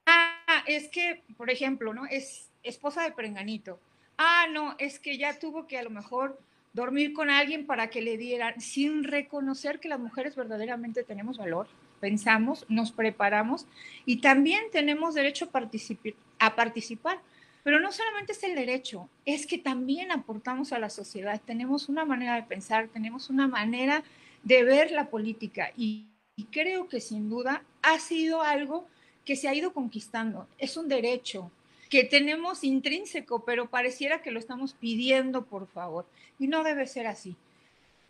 ah, 0.06 0.64
es 0.66 0.88
que, 0.88 1.22
por 1.36 1.50
ejemplo, 1.50 1.94
¿no? 1.94 2.06
Es 2.06 2.50
esposa 2.62 3.02
de 3.02 3.12
Prenganito. 3.12 3.78
Ah, 4.16 4.46
no, 4.50 4.74
es 4.78 4.98
que 4.98 5.18
ya 5.18 5.38
tuvo 5.38 5.66
que 5.66 5.78
a 5.78 5.82
lo 5.82 5.90
mejor 5.90 6.40
dormir 6.72 7.12
con 7.12 7.30
alguien 7.30 7.66
para 7.66 7.90
que 7.90 8.00
le 8.02 8.16
dieran, 8.16 8.60
sin 8.60 9.04
reconocer 9.04 9.80
que 9.80 9.88
las 9.88 10.00
mujeres 10.00 10.34
verdaderamente 10.34 11.04
tenemos 11.04 11.38
valor, 11.38 11.68
pensamos, 12.00 12.64
nos 12.68 12.92
preparamos 12.92 13.66
y 14.06 14.20
también 14.20 14.64
tenemos 14.72 15.14
derecho 15.14 15.50
a, 15.52 16.46
a 16.46 16.56
participar. 16.56 17.20
Pero 17.68 17.80
no 17.80 17.92
solamente 17.92 18.32
es 18.32 18.42
el 18.44 18.54
derecho, 18.54 19.10
es 19.26 19.46
que 19.46 19.58
también 19.58 20.10
aportamos 20.10 20.72
a 20.72 20.78
la 20.78 20.88
sociedad, 20.88 21.38
tenemos 21.44 21.90
una 21.90 22.06
manera 22.06 22.36
de 22.36 22.44
pensar, 22.44 22.88
tenemos 22.88 23.28
una 23.28 23.46
manera 23.46 24.02
de 24.42 24.64
ver 24.64 24.90
la 24.90 25.10
política 25.10 25.70
y, 25.76 26.06
creo 26.50 26.88
que 26.88 27.02
sin 27.02 27.28
duda 27.28 27.62
ha 27.82 27.98
sido 27.98 28.40
algo 28.40 28.86
que 29.26 29.36
se 29.36 29.48
ha 29.48 29.54
ido 29.54 29.74
conquistando, 29.74 30.48
es 30.56 30.78
un 30.78 30.88
derecho 30.88 31.50
que 31.90 32.04
tenemos 32.04 32.64
intrínseco, 32.64 33.44
pero 33.44 33.68
pareciera 33.68 34.22
que 34.22 34.30
lo 34.30 34.38
estamos 34.38 34.72
pidiendo, 34.72 35.44
por 35.44 35.66
favor, 35.66 36.06
y 36.38 36.46
no 36.46 36.64
debe 36.64 36.86
ser 36.86 37.06
así. 37.06 37.36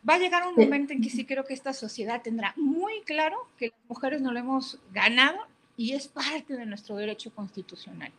Va 0.09 0.15
a 0.15 0.19
llegar 0.21 0.47
un 0.47 0.55
momento 0.55 0.93
en 0.93 1.03
que 1.03 1.11
sí 1.11 1.25
creo 1.25 1.45
que 1.45 1.55
esta 1.55 1.73
sociedad 1.73 2.23
tendrá 2.23 2.55
muy 2.55 3.01
claro 3.01 3.49
que 3.59 3.71
las 3.71 3.89
mujeres 3.89 4.21
no 4.21 4.31
lo 4.31 4.39
hemos 4.39 4.79
ganado 4.93 5.49
y 5.77 5.95
es 5.95 6.07
parte 6.07 6.55
de 6.55 6.65
nuestro 6.65 6.95
derecho 6.95 7.35
constitucional. 7.35 8.13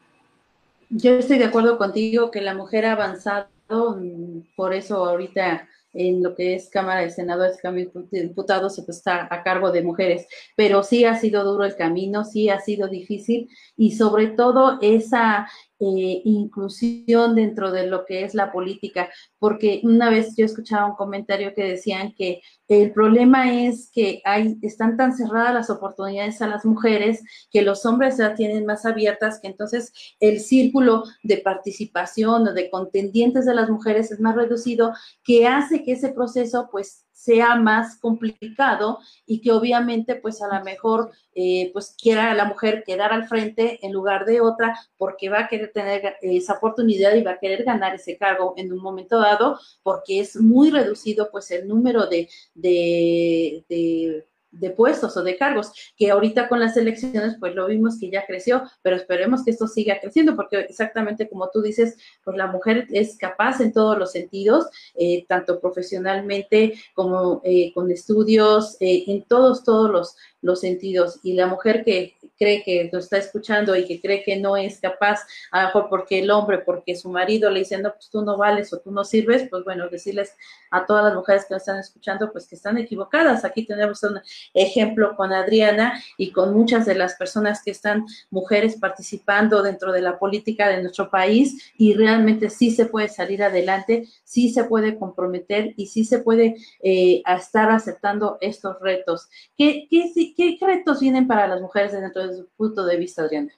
Yo 0.89 1.11
estoy 1.13 1.37
de 1.37 1.45
acuerdo 1.45 1.77
contigo 1.77 2.31
que 2.31 2.41
la 2.41 2.55
mujer 2.55 2.85
ha 2.85 2.93
avanzado, 2.93 3.47
mm, 3.69 4.55
por 4.55 4.73
eso 4.73 5.05
ahorita 5.05 5.67
en 5.93 6.23
lo 6.23 6.35
que 6.35 6.55
es 6.55 6.69
Cámara 6.69 7.01
de 7.01 7.11
Senadores, 7.11 7.57
Cámara 7.61 7.85
de 8.11 8.21
Diputados, 8.21 8.81
pues 8.85 8.97
está 8.97 9.27
a 9.29 9.43
cargo 9.43 9.71
de 9.71 9.83
mujeres, 9.83 10.27
pero 10.55 10.83
sí 10.83 11.05
ha 11.05 11.15
sido 11.15 11.43
duro 11.43 11.63
el 11.65 11.75
camino, 11.75 12.25
sí 12.25 12.49
ha 12.49 12.59
sido 12.59 12.87
difícil 12.87 13.49
y 13.77 13.91
sobre 13.91 14.27
todo 14.27 14.79
esa 14.81 15.47
eh, 15.81 16.21
inclusión 16.25 17.35
dentro 17.35 17.71
de 17.71 17.87
lo 17.87 18.05
que 18.05 18.23
es 18.23 18.33
la 18.33 18.51
política, 18.51 19.09
porque 19.37 19.79
una 19.83 20.09
vez 20.09 20.35
yo 20.35 20.45
escuchaba 20.45 20.87
un 20.87 20.95
comentario 20.95 21.53
que 21.55 21.63
decían 21.63 22.13
que 22.17 22.41
el 22.67 22.91
problema 22.91 23.63
es 23.63 23.89
que 23.93 24.21
hay, 24.25 24.57
están 24.61 24.97
tan 24.97 25.15
cerradas 25.15 25.53
las 25.53 25.69
oportunidades 25.69 26.41
a 26.41 26.47
las 26.47 26.65
mujeres 26.65 27.23
que 27.49 27.61
los 27.61 27.85
hombres 27.85 28.17
ya 28.17 28.35
tienen 28.35 28.65
más 28.65 28.85
abiertas, 28.85 29.39
que 29.39 29.47
entonces 29.47 29.93
el 30.19 30.39
círculo 30.39 31.03
de 31.23 31.37
participación 31.37 32.47
o 32.47 32.53
de 32.53 32.69
contendientes 32.69 33.45
de 33.45 33.55
las 33.55 33.69
mujeres 33.69 34.11
es 34.11 34.19
más 34.19 34.35
reducido, 34.35 34.93
que 35.23 35.47
hace 35.47 35.83
que 35.83 35.93
ese 35.93 36.09
proceso 36.09 36.67
pues 36.71 37.05
sea 37.19 37.55
más 37.55 37.99
complicado 37.99 38.99
y 39.25 39.41
que 39.41 39.51
obviamente 39.51 40.15
pues 40.15 40.41
a 40.41 40.57
lo 40.57 40.63
mejor 40.63 41.11
eh, 41.35 41.69
pues 41.73 41.93
quiera 42.01 42.33
la 42.33 42.45
mujer 42.45 42.83
quedar 42.85 43.11
al 43.11 43.27
frente 43.27 43.85
en 43.85 43.91
lugar 43.91 44.25
de 44.25 44.39
otra 44.39 44.79
porque 44.97 45.27
va 45.27 45.41
a 45.41 45.47
querer 45.49 45.73
tener 45.73 46.15
esa 46.21 46.53
oportunidad 46.53 47.13
y 47.15 47.23
va 47.23 47.31
a 47.31 47.39
querer 47.39 47.65
ganar 47.65 47.93
ese 47.93 48.17
cargo 48.17 48.53
en 48.55 48.71
un 48.71 48.81
momento 48.81 49.19
dado 49.19 49.59
porque 49.83 50.21
es 50.21 50.37
muy 50.37 50.71
reducido 50.71 51.29
pues 51.29 51.51
el 51.51 51.67
número 51.67 52.07
de, 52.07 52.29
de, 52.53 53.65
de 53.67 54.25
de 54.51 54.71
puestos 54.71 55.15
o 55.17 55.23
de 55.23 55.37
cargos, 55.37 55.71
que 55.95 56.11
ahorita 56.11 56.47
con 56.47 56.59
las 56.59 56.75
elecciones 56.77 57.35
pues 57.39 57.55
lo 57.55 57.67
vimos 57.67 57.99
que 57.99 58.09
ya 58.09 58.25
creció, 58.25 58.63
pero 58.81 58.95
esperemos 58.95 59.43
que 59.43 59.51
esto 59.51 59.67
siga 59.67 59.99
creciendo 59.99 60.35
porque 60.35 60.59
exactamente 60.59 61.29
como 61.29 61.49
tú 61.49 61.61
dices, 61.61 61.97
pues 62.23 62.37
la 62.37 62.47
mujer 62.47 62.87
es 62.91 63.17
capaz 63.17 63.61
en 63.61 63.73
todos 63.73 63.97
los 63.97 64.11
sentidos, 64.11 64.67
eh, 64.95 65.25
tanto 65.27 65.59
profesionalmente 65.59 66.73
como 66.93 67.41
eh, 67.43 67.71
con 67.73 67.91
estudios, 67.91 68.77
eh, 68.79 69.03
en 69.07 69.23
todos, 69.23 69.63
todos 69.63 69.89
los, 69.89 70.15
los 70.41 70.61
sentidos. 70.61 71.19
Y 71.23 71.33
la 71.33 71.47
mujer 71.47 71.83
que 71.83 72.15
cree 72.37 72.63
que 72.63 72.89
lo 72.91 72.99
está 72.99 73.17
escuchando 73.17 73.75
y 73.75 73.85
que 73.85 73.99
cree 73.99 74.23
que 74.23 74.37
no 74.37 74.55
es 74.55 74.79
capaz, 74.79 75.21
a 75.51 75.61
lo 75.61 75.67
mejor 75.67 75.87
porque 75.89 76.19
el 76.19 76.31
hombre, 76.31 76.59
porque 76.59 76.95
su 76.95 77.09
marido 77.09 77.49
le 77.49 77.59
dice, 77.59 77.77
no, 77.77 77.93
pues 77.93 78.09
tú 78.09 78.21
no 78.21 78.37
vales 78.37 78.71
o 78.73 78.79
tú 78.79 78.91
no 78.91 79.03
sirves, 79.03 79.47
pues 79.49 79.63
bueno, 79.63 79.89
decirles 79.89 80.33
a 80.71 80.85
todas 80.85 81.03
las 81.03 81.15
mujeres 81.15 81.45
que 81.45 81.53
nos 81.53 81.61
están 81.61 81.79
escuchando, 81.79 82.31
pues 82.31 82.47
que 82.47 82.55
están 82.55 82.77
equivocadas. 82.77 83.43
Aquí 83.43 83.65
tenemos 83.65 84.01
un 84.03 84.19
ejemplo 84.53 85.15
con 85.15 85.33
Adriana 85.33 86.01
y 86.17 86.31
con 86.31 86.53
muchas 86.53 86.85
de 86.85 86.95
las 86.95 87.15
personas 87.15 87.61
que 87.63 87.71
están 87.71 88.05
mujeres 88.29 88.77
participando 88.77 89.61
dentro 89.61 89.91
de 89.91 90.01
la 90.01 90.17
política 90.17 90.69
de 90.69 90.81
nuestro 90.81 91.09
país 91.09 91.71
y 91.77 91.93
realmente 91.93 92.49
sí 92.49 92.71
se 92.71 92.85
puede 92.85 93.09
salir 93.09 93.43
adelante, 93.43 94.07
sí 94.29 94.49
se 94.51 94.65
puede 94.65 94.99
comprometer 94.99 95.73
y 95.75 95.87
sí 95.87 96.05
se 96.05 96.19
puede 96.19 96.55
eh, 96.83 97.23
estar 97.25 97.71
aceptando 97.71 98.37
estos 98.41 98.79
retos. 98.79 99.27
¿Qué, 99.57 99.87
qué, 99.89 100.13
¿qué, 100.37 100.57
retos 100.61 100.99
vienen 100.99 101.27
para 101.27 101.47
las 101.47 101.61
mujeres 101.61 101.93
dentro 101.93 102.27
de 102.27 102.35
su 102.37 102.47
punto 102.49 102.85
de 102.85 102.97
vista, 102.97 103.23
Adriana? 103.23 103.51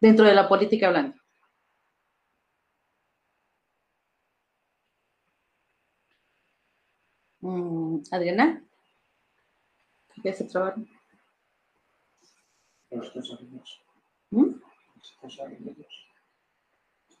Dentro 0.00 0.24
de 0.24 0.34
la 0.34 0.48
política 0.48 0.88
hablando. 0.88 1.16
Mm, 7.40 8.02
Adriana, 8.10 8.64
¿qué 10.22 10.32
se 10.32 10.44
trabaja? 10.44 10.80
¿Mm? 14.30 14.40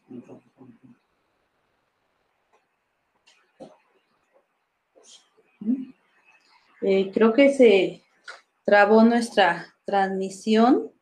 ¿Mm? 0.08 0.95
Eh, 6.82 7.10
creo 7.12 7.32
que 7.32 7.52
se 7.52 8.02
trabó 8.64 9.02
nuestra 9.02 9.74
transmisión. 9.84 10.92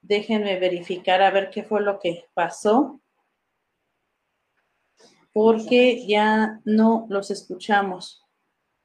Déjenme 0.00 0.58
verificar 0.58 1.22
a 1.22 1.30
ver 1.30 1.50
qué 1.50 1.62
fue 1.62 1.80
lo 1.82 1.98
que 1.98 2.24
pasó. 2.34 3.00
Porque 5.32 6.06
ya 6.06 6.60
no 6.64 7.06
los 7.08 7.30
escuchamos. 7.30 8.22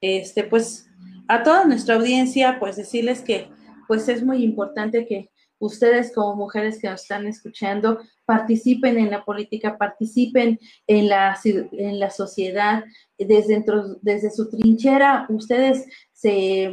Este, 0.01 0.43
pues, 0.43 0.89
a 1.27 1.43
toda 1.43 1.65
nuestra 1.65 1.95
audiencia, 1.95 2.57
pues 2.59 2.75
decirles 2.75 3.21
que, 3.21 3.49
pues 3.87 4.07
es 4.07 4.23
muy 4.23 4.43
importante 4.43 5.05
que 5.05 5.29
ustedes 5.59 6.13
como 6.13 6.35
mujeres 6.35 6.79
que 6.79 6.89
nos 6.89 7.01
están 7.01 7.27
escuchando 7.27 7.99
participen 8.25 8.97
en 8.97 9.11
la 9.11 9.23
política, 9.23 9.77
participen 9.77 10.59
en 10.87 11.09
la, 11.09 11.37
en 11.43 11.99
la 11.99 12.09
sociedad, 12.09 12.83
desde, 13.17 13.53
dentro, 13.53 13.95
desde 14.01 14.31
su 14.31 14.49
trinchera, 14.49 15.25
ustedes 15.29 15.85
se 16.13 16.71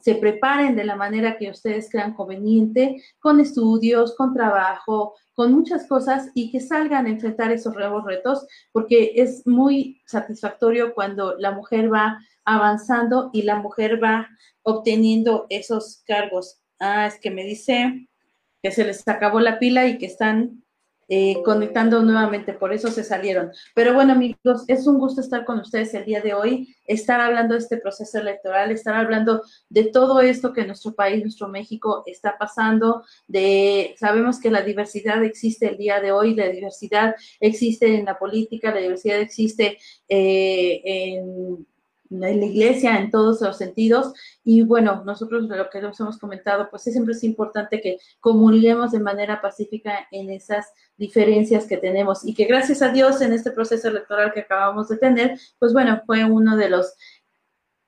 se 0.00 0.14
preparen 0.16 0.76
de 0.76 0.84
la 0.84 0.96
manera 0.96 1.36
que 1.38 1.50
ustedes 1.50 1.88
crean 1.90 2.14
conveniente, 2.14 3.02
con 3.18 3.40
estudios, 3.40 4.14
con 4.16 4.34
trabajo, 4.34 5.14
con 5.34 5.52
muchas 5.52 5.86
cosas 5.86 6.30
y 6.34 6.50
que 6.50 6.60
salgan 6.60 7.06
a 7.06 7.10
enfrentar 7.10 7.52
esos 7.52 7.74
nuevos 7.74 8.04
retos, 8.04 8.46
porque 8.72 9.12
es 9.16 9.46
muy 9.46 10.02
satisfactorio 10.06 10.94
cuando 10.94 11.36
la 11.38 11.52
mujer 11.52 11.92
va 11.92 12.18
avanzando 12.44 13.30
y 13.32 13.42
la 13.42 13.56
mujer 13.56 14.02
va 14.02 14.28
obteniendo 14.62 15.46
esos 15.50 16.02
cargos. 16.06 16.60
Ah, 16.78 17.06
es 17.06 17.18
que 17.18 17.30
me 17.30 17.44
dice 17.44 18.08
que 18.62 18.70
se 18.70 18.84
les 18.84 19.06
acabó 19.08 19.40
la 19.40 19.58
pila 19.58 19.86
y 19.86 19.98
que 19.98 20.06
están 20.06 20.62
eh, 21.08 21.40
conectando 21.44 22.02
nuevamente, 22.02 22.52
por 22.52 22.72
eso 22.72 22.90
se 22.90 23.04
salieron. 23.04 23.52
Pero 23.76 23.94
bueno, 23.94 24.12
amigos, 24.12 24.64
es 24.66 24.88
un 24.88 24.98
gusto 24.98 25.20
estar 25.20 25.44
con 25.44 25.60
ustedes 25.60 25.94
el 25.94 26.04
día 26.04 26.20
de 26.20 26.34
hoy, 26.34 26.74
estar 26.84 27.20
hablando 27.20 27.54
de 27.54 27.60
este 27.60 27.76
proceso 27.76 28.18
electoral, 28.18 28.72
estar 28.72 28.96
hablando 28.96 29.42
de 29.68 29.84
todo 29.84 30.20
esto 30.20 30.52
que 30.52 30.66
nuestro 30.66 30.96
país, 30.96 31.22
nuestro 31.22 31.46
México 31.46 32.02
está 32.06 32.36
pasando, 32.36 33.04
de 33.28 33.94
sabemos 34.00 34.40
que 34.40 34.50
la 34.50 34.62
diversidad 34.62 35.22
existe 35.22 35.68
el 35.68 35.78
día 35.78 36.00
de 36.00 36.10
hoy, 36.10 36.34
la 36.34 36.48
diversidad 36.48 37.14
existe 37.38 37.94
en 37.94 38.04
la 38.04 38.18
política, 38.18 38.74
la 38.74 38.80
diversidad 38.80 39.20
existe 39.20 39.78
eh, 40.08 40.82
en 40.84 41.66
la 42.10 42.30
iglesia 42.30 42.98
en 42.98 43.10
todos 43.10 43.40
los 43.40 43.56
sentidos. 43.56 44.12
Y 44.44 44.62
bueno, 44.62 45.02
nosotros 45.04 45.44
lo 45.44 45.70
que 45.70 45.80
nos 45.80 45.98
hemos 46.00 46.18
comentado, 46.18 46.68
pues 46.70 46.82
siempre 46.82 47.14
es 47.14 47.24
importante 47.24 47.80
que 47.80 47.98
comuniquemos 48.20 48.92
de 48.92 49.00
manera 49.00 49.40
pacífica 49.40 50.06
en 50.10 50.30
esas 50.30 50.66
diferencias 50.96 51.66
que 51.66 51.76
tenemos 51.76 52.26
y 52.26 52.34
que 52.34 52.44
gracias 52.44 52.82
a 52.82 52.88
Dios 52.88 53.20
en 53.20 53.32
este 53.32 53.50
proceso 53.50 53.88
electoral 53.88 54.32
que 54.32 54.40
acabamos 54.40 54.88
de 54.88 54.96
tener, 54.96 55.38
pues 55.58 55.72
bueno, 55.72 56.02
fue 56.06 56.24
uno 56.24 56.56
de 56.56 56.70
los 56.70 56.94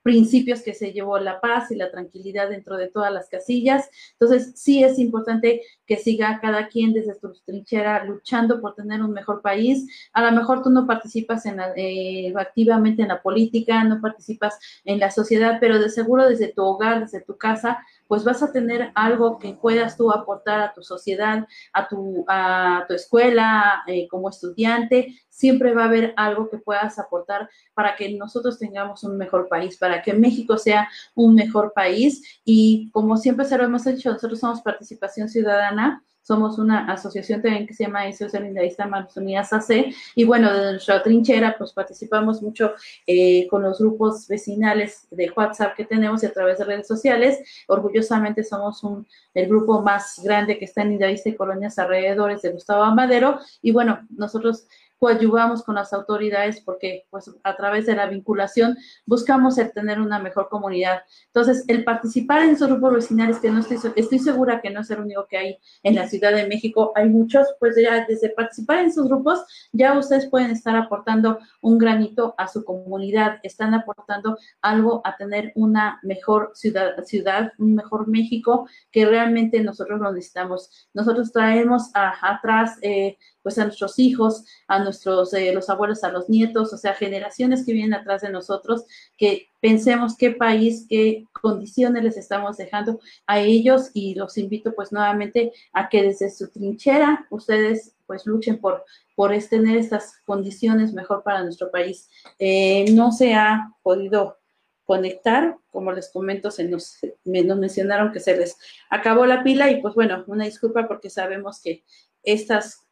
principios 0.09 0.63
que 0.63 0.73
se 0.73 0.93
llevó 0.93 1.19
la 1.19 1.39
paz 1.39 1.71
y 1.71 1.77
la 1.77 1.91
tranquilidad 1.91 2.49
dentro 2.49 2.79
de 2.79 2.89
todas 2.89 3.13
las 3.13 3.29
casillas. 3.29 3.91
Entonces, 4.13 4.53
sí 4.55 4.83
es 4.83 4.99
importante 4.99 5.61
que 5.85 5.99
siga 5.99 6.41
cada 6.41 6.69
quien 6.69 6.95
desde 6.95 7.13
su 7.21 7.31
trinchera 7.45 8.03
luchando 8.05 8.63
por 8.63 8.75
tener 8.75 9.03
un 9.03 9.13
mejor 9.13 9.43
país. 9.43 9.87
A 10.15 10.23
lo 10.23 10.33
mejor 10.33 10.63
tú 10.63 10.71
no 10.71 10.87
participas 10.87 11.45
en 11.45 11.61
eh, 11.77 12.33
activamente 12.39 13.03
en 13.03 13.09
la 13.09 13.21
política, 13.21 13.85
no 13.85 14.01
participas 14.01 14.59
en 14.87 14.99
la 14.99 15.11
sociedad, 15.11 15.59
pero 15.61 15.79
de 15.79 15.91
seguro 15.91 16.27
desde 16.27 16.55
tu 16.55 16.63
hogar, 16.63 17.01
desde 17.01 17.21
tu 17.21 17.37
casa, 17.37 17.79
pues 18.09 18.25
vas 18.25 18.43
a 18.43 18.51
tener 18.51 18.91
algo 18.95 19.39
que 19.39 19.53
puedas 19.53 19.97
tú 19.97 20.11
aportar 20.11 20.61
a 20.61 20.73
tu 20.73 20.83
sociedad, 20.83 21.47
a 21.73 21.87
tu, 21.87 22.25
a 22.27 22.85
tu 22.89 22.95
escuela, 22.95 23.85
eh, 23.87 24.09
como 24.09 24.31
estudiante, 24.31 25.15
siempre 25.29 25.75
va 25.75 25.83
a 25.83 25.89
haber 25.89 26.15
algo 26.17 26.49
que 26.49 26.59
puedas 26.59 26.99
aportar 26.99 27.49
para 27.75 27.95
que 27.95 28.13
nosotros 28.17 28.59
tengamos 28.59 29.05
un 29.05 29.17
mejor 29.17 29.49
país, 29.49 29.77
para 29.77 30.03
que 30.03 30.15
México 30.15 30.59
sea 30.59 30.89
un 31.15 31.35
mejor 31.35 31.73
país. 31.75 32.41
Y 32.45 32.91
como 32.93 33.17
siempre 33.17 33.45
se 33.45 33.57
lo 33.57 33.65
hemos 33.65 33.85
dicho, 33.85 34.11
nosotros 34.11 34.41
somos 34.41 34.63
participación 34.63 35.29
ciudadana 35.29 36.03
somos 36.29 36.59
una 36.59 36.85
asociación 36.93 37.41
también 37.41 37.67
que 37.67 37.73
se 37.73 37.85
llama 37.85 38.03
Asociación 38.03 38.45
Lindavista 38.45 38.87
Manos 38.87 39.17
Unidas 39.17 39.51
AC, 39.51 39.87
y 40.15 40.25
bueno, 40.25 40.53
de 40.53 40.73
nuestra 40.73 41.03
trinchera, 41.03 41.57
pues 41.57 41.73
participamos 41.73 42.43
mucho 42.43 42.75
eh, 43.07 43.47
con 43.49 43.63
los 43.63 43.79
grupos 43.79 44.29
vecinales 44.29 45.09
de 45.11 45.33
WhatsApp 45.35 45.75
que 45.75 45.87
tenemos 45.87 46.23
y 46.23 46.27
a 46.27 46.33
través 46.33 46.59
de 46.59 46.65
redes 46.67 46.87
sociales. 46.87 47.39
Orgullosamente 47.67 48.45
somos 48.45 48.85
un, 48.85 49.07
el 49.33 49.49
grupo 49.49 49.81
más 49.81 50.21
grande 50.23 50.59
que 50.59 50.67
está 50.67 50.83
en 50.83 50.91
Lindavista 50.91 51.31
y 51.31 51.35
colonias 51.35 51.79
alrededores 51.79 52.43
de 52.43 52.51
Gustavo 52.51 52.83
Amadero, 52.83 53.39
y 53.63 53.73
bueno, 53.73 54.07
nosotros 54.11 54.67
coadyuvamos 54.99 55.63
con 55.63 55.77
las 55.77 55.93
autoridades 55.93 56.61
porque 56.61 57.07
pues 57.11 57.31
a 57.43 57.57
través 57.57 57.87
de 57.87 57.95
la 57.95 58.07
vinculación 58.07 58.77
buscamos 59.07 59.59
el 59.59 59.73
tener 59.73 60.01
una 60.01 60.19
mejor 60.19 60.49
comunidad. 60.49 61.03
Entonces, 61.27 61.65
el 61.69 61.85
participar 61.85 62.43
en 62.43 62.51
esos 62.51 62.69
grupos 62.69 62.95
vecinales, 62.95 63.39
que 63.39 63.51
no 63.51 63.61
estoy, 63.61 63.79
estoy 63.97 64.19
segura 64.19 64.61
que 64.61 64.71
no 64.71 64.81
es 64.81 64.91
el 64.91 65.01
único 65.01 65.27
que 65.27 65.39
hay 65.39 65.59
en 65.83 65.95
la 65.95 66.09
Ciudad 66.09 66.33
de 66.33 66.47
México, 66.47 66.93
hay 66.95 67.09
muchos, 67.09 67.47
pues 67.61 67.77
ya 67.77 68.05
desde 68.07 68.31
participar 68.31 68.79
en 68.79 68.87
esos 68.87 69.09
grupos, 69.09 69.45
ya 69.73 69.99
ustedes 69.99 70.29
pueden 70.29 70.51
estar 70.51 70.77
aportando 70.77 71.39
un 71.63 71.79
granito 71.79 72.35
a 72.39 72.49
su 72.49 72.65
comunidad, 72.65 73.39
están 73.43 73.75
aportando 73.75 74.39
algo 74.63 75.01
a 75.05 75.17
tener 75.17 75.53
una 75.55 76.01
mejor 76.03 76.53
ciudad, 76.55 77.05
ciudad 77.05 77.53
un 77.59 77.75
mejor 77.75 78.09
México 78.09 78.69
que 78.91 79.07
realmente 79.07 79.61
nosotros 79.61 80.01
lo 80.01 80.13
necesitamos. 80.13 80.89
Nosotros 80.95 81.33
traemos 81.33 81.91
atrás 81.95 82.79
eh, 82.83 83.17
pues 83.43 83.59
a 83.59 83.65
nuestros 83.65 83.99
hijos, 83.99 84.45
a 84.67 84.83
nuestros, 84.83 85.33
eh, 85.35 85.53
los 85.53 85.71
abuelos, 85.71 86.05
a 86.05 86.11
los 86.11 86.29
nietos, 86.29 86.73
o 86.73 86.77
sea, 86.77 86.95
generaciones 86.95 87.65
que 87.65 87.73
vienen 87.73 87.95
atrás 87.95 88.23
de 88.23 88.31
nosotros, 88.31 88.85
que 89.17 89.49
pensemos 89.61 90.17
qué 90.17 90.31
país, 90.31 90.87
qué 90.89 91.25
condiciones 91.33 92.05
les 92.05 92.17
estamos 92.17 92.57
dejando 92.57 93.01
a 93.27 93.41
ellos 93.41 93.91
y 93.95 94.15
los 94.15 94.39
invito 94.39 94.75
pues 94.75 94.93
nuevamente 94.93 95.53
a 95.73 95.89
que 95.89 96.03
desde 96.03 96.31
su 96.31 96.49
trinchera 96.49 97.27
ustedes 97.31 97.95
pues 98.07 98.27
luchen 98.27 98.59
por, 98.59 98.85
por 99.15 99.37
tener 99.51 99.77
estas 99.77 100.19
condiciones 100.25 100.93
mejor 100.93 101.23
para 101.23 101.43
nuestro 101.43 101.71
país. 101.71 102.09
Eh, 102.39 102.87
no 102.93 103.13
se 103.13 103.35
ha 103.35 103.73
podido 103.83 104.39
conectar, 104.85 105.59
como 105.71 105.93
les 105.93 106.11
comento, 106.11 106.51
se 106.51 106.65
nos, 106.65 106.97
nos 107.25 107.59
mencionaron 107.59 108.11
que 108.11 108.21
se 108.21 108.35
les 108.35 108.57
acabó 108.89 109.27
la 109.27 109.45
pila 109.45 109.71
y 109.71 109.83
pues 109.83 109.95
bueno, 109.95 110.25
una 110.27 110.47
disculpa 110.47 110.89
porque 110.89 111.11
sabemos 111.11 111.61
que 111.63 111.85
estas 112.23 112.88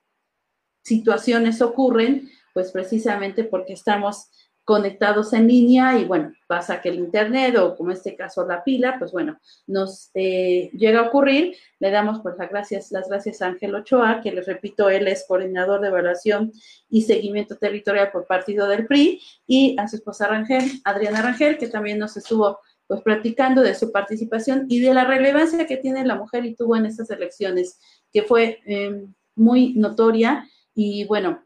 situaciones 0.87 1.61
ocurren, 1.61 2.31
pues 2.55 2.71
precisamente 2.71 3.45
porque 3.45 3.73
estamos 3.73 4.29
conectados 4.65 5.33
en 5.33 5.47
línea 5.47 5.97
y 5.97 6.05
bueno, 6.05 6.33
pasa 6.49 6.81
que 6.81 6.89
el 6.89 6.99
internet 6.99 7.57
o 7.57 7.77
como 7.77 7.91
en 7.91 7.97
este 7.97 8.17
caso 8.17 8.45
la 8.47 8.65
pila, 8.65 8.97
pues 8.99 9.13
bueno, 9.13 9.39
nos 9.67 10.11
eh, 10.15 10.71
llega 10.73 11.01
a 11.01 11.09
ocurrir. 11.09 11.57
Le 11.79 11.91
damos 11.91 12.21
pues 12.21 12.35
las 12.37 12.51
gracias, 12.51 12.91
las 12.91 13.09
gracias 13.09 13.43
a 13.43 13.47
Ángel 13.47 13.75
Ochoa, 13.75 14.21
que 14.23 14.33
les 14.33 14.47
repito, 14.47 14.89
él 14.91 15.07
es 15.07 15.25
coordinador 15.29 15.81
de 15.81 15.89
evaluación 15.89 16.53
y 16.89 17.03
seguimiento 17.03 17.57
territorial 17.57 18.11
por 18.11 18.27
partido 18.27 18.67
del 18.67 18.87
PRI, 18.87 19.21
y 19.47 19.77
a 19.79 19.87
su 19.87 19.97
esposa 19.97 20.27
Rangel, 20.27 20.65
Adriana 20.85 21.23
Rangel, 21.23 21.59
que 21.59 21.69
también 21.69 21.99
nos 21.99 22.17
estuvo 22.17 22.59
pues 22.89 23.03
platicando 23.03 23.63
de 23.63 23.75
su 23.75 23.93
participación 23.93 24.67
y 24.69 24.81
de 24.81 24.95
la 24.95 25.05
relevancia 25.05 25.67
que 25.67 25.77
tiene 25.77 26.05
la 26.05 26.15
mujer 26.17 26.45
y 26.45 26.55
tuvo 26.55 26.77
en 26.77 26.87
estas 26.87 27.11
elecciones, 27.11 27.79
que 28.13 28.23
fue 28.23 28.61
eh, 28.67 29.05
muy 29.37 29.75
notoria 29.75 30.49
y 30.77 31.05
bueno, 31.07 31.43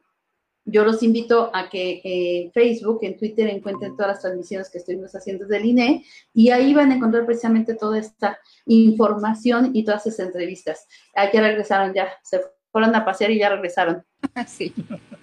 yo 0.64 0.84
los 0.84 1.02
invito 1.02 1.50
a 1.54 1.70
que 1.70 2.00
en 2.04 2.52
Facebook, 2.52 2.98
en 3.02 3.16
Twitter 3.16 3.48
encuentren 3.48 3.96
todas 3.96 4.12
las 4.12 4.20
transmisiones 4.20 4.68
que 4.68 4.78
estuvimos 4.78 5.14
haciendo 5.14 5.46
del 5.46 5.64
INE 5.64 6.04
y 6.34 6.50
ahí 6.50 6.74
van 6.74 6.90
a 6.90 6.96
encontrar 6.96 7.24
precisamente 7.24 7.74
toda 7.74 7.98
esta 7.98 8.38
información 8.66 9.70
y 9.72 9.84
todas 9.84 10.06
esas 10.06 10.26
entrevistas. 10.26 10.86
Aquí 11.14 11.38
regresaron 11.38 11.94
ya, 11.94 12.08
se 12.22 12.40
fueron 12.72 12.94
a 12.94 13.04
pasear 13.04 13.30
y 13.30 13.38
ya 13.38 13.48
regresaron. 13.50 14.04
Sí. 14.46 14.74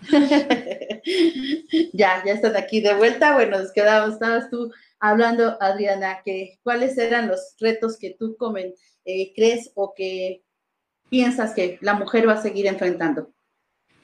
ya, 1.94 2.24
ya 2.26 2.34
están 2.34 2.56
aquí 2.56 2.82
de 2.82 2.96
vuelta. 2.96 3.34
Bueno, 3.36 3.60
nos 3.60 3.72
quedamos, 3.72 4.14
estabas 4.14 4.50
tú 4.50 4.72
hablando, 5.00 5.58
Adriana, 5.62 6.22
que 6.24 6.60
cuáles 6.64 6.98
eran 6.98 7.28
los 7.28 7.56
retos 7.60 7.98
que 7.98 8.16
tú 8.18 8.36
comen, 8.38 8.74
eh, 9.06 9.34
crees 9.36 9.72
o 9.76 9.94
que 9.94 10.44
piensas 11.10 11.54
que 11.54 11.78
la 11.82 11.94
mujer 11.94 12.28
va 12.28 12.34
a 12.34 12.42
seguir 12.42 12.68
enfrentando. 12.68 13.34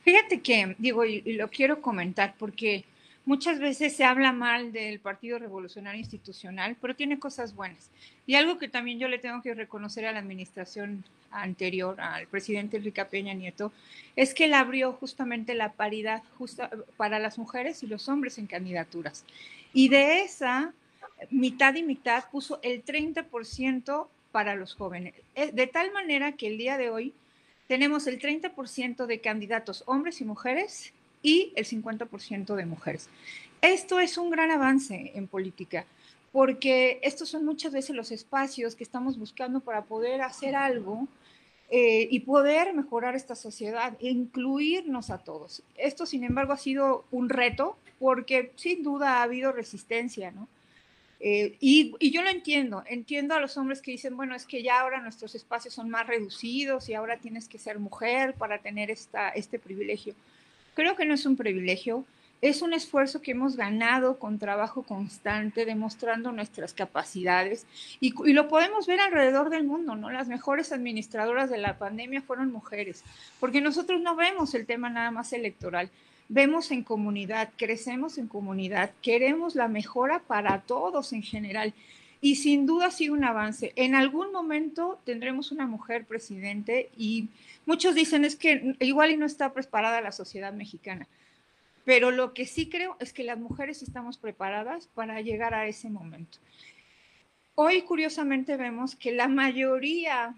Fíjate 0.03 0.41
que, 0.41 0.75
digo, 0.77 1.05
y, 1.05 1.21
lo 1.33 1.49
quiero 1.49 1.81
comentar 1.81 2.35
porque 2.37 2.83
muchas 3.25 3.59
veces 3.59 3.95
se 3.95 4.03
habla 4.03 4.33
mal 4.33 4.73
del 4.73 4.99
Partido 4.99 5.39
Revolucionario 5.39 5.99
Institucional, 5.99 6.75
pero 6.81 6.95
tiene 6.95 7.19
cosas 7.19 7.55
buenas. 7.55 7.89
Y 8.27 8.35
algo 8.35 8.57
que 8.57 8.67
también 8.67 8.99
yo 8.99 9.07
le 9.07 9.17
tengo 9.17 9.41
que 9.41 9.53
reconocer 9.53 10.05
a 10.05 10.11
la 10.11 10.19
administración 10.19 11.05
anterior, 11.31 11.99
al 12.01 12.27
presidente 12.27 12.77
Enrique 12.77 13.05
Peña 13.05 13.33
Nieto, 13.33 13.71
es 14.15 14.33
que 14.33 14.45
él 14.45 14.53
abrió 14.53 14.93
justamente 14.93 15.55
la 15.55 15.71
paridad 15.71 16.21
justa 16.37 16.69
para 16.97 17.17
las 17.19 17.37
mujeres 17.37 17.81
y 17.81 17.87
los 17.87 18.09
hombres 18.09 18.37
en 18.37 18.47
candidaturas. 18.47 19.25
Y 19.73 19.87
de 19.87 20.21
esa 20.21 20.73
mitad 21.31 21.75
y 21.75 21.83
mitad 21.83 22.25
puso 22.29 22.59
el 22.61 22.83
30% 22.83 24.07
para 24.31 24.55
los 24.55 24.75
jóvenes. 24.75 25.13
Eh, 25.35 25.51
de 25.53 25.67
tal 25.67 25.91
manera 25.93 26.33
que 26.33 26.47
el 26.47 26.57
día 26.57 26.77
de 26.77 26.89
hoy 26.89 27.13
tenemos 27.67 28.07
el 28.07 28.19
30% 28.19 29.05
de 29.05 29.21
candidatos 29.21 29.83
hombres 29.87 30.21
y 30.21 30.25
mujeres 30.25 30.93
y 31.21 31.53
el 31.55 31.65
50% 31.65 32.55
de 32.55 32.65
mujeres. 32.65 33.09
Esto 33.61 33.99
es 33.99 34.17
un 34.17 34.29
gran 34.29 34.51
avance 34.51 35.11
en 35.15 35.27
política, 35.27 35.85
porque 36.31 36.99
estos 37.03 37.29
son 37.29 37.45
muchas 37.45 37.71
veces 37.71 37.95
los 37.95 38.11
espacios 38.11 38.75
que 38.75 38.83
estamos 38.83 39.17
buscando 39.17 39.61
para 39.61 39.83
poder 39.85 40.21
hacer 40.21 40.55
algo 40.55 41.07
eh, 41.69 42.07
y 42.11 42.19
poder 42.19 42.73
mejorar 42.73 43.15
esta 43.15 43.35
sociedad 43.35 43.95
e 43.99 44.09
incluirnos 44.09 45.09
a 45.09 45.19
todos. 45.19 45.63
Esto, 45.77 46.05
sin 46.05 46.23
embargo, 46.23 46.53
ha 46.53 46.57
sido 46.57 47.05
un 47.11 47.29
reto 47.29 47.77
porque 47.99 48.51
sin 48.55 48.83
duda 48.83 49.19
ha 49.19 49.23
habido 49.23 49.51
resistencia, 49.53 50.31
¿no? 50.31 50.47
Eh, 51.25 51.55
y, 51.61 52.11
yo 52.11 52.21
lo 52.21 52.29
entiendo, 52.29 52.83
entiendo 52.85 53.33
a 53.33 53.39
los 53.39 53.55
hombres 53.55 53.81
que 53.81 53.91
dicen, 53.91 54.17
bueno, 54.17 54.35
es 54.35 54.45
que 54.45 54.61
ya 54.61 54.81
ahora 54.81 54.99
nuestros 54.99 55.35
espacios 55.35 55.73
son 55.73 55.89
más 55.89 56.05
reducidos 56.05 56.89
y 56.89 56.95
ahora 56.95 57.15
tienes 57.15 57.47
que 57.47 57.57
ser 57.57 57.79
mujer 57.79 58.33
para 58.33 58.57
tener 58.57 58.91
esta, 58.91 59.29
este 59.29 59.57
privilegio. 59.57 60.15
Creo 60.73 60.97
que 60.97 61.05
no 61.05 61.13
es 61.13 61.25
un 61.25 61.37
privilegio, 61.37 62.03
es 62.41 62.61
un 62.61 62.73
esfuerzo 62.73 63.21
que 63.21 63.31
hemos 63.31 63.55
ganado 63.55 64.19
con 64.19 64.37
trabajo 64.37 64.83
constante, 64.83 65.63
demostrando 65.63 66.33
nuestras 66.33 66.73
capacidades 66.73 67.65
y, 68.01 68.13
y, 68.29 68.33
lo 68.33 68.49
podemos 68.49 68.85
ver 68.85 68.99
alrededor 68.99 69.49
del 69.49 69.63
mundo, 69.63 69.95
¿no? 69.95 70.09
Las 70.09 70.27
mejores 70.27 70.73
administradoras 70.73 71.49
de 71.49 71.57
la 71.57 71.77
pandemia 71.77 72.21
fueron 72.21 72.51
mujeres, 72.51 73.01
porque 73.39 73.61
nosotros 73.61 74.01
no 74.01 74.17
vemos 74.17 74.53
el 74.55 74.65
tema 74.65 74.89
nada 74.89 75.09
más 75.09 75.31
electoral, 75.31 75.89
vemos 76.29 76.71
en 76.71 76.83
comunidad, 76.83 77.51
crecemos 77.57 78.17
en 78.17 78.27
comunidad, 78.27 78.91
queremos 79.01 79.55
la 79.55 79.67
mejora 79.67 80.19
para 80.19 80.61
todos 80.61 81.13
en 81.13 81.23
general. 81.23 81.73
y 82.21 82.37
sin 82.37 82.65
duda 82.65 82.85
ha 82.85 82.91
sido 82.91 83.13
un 83.15 83.25
avance. 83.25 83.73
En 83.75 83.95
algún 83.95 84.31
momento 84.31 84.97
tendremos 85.03 85.51
una 85.51 85.67
mujer 85.67 86.05
presidente 86.05 86.89
y 86.97 87.27
muchos 87.65 87.95
dicen 87.95 88.23
es 88.23 88.37
que 88.37 88.77
igual 88.79 89.11
y 89.11 89.17
no 89.17 89.25
está 89.25 89.51
preparada 89.51 89.99
la 89.99 90.13
sociedad 90.13 90.53
mexicana. 90.53 91.05
Pero 91.83 92.11
lo 92.11 92.33
que 92.33 92.45
sí 92.45 92.69
creo 92.69 92.95
es 92.99 93.11
que 93.11 93.25
las 93.25 93.37
mujeres 93.37 93.83
estamos 93.83 94.17
preparadas 94.17 94.87
para 94.95 95.19
llegar 95.19 95.53
a 95.53 95.67
ese 95.67 95.89
momento. 95.89 96.37
Hoy, 97.55 97.81
curiosamente, 97.81 98.57
vemos 98.57 98.95
que 98.95 99.11
la 99.11 99.27
mayoría 99.27 100.33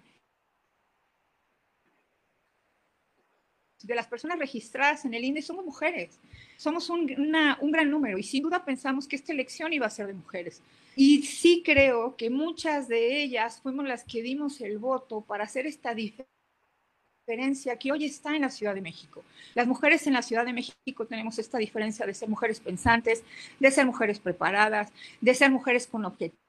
de 3.83 3.95
las 3.95 4.07
personas 4.07 4.39
registradas 4.39 5.05
en 5.05 5.13
el 5.13 5.23
INE 5.23 5.41
somos 5.41 5.65
mujeres. 5.65 6.19
Somos 6.57 6.89
un, 6.89 7.11
un, 7.61 7.71
gran 7.71 7.89
número 7.89 8.17
y 8.17 8.23
sin 8.23 8.43
duda 8.43 8.63
pensamos 8.63 9.07
que 9.07 9.15
esta 9.15 9.33
elección 9.33 9.73
iba 9.73 9.85
a 9.85 9.89
ser 9.89 10.07
de 10.07 10.13
mujeres. 10.13 10.61
Y 10.95 11.23
sí 11.23 11.61
creo 11.65 12.15
que 12.15 12.29
muchas 12.29 12.87
de 12.87 13.21
ellas 13.21 13.59
fuimos 13.61 13.85
las 13.85 14.03
que 14.03 14.21
dimos 14.21 14.61
el 14.61 14.77
voto 14.77 15.21
para 15.21 15.43
hacer 15.43 15.67
esta 15.67 15.93
diferencia 15.93 16.25
que 17.77 17.91
hoy 17.91 18.05
está 18.05 18.35
en 18.35 18.43
la 18.43 18.49
Ciudad 18.49 18.73
de 18.73 18.81
México. 18.81 19.23
Las 19.55 19.67
mujeres 19.67 20.07
en 20.07 20.13
la 20.13 20.21
Ciudad 20.21 20.45
de 20.45 20.53
México 20.53 21.05
tenemos 21.05 21.37
esta 21.37 21.57
diferencia 21.57 22.05
de 22.05 22.13
ser 22.13 22.29
mujeres 22.29 22.59
pensantes, 22.59 23.23
de 23.59 23.71
ser 23.71 23.85
mujeres 23.85 24.19
preparadas, 24.19 24.93
de 25.19 25.33
ser 25.33 25.51
mujeres 25.51 25.87
con 25.87 26.05
objetivos 26.05 26.44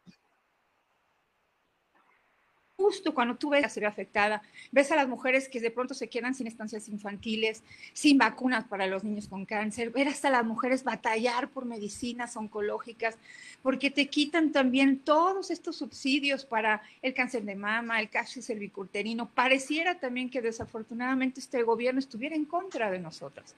justo 2.76 3.14
cuando 3.14 3.36
tú 3.36 3.50
ves 3.50 3.64
a 3.64 3.68
ser 3.68 3.86
afectada, 3.86 4.42
ves 4.70 4.92
a 4.92 4.96
las 4.96 5.08
mujeres 5.08 5.48
que 5.48 5.60
de 5.60 5.70
pronto 5.70 5.94
se 5.94 6.08
quedan 6.08 6.34
sin 6.34 6.46
estancias 6.46 6.88
infantiles, 6.88 7.62
sin 7.92 8.18
vacunas 8.18 8.64
para 8.64 8.86
los 8.86 9.02
niños 9.02 9.28
con 9.28 9.46
cáncer, 9.46 9.90
ver 9.90 10.08
hasta 10.08 10.30
las 10.30 10.44
mujeres 10.44 10.84
batallar 10.84 11.48
por 11.48 11.64
medicinas 11.64 12.36
oncológicas, 12.36 13.16
porque 13.62 13.90
te 13.90 14.08
quitan 14.08 14.52
también 14.52 14.98
todos 14.98 15.50
estos 15.50 15.76
subsidios 15.76 16.44
para 16.44 16.82
el 17.02 17.14
cáncer 17.14 17.44
de 17.44 17.54
mama, 17.54 18.00
el 18.00 18.10
cáncer 18.10 18.42
cervicuterino. 18.42 19.28
Pareciera 19.30 19.98
también 19.98 20.30
que 20.30 20.42
desafortunadamente 20.42 21.40
este 21.40 21.62
gobierno 21.62 21.98
estuviera 21.98 22.36
en 22.36 22.44
contra 22.44 22.90
de 22.90 22.98
nosotras. 22.98 23.54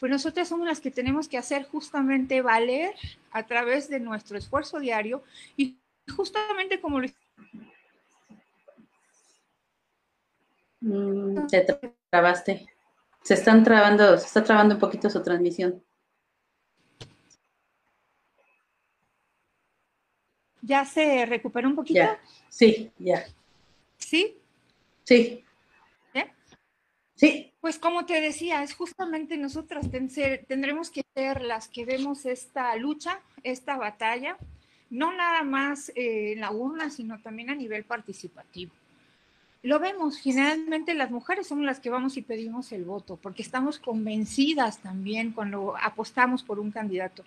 Pues 0.00 0.10
nosotras 0.10 0.48
somos 0.48 0.66
las 0.66 0.80
que 0.80 0.90
tenemos 0.90 1.28
que 1.28 1.38
hacer 1.38 1.64
justamente 1.64 2.42
valer 2.42 2.94
a 3.30 3.44
través 3.44 3.88
de 3.88 4.00
nuestro 4.00 4.36
esfuerzo 4.36 4.80
diario 4.80 5.22
y 5.56 5.76
justamente 6.14 6.80
como 6.80 7.00
lo 7.00 7.06
Mm, 10.84 11.46
te 11.46 11.66
trabaste. 12.10 12.66
Se 13.22 13.34
están 13.34 13.64
trabando, 13.64 14.18
se 14.18 14.26
está 14.26 14.44
trabando 14.44 14.74
un 14.74 14.80
poquito 14.80 15.08
su 15.08 15.22
transmisión. 15.22 15.82
¿Ya 20.60 20.84
se 20.84 21.24
recuperó 21.24 21.68
un 21.68 21.74
poquito? 21.74 22.04
Sí, 22.50 22.90
ya. 22.98 23.24
¿Sí? 23.96 24.36
Sí. 25.04 25.42
¿Eh? 26.12 26.30
Sí. 27.14 27.52
Pues 27.62 27.78
como 27.78 28.04
te 28.04 28.20
decía, 28.20 28.62
es 28.62 28.74
justamente 28.74 29.38
nosotras 29.38 29.86
tendremos 29.90 30.90
que 30.90 31.02
ser 31.14 31.40
las 31.40 31.68
que 31.68 31.86
vemos 31.86 32.26
esta 32.26 32.76
lucha, 32.76 33.22
esta 33.42 33.78
batalla, 33.78 34.36
no 34.90 35.14
nada 35.14 35.44
más 35.44 35.88
eh, 35.90 36.32
en 36.32 36.40
la 36.40 36.50
urna, 36.50 36.90
sino 36.90 37.18
también 37.22 37.48
a 37.48 37.54
nivel 37.54 37.84
participativo 37.84 38.74
lo 39.64 39.78
vemos, 39.78 40.18
generalmente 40.18 40.92
las 40.92 41.10
mujeres 41.10 41.46
somos 41.46 41.64
las 41.64 41.80
que 41.80 41.88
vamos 41.88 42.18
y 42.18 42.22
pedimos 42.22 42.70
el 42.72 42.84
voto, 42.84 43.16
porque 43.16 43.40
estamos 43.40 43.78
convencidas 43.78 44.78
también 44.80 45.32
cuando 45.32 45.74
apostamos 45.80 46.42
por 46.42 46.60
un 46.60 46.70
candidato. 46.70 47.24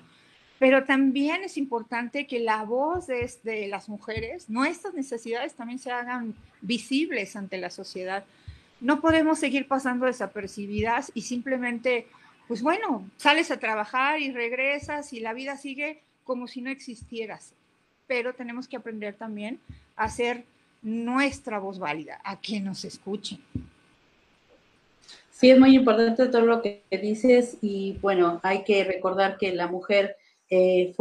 Pero 0.59 0.83
también 0.83 1.43
es 1.43 1.57
importante 1.57 2.27
que 2.27 2.39
la 2.39 2.61
voz 2.63 3.07
de, 3.07 3.67
las 3.67 3.89
mujeres, 3.89 4.51
nuestras 4.51 4.93
necesidades 4.93 5.55
también 5.55 5.79
se 5.79 5.89
hagan 5.89 6.35
visibles 6.61 7.35
ante 7.35 7.57
la 7.57 7.71
sociedad. 7.71 8.23
No 8.81 9.01
podemos 9.01 9.39
seguir 9.39 9.67
pasando 9.67 10.05
desapercibidas 10.05 11.11
y 11.15 11.23
simplemente, 11.23 12.07
pues 12.47 12.61
bueno, 12.61 13.09
sales 13.17 13.49
a 13.49 13.57
trabajar 13.57 14.21
y 14.21 14.31
regresas 14.31 15.11
y 15.11 15.21
la 15.21 15.33
vida 15.33 15.57
sigue 15.57 16.03
como 16.23 16.47
si 16.47 16.61
no 16.61 16.69
existieras. 16.69 17.55
Pero 18.05 18.35
tenemos 18.35 18.67
que 18.67 18.77
aprender 18.77 19.15
también 19.15 19.59
a 19.95 20.07
ser 20.07 20.45
nuestra 20.87 21.59
voz 21.59 21.79
válida, 21.79 22.21
a 22.23 22.39
que 22.39 22.61
nos 22.61 22.85
escuchen. 22.85 23.39
Sí, 25.29 25.51
es 25.51 25.59
muy 25.59 25.75
importante 25.75 26.27
todo 26.27 26.45
lo 26.45 26.61
que 26.61 26.81
dices 26.89 27.57
y 27.61 27.97
bueno, 28.01 28.39
hay 28.41 28.63
que 28.63 28.83
recordar 28.85 29.37
que 29.37 29.53
la 29.53 29.67
mujer 29.67 30.15
eh, 30.49 30.95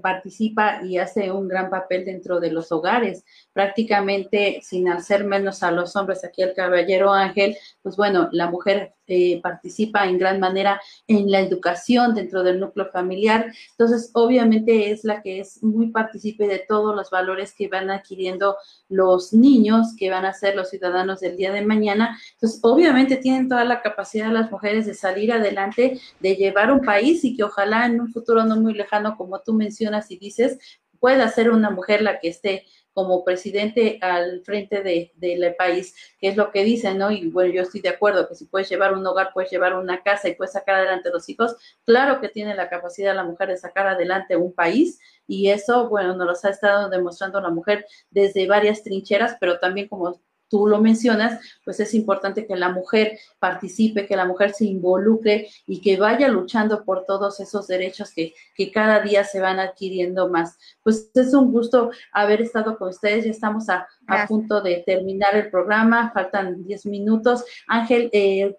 participa 0.00 0.82
y 0.82 0.96
hace 0.96 1.30
un 1.30 1.46
gran 1.46 1.68
papel 1.68 2.06
dentro 2.06 2.40
de 2.40 2.50
los 2.50 2.72
hogares, 2.72 3.24
prácticamente 3.52 4.60
sin 4.62 4.88
hacer 4.88 5.24
menos 5.24 5.62
a 5.62 5.70
los 5.70 5.94
hombres. 5.94 6.24
Aquí 6.24 6.42
el 6.42 6.54
caballero 6.54 7.12
Ángel, 7.12 7.56
pues 7.82 7.96
bueno, 7.96 8.30
la 8.32 8.50
mujer 8.50 8.94
eh, 9.12 9.40
participa 9.42 10.06
en 10.06 10.18
gran 10.18 10.40
manera 10.40 10.80
en 11.06 11.30
la 11.30 11.40
educación 11.40 12.14
dentro 12.14 12.42
del 12.42 12.58
núcleo 12.58 12.90
familiar. 12.90 13.52
Entonces, 13.72 14.10
obviamente 14.14 14.90
es 14.90 15.04
la 15.04 15.20
que 15.20 15.40
es 15.40 15.62
muy 15.62 15.90
partícipe 15.90 16.46
de 16.46 16.64
todos 16.66 16.96
los 16.96 17.10
valores 17.10 17.54
que 17.54 17.68
van 17.68 17.90
adquiriendo 17.90 18.56
los 18.88 19.34
niños, 19.34 19.94
que 19.98 20.08
van 20.08 20.24
a 20.24 20.32
ser 20.32 20.56
los 20.56 20.70
ciudadanos 20.70 21.20
del 21.20 21.36
día 21.36 21.52
de 21.52 21.62
mañana. 21.62 22.18
Entonces, 22.34 22.60
obviamente 22.62 23.16
tienen 23.16 23.48
toda 23.48 23.64
la 23.64 23.82
capacidad 23.82 24.32
las 24.32 24.50
mujeres 24.50 24.86
de 24.86 24.94
salir 24.94 25.32
adelante, 25.32 26.00
de 26.20 26.36
llevar 26.36 26.72
un 26.72 26.80
país 26.80 27.24
y 27.24 27.36
que 27.36 27.44
ojalá 27.44 27.86
en 27.86 28.00
un 28.00 28.10
futuro 28.12 28.44
no 28.44 28.56
muy 28.56 28.74
lejano, 28.74 29.16
como 29.16 29.40
tú 29.40 29.52
mencionas 29.52 30.10
y 30.10 30.18
dices, 30.18 30.58
pueda 31.02 31.26
ser 31.26 31.50
una 31.50 31.68
mujer 31.68 32.00
la 32.00 32.20
que 32.20 32.28
esté 32.28 32.64
como 32.92 33.24
presidente 33.24 33.98
al 34.02 34.42
frente 34.44 34.84
de, 34.84 35.10
del 35.16 35.56
país, 35.56 35.96
que 36.20 36.28
es 36.28 36.36
lo 36.36 36.52
que 36.52 36.62
dicen, 36.62 36.96
¿no? 36.96 37.10
Y 37.10 37.28
bueno, 37.28 37.52
yo 37.52 37.62
estoy 37.62 37.80
de 37.80 37.88
acuerdo 37.88 38.28
que 38.28 38.36
si 38.36 38.44
puedes 38.44 38.68
llevar 38.68 38.94
un 38.94 39.04
hogar, 39.04 39.30
puedes 39.34 39.50
llevar 39.50 39.74
una 39.74 40.04
casa 40.04 40.28
y 40.28 40.36
puedes 40.36 40.52
sacar 40.52 40.76
adelante 40.76 41.08
a 41.08 41.12
los 41.12 41.28
hijos, 41.28 41.56
claro 41.84 42.20
que 42.20 42.28
tiene 42.28 42.54
la 42.54 42.68
capacidad 42.68 43.16
la 43.16 43.24
mujer 43.24 43.48
de 43.48 43.56
sacar 43.56 43.88
adelante 43.88 44.36
un 44.36 44.52
país 44.52 45.00
y 45.26 45.48
eso, 45.50 45.88
bueno, 45.88 46.14
nos 46.14 46.24
lo 46.44 46.48
ha 46.48 46.52
estado 46.52 46.88
demostrando 46.88 47.40
la 47.40 47.50
mujer 47.50 47.84
desde 48.10 48.46
varias 48.46 48.84
trincheras, 48.84 49.36
pero 49.40 49.58
también 49.58 49.88
como 49.88 50.20
tú 50.52 50.66
lo 50.66 50.82
mencionas, 50.82 51.40
pues 51.64 51.80
es 51.80 51.94
importante 51.94 52.46
que 52.46 52.56
la 52.56 52.68
mujer 52.68 53.18
participe, 53.38 54.06
que 54.06 54.16
la 54.16 54.26
mujer 54.26 54.52
se 54.52 54.66
involucre 54.66 55.48
y 55.66 55.80
que 55.80 55.96
vaya 55.96 56.28
luchando 56.28 56.84
por 56.84 57.06
todos 57.06 57.40
esos 57.40 57.66
derechos 57.66 58.12
que, 58.14 58.34
que 58.54 58.70
cada 58.70 59.00
día 59.00 59.24
se 59.24 59.40
van 59.40 59.58
adquiriendo 59.58 60.28
más. 60.28 60.58
Pues 60.82 61.10
es 61.14 61.32
un 61.32 61.52
gusto 61.52 61.90
haber 62.12 62.42
estado 62.42 62.76
con 62.76 62.90
ustedes, 62.90 63.24
ya 63.24 63.30
estamos 63.30 63.70
a, 63.70 63.88
a 64.06 64.26
punto 64.26 64.60
de 64.60 64.82
terminar 64.84 65.34
el 65.36 65.50
programa, 65.50 66.10
faltan 66.12 66.62
10 66.62 66.84
minutos. 66.84 67.46
Ángel, 67.66 68.10
eh, 68.12 68.54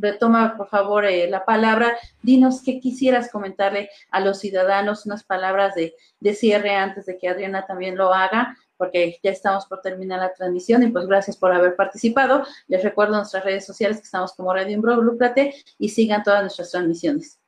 retoma 0.00 0.56
por 0.56 0.68
favor 0.68 1.04
eh, 1.04 1.30
la 1.30 1.44
palabra, 1.44 1.96
dinos 2.22 2.60
qué 2.64 2.80
quisieras 2.80 3.30
comentarle 3.30 3.88
a 4.10 4.18
los 4.18 4.40
ciudadanos, 4.40 5.06
unas 5.06 5.22
palabras 5.22 5.76
de, 5.76 5.94
de 6.18 6.34
cierre 6.34 6.74
antes 6.74 7.06
de 7.06 7.18
que 7.18 7.28
Adriana 7.28 7.66
también 7.66 7.96
lo 7.96 8.12
haga 8.12 8.56
porque 8.80 9.20
ya 9.22 9.30
estamos 9.30 9.66
por 9.66 9.82
terminar 9.82 10.20
la 10.20 10.32
transmisión 10.32 10.82
y 10.82 10.86
pues 10.86 11.06
gracias 11.06 11.36
por 11.36 11.52
haber 11.52 11.76
participado. 11.76 12.46
Les 12.66 12.82
recuerdo 12.82 13.14
nuestras 13.14 13.44
redes 13.44 13.66
sociales 13.66 13.98
que 13.98 14.04
estamos 14.04 14.32
como 14.32 14.54
Radio 14.54 14.72
Imbro, 14.72 14.96
Lúcrate 15.02 15.54
y 15.78 15.90
sigan 15.90 16.22
todas 16.22 16.40
nuestras 16.40 16.70
transmisiones. 16.70 17.38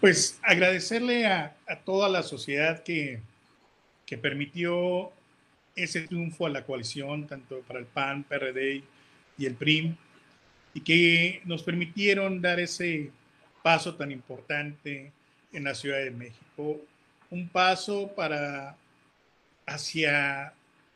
Pues 0.00 0.40
agradecerle 0.42 1.26
a, 1.26 1.54
toda 1.84 2.08
la 2.08 2.22
sociedad 2.22 2.82
que, 2.82 3.20
que 4.06 4.16
permitió 4.16 5.12
ese 5.74 6.06
triunfo 6.06 6.46
a 6.46 6.50
la 6.50 6.64
coalición, 6.64 7.26
tanto 7.26 7.60
para 7.60 7.78
el 7.78 7.84
PAN, 7.84 8.24
PRD 8.24 8.82
y 9.36 9.44
el 9.44 9.56
PRIM, 9.56 9.94
y 10.72 10.80
que 10.80 11.42
nos 11.44 11.62
permitieron 11.62 12.40
dar 12.40 12.60
ese 12.60 13.10
paso 13.62 13.94
tan 13.94 14.10
importante 14.10 15.12
en 15.52 15.64
la 15.64 15.74
Ciudad 15.74 15.98
de 15.98 16.12
México. 16.12 16.80
Un 17.30 17.46
paso 17.50 18.10
para 18.16 18.74
hacia 19.66 20.52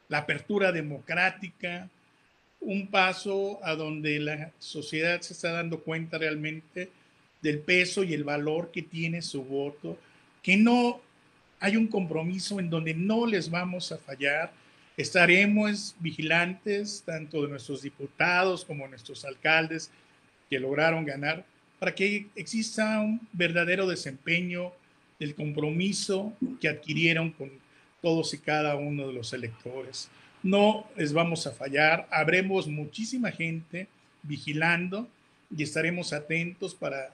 la 0.09 0.19
apertura 0.19 0.73
democrática, 0.73 1.89
un 2.61 2.89
paso 2.89 3.59
a 3.65 3.75
donde 3.75 4.19
la 4.21 4.53
sociedad 4.59 5.21
se 5.21 5.33
está 5.33 5.53
dando 5.53 5.81
cuenta 5.81 6.19
realmente 6.19 6.91
del 7.43 7.59
peso 7.61 8.03
y 8.05 8.15
el 8.15 8.25
valor 8.25 8.71
que 8.71 8.83
tiene 8.83 9.23
su 9.23 9.43
voto, 9.45 9.99
que 10.43 10.57
no 10.57 11.01
hay 11.59 11.77
un 11.77 11.87
compromiso 11.87 12.61
en 12.61 12.71
donde 12.71 12.95
no 12.95 13.27
les 13.27 13.51
vamos 13.51 13.93
a 13.93 13.99
fallar. 13.99 14.53
Estaremos 14.97 15.95
vigilantes 15.99 17.03
tanto 17.05 17.43
de 17.43 17.49
nuestros 17.49 17.83
diputados 17.83 18.65
como 18.65 18.85
de 18.85 18.91
nuestros 18.91 19.25
alcaldes 19.25 19.91
que 20.49 20.59
lograron 20.59 21.05
ganar 21.05 21.45
para 21.79 21.95
que 21.95 22.27
exista 22.37 23.01
un 23.01 23.27
verdadero 23.33 23.87
desempeño 23.87 24.73
del 25.19 25.35
compromiso 25.35 26.35
que 26.61 26.69
adquirieron 26.69 27.31
con 27.31 27.51
todos 28.01 28.33
y 28.35 28.39
cada 28.39 28.77
uno 28.77 29.07
de 29.07 29.13
los 29.13 29.33
electores. 29.33 30.09
No 30.43 30.87
les 30.97 31.13
vamos 31.13 31.47
a 31.47 31.53
fallar, 31.53 32.09
habremos 32.11 32.67
muchísima 32.67 33.31
gente 33.31 33.89
vigilando 34.23 35.09
y 35.55 35.63
estaremos 35.63 36.13
atentos 36.13 36.75
para 36.75 37.13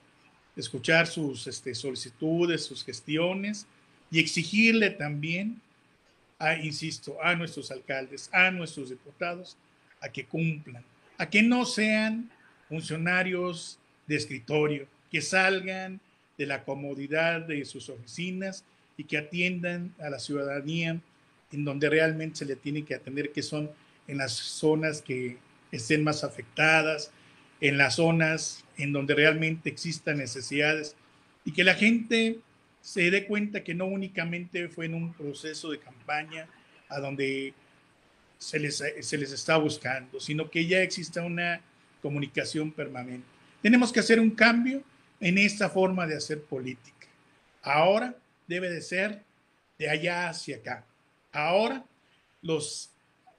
escuchar 0.57 1.07
sus 1.07 1.47
este, 1.47 1.75
solicitudes, 1.75 2.65
sus 2.65 2.85
gestiones 2.85 3.67
y 4.11 4.21
exigirle 4.21 4.91
también 4.91 5.61
a, 6.39 6.55
insisto, 6.55 7.17
a 7.23 7.35
nuestros 7.35 7.71
alcaldes, 7.71 8.31
a 8.33 8.51
nuestros 8.51 8.91
diputados, 8.91 9.57
a 10.01 10.09
que 10.09 10.25
cumplan, 10.25 10.85
a 11.19 11.29
que 11.29 11.43
no 11.43 11.65
sean 11.65 12.31
funcionarios 12.69 13.79
de 14.07 14.17
escritorio, 14.17 14.87
que 15.11 15.23
salgan 15.23 16.01
de 16.37 16.47
la 16.47 16.65
comodidad 16.65 17.41
de 17.41 17.65
sus 17.65 17.89
oficinas 17.89 18.65
y 18.97 19.05
que 19.05 19.19
atiendan 19.19 19.95
a 20.01 20.11
la 20.11 20.19
ciudadanía 20.19 21.01
en 21.53 21.65
donde 21.65 21.89
realmente 21.89 22.37
se 22.37 22.45
le 22.45 22.57
tiene 22.57 22.85
que 22.85 22.95
atender, 22.95 23.33
que 23.33 23.43
son 23.43 23.71
en 24.09 24.19
las 24.19 24.33
zonas 24.33 25.03
que 25.03 25.39
estén 25.73 26.05
más 26.05 26.25
afectadas, 26.25 27.11
en 27.61 27.79
las 27.79 27.97
zonas 27.97 28.65
en 28.77 28.93
donde 28.93 29.15
realmente 29.15 29.69
existan 29.69 30.19
necesidades 30.19 30.97
y 31.45 31.53
que 31.53 31.65
la 31.65 31.75
gente 31.75 32.39
se 32.81 33.11
dé 33.11 33.27
cuenta 33.27 33.65
que 33.65 33.75
no 33.75 33.87
únicamente 33.87 34.69
fue 34.69 34.87
en 34.87 34.95
un 34.95 35.13
proceso 35.13 35.71
de 35.71 35.79
campaña 35.79 36.47
a 36.89 37.01
donde 37.01 37.55
se 38.39 38.59
les, 38.59 38.83
se 39.01 39.19
les 39.19 39.33
está 39.33 39.57
buscando, 39.57 40.21
sino 40.21 40.51
que 40.51 40.67
ya 40.67 40.83
exista 40.83 41.23
una 41.23 41.61
comunicación 42.03 42.71
permanente. 42.71 43.27
Tenemos 43.63 43.93
que 43.93 44.01
hacer 44.01 44.21
un 44.21 44.31
cambio 44.31 44.83
en 45.21 45.39
esta 45.39 45.69
forma 45.69 46.07
de 46.07 46.17
hacer 46.17 46.43
política. 46.43 47.09
Ahora 47.63 48.15
debe 48.47 48.71
de 48.71 48.81
ser 48.81 49.23
de 49.79 49.89
allá 49.89 50.29
hacia 50.29 50.57
acá. 50.57 50.87
Ahora 51.33 51.85
los 52.43 52.91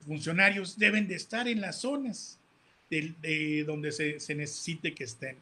funcionarios 0.05 0.78
deben 0.78 1.08
de 1.08 1.16
estar 1.16 1.47
en 1.47 1.62
las 1.62 1.82
zonas 1.82 2.39
de, 2.89 3.64
donde 3.66 3.91
se, 3.91 4.36
necesite 4.36 4.93
que 4.93 5.03
estén 5.03 5.38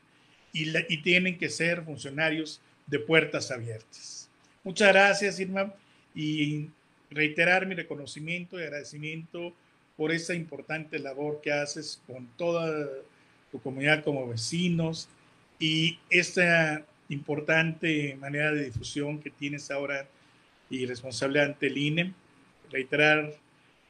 y, 0.52 0.70
y 0.92 1.02
tienen 1.02 1.38
que 1.38 1.50
ser 1.50 1.84
funcionarios 1.84 2.62
de 2.88 3.00
puertas 3.00 3.52
abiertas. 3.52 4.30
Muchas 4.64 4.90
gracias, 4.90 5.40
Irma, 5.40 5.74
y 6.14 6.70
reiterar 7.10 7.66
mi 7.68 7.76
reconocimiento 7.76 8.60
y 8.60 8.64
agradecimiento 8.64 9.54
por 9.98 10.12
esa 10.12 10.34
importante 10.34 11.00
labor 11.00 11.42
que 11.42 11.52
haces 11.52 12.02
con 12.08 12.28
toda 12.38 12.88
tu 13.52 13.62
comunidad 13.62 14.04
como 14.04 14.28
vecinos 14.28 15.08
y 15.60 16.00
esta 16.10 16.86
importante 17.10 18.16
manera 18.20 18.52
de 18.52 18.66
difusión 18.66 19.20
que 19.20 19.30
tienes 19.30 19.72
ahora 19.72 20.08
y 20.70 20.86
responsable 20.86 21.42
ante 21.42 21.68
el 21.68 21.78
INE. 21.78 22.14
Reiterar 22.72 23.34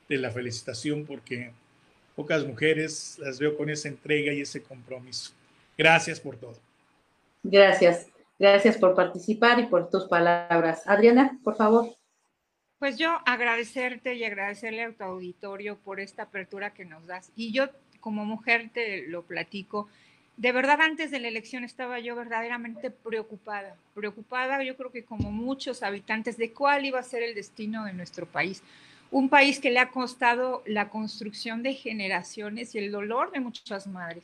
de 0.09 0.17
la 0.17 0.31
felicitación 0.31 1.05
porque 1.05 1.51
pocas 2.15 2.45
mujeres 2.45 3.17
las 3.19 3.39
veo 3.39 3.57
con 3.57 3.69
esa 3.69 3.87
entrega 3.87 4.33
y 4.33 4.41
ese 4.41 4.61
compromiso. 4.61 5.33
Gracias 5.77 6.19
por 6.19 6.37
todo. 6.37 6.57
Gracias. 7.43 8.07
Gracias 8.37 8.77
por 8.77 8.95
participar 8.95 9.59
y 9.59 9.67
por 9.67 9.89
tus 9.89 10.05
palabras. 10.05 10.83
Adriana, 10.85 11.39
por 11.43 11.55
favor. 11.55 11.95
Pues 12.79 12.97
yo 12.97 13.17
agradecerte 13.25 14.15
y 14.15 14.25
agradecerle 14.25 14.83
a 14.83 14.91
tu 14.91 15.03
auditorio 15.03 15.77
por 15.77 15.99
esta 15.99 16.23
apertura 16.23 16.73
que 16.73 16.83
nos 16.83 17.07
das. 17.07 17.31
Y 17.35 17.53
yo 17.53 17.69
como 18.01 18.25
mujer 18.25 18.69
te 18.73 19.07
lo 19.07 19.23
platico. 19.23 19.87
De 20.37 20.51
verdad, 20.51 20.81
antes 20.81 21.11
de 21.11 21.19
la 21.19 21.29
elección 21.29 21.63
estaba 21.63 21.99
yo 21.99 22.15
verdaderamente 22.15 22.91
preocupada, 22.91 23.75
preocupada 23.93 24.61
yo 24.63 24.75
creo 24.75 24.91
que 24.91 25.05
como 25.05 25.31
muchos 25.31 25.81
habitantes 25.81 26.37
de 26.37 26.51
cuál 26.51 26.85
iba 26.85 26.99
a 26.99 27.03
ser 27.03 27.23
el 27.23 27.35
destino 27.35 27.85
de 27.85 27.93
nuestro 27.93 28.25
país. 28.25 28.61
Un 29.11 29.29
país 29.29 29.59
que 29.59 29.71
le 29.71 29.79
ha 29.79 29.91
costado 29.91 30.61
la 30.65 30.89
construcción 30.89 31.63
de 31.63 31.73
generaciones 31.73 32.75
y 32.75 32.79
el 32.79 32.91
dolor 32.91 33.31
de 33.31 33.39
muchas 33.39 33.87
madres 33.87 34.23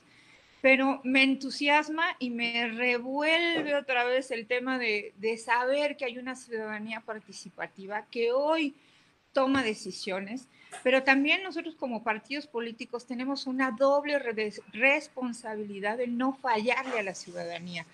pero 0.62 1.02
me 1.04 1.24
entusiasma 1.24 2.16
y 2.20 2.30
me 2.30 2.68
revuelve 2.68 3.76
otra 3.76 4.04
vez 4.04 4.30
el 4.30 4.46
tema 4.46 4.78
de, 4.78 5.12
saber 5.44 5.98
que 5.98 6.06
hay 6.06 6.20
una 6.20 6.36
ciudadanía 6.36 7.02
participativa 7.02 8.06
que 8.12 8.32
hoy 8.32 8.76
toma 9.34 9.64
decisiones, 9.64 10.48
pero 10.84 11.04
también 11.04 11.44
nosotros 11.44 11.76
como 11.76 12.04
partidos 12.04 12.48
políticos 12.48 13.06
tenemos 13.06 13.46
una 13.48 13.72
doble 13.72 14.20
responsabilidad 14.74 15.98
de 15.98 16.08
no 16.08 16.34
fallarle 16.34 17.00
a 17.00 17.04
la 17.04 17.16
ciudadanía. 17.16 17.86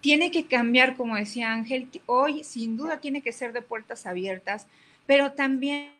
Tiene 0.00 0.30
que 0.30 0.46
cambiar, 0.46 0.96
como 0.96 1.16
decía 1.16 1.52
Ángel, 1.52 1.88
hoy 2.06 2.44
sin 2.44 2.76
duda 2.76 3.00
tiene 3.00 3.22
que 3.22 3.32
ser 3.32 3.52
de 3.52 3.62
puertas 3.62 4.06
abiertas, 4.06 4.66
pero 5.06 5.32
también 5.32 5.90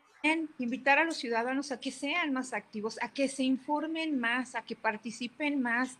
invitar 0.58 0.98
a 0.98 1.04
los 1.04 1.16
ciudadanos 1.16 1.72
a 1.72 1.80
que 1.80 1.90
sean 1.90 2.32
más 2.32 2.52
activos, 2.52 2.98
a 3.02 3.12
que 3.12 3.28
se 3.28 3.42
informen 3.42 4.18
más, 4.18 4.54
a 4.54 4.62
que 4.62 4.76
participen 4.76 5.60
más, 5.60 5.96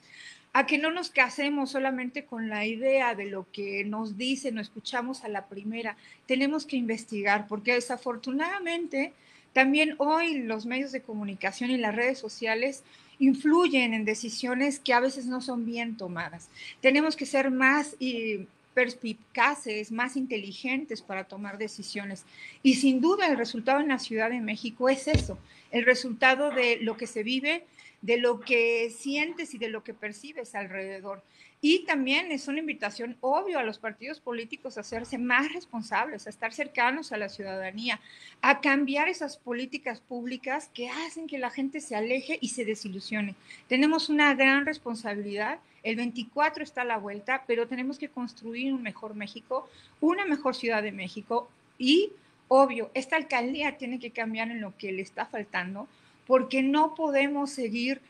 a 0.52 0.66
que 0.66 0.78
no 0.78 0.90
nos 0.90 1.10
casemos 1.10 1.70
solamente 1.70 2.24
con 2.24 2.48
la 2.48 2.66
idea 2.66 3.14
de 3.14 3.26
lo 3.26 3.46
que 3.52 3.84
nos 3.84 4.16
dicen 4.16 4.58
o 4.58 4.60
escuchamos 4.60 5.22
a 5.24 5.28
la 5.28 5.46
primera. 5.46 5.96
Tenemos 6.26 6.66
que 6.66 6.76
investigar, 6.76 7.46
porque 7.46 7.74
desafortunadamente 7.74 9.12
también 9.52 9.94
hoy 9.98 10.38
los 10.38 10.66
medios 10.66 10.92
de 10.92 11.02
comunicación 11.02 11.70
y 11.70 11.76
las 11.76 11.94
redes 11.94 12.18
sociales 12.18 12.82
influyen 13.18 13.94
en 13.94 14.04
decisiones 14.04 14.80
que 14.80 14.92
a 14.92 15.00
veces 15.00 15.26
no 15.26 15.40
son 15.40 15.66
bien 15.66 15.96
tomadas. 15.96 16.48
Tenemos 16.80 17.16
que 17.16 17.26
ser 17.26 17.50
más 17.50 17.94
y 17.98 18.46
perspicaces, 18.74 19.92
más 19.92 20.16
inteligentes 20.16 21.02
para 21.02 21.24
tomar 21.24 21.58
decisiones. 21.58 22.24
Y 22.62 22.76
sin 22.76 23.00
duda 23.00 23.26
el 23.26 23.36
resultado 23.36 23.80
en 23.80 23.88
la 23.88 23.98
Ciudad 23.98 24.30
de 24.30 24.40
México 24.40 24.88
es 24.88 25.06
eso, 25.06 25.38
el 25.70 25.84
resultado 25.84 26.50
de 26.50 26.78
lo 26.80 26.96
que 26.96 27.06
se 27.06 27.22
vive, 27.22 27.64
de 28.02 28.16
lo 28.16 28.40
que 28.40 28.90
sientes 28.90 29.54
y 29.54 29.58
de 29.58 29.68
lo 29.68 29.84
que 29.84 29.94
percibes 29.94 30.54
alrededor. 30.54 31.22
Y 31.62 31.84
también 31.84 32.32
es 32.32 32.48
una 32.48 32.60
invitación 32.60 33.18
obvio 33.20 33.58
a 33.58 33.62
los 33.62 33.78
partidos 33.78 34.18
políticos 34.18 34.78
a 34.78 34.80
hacerse 34.80 35.18
más 35.18 35.52
responsables, 35.52 36.26
a 36.26 36.30
estar 36.30 36.54
cercanos 36.54 37.12
a 37.12 37.18
la 37.18 37.28
ciudadanía, 37.28 38.00
a 38.40 38.62
cambiar 38.62 39.08
esas 39.08 39.36
políticas 39.36 40.00
públicas 40.00 40.70
que 40.72 40.88
hacen 40.88 41.26
que 41.26 41.38
la 41.38 41.50
gente 41.50 41.82
se 41.82 41.96
aleje 41.96 42.38
y 42.40 42.48
se 42.48 42.64
desilusione. 42.64 43.34
Tenemos 43.68 44.08
una 44.08 44.34
gran 44.34 44.64
responsabilidad. 44.64 45.58
El 45.82 45.96
24 45.96 46.64
está 46.64 46.80
a 46.80 46.86
la 46.86 46.96
vuelta, 46.96 47.44
pero 47.46 47.68
tenemos 47.68 47.98
que 47.98 48.08
construir 48.08 48.72
un 48.72 48.82
mejor 48.82 49.14
México, 49.14 49.68
una 50.00 50.24
mejor 50.24 50.56
Ciudad 50.56 50.82
de 50.82 50.92
México 50.92 51.50
y, 51.76 52.12
obvio, 52.48 52.90
esta 52.94 53.16
alcaldía 53.16 53.76
tiene 53.76 53.98
que 53.98 54.12
cambiar 54.12 54.50
en 54.50 54.62
lo 54.62 54.74
que 54.78 54.92
le 54.92 55.02
está 55.02 55.26
faltando, 55.26 55.88
porque 56.30 56.62
no 56.62 56.94
podemos 56.94 57.50
seguir 57.50 58.00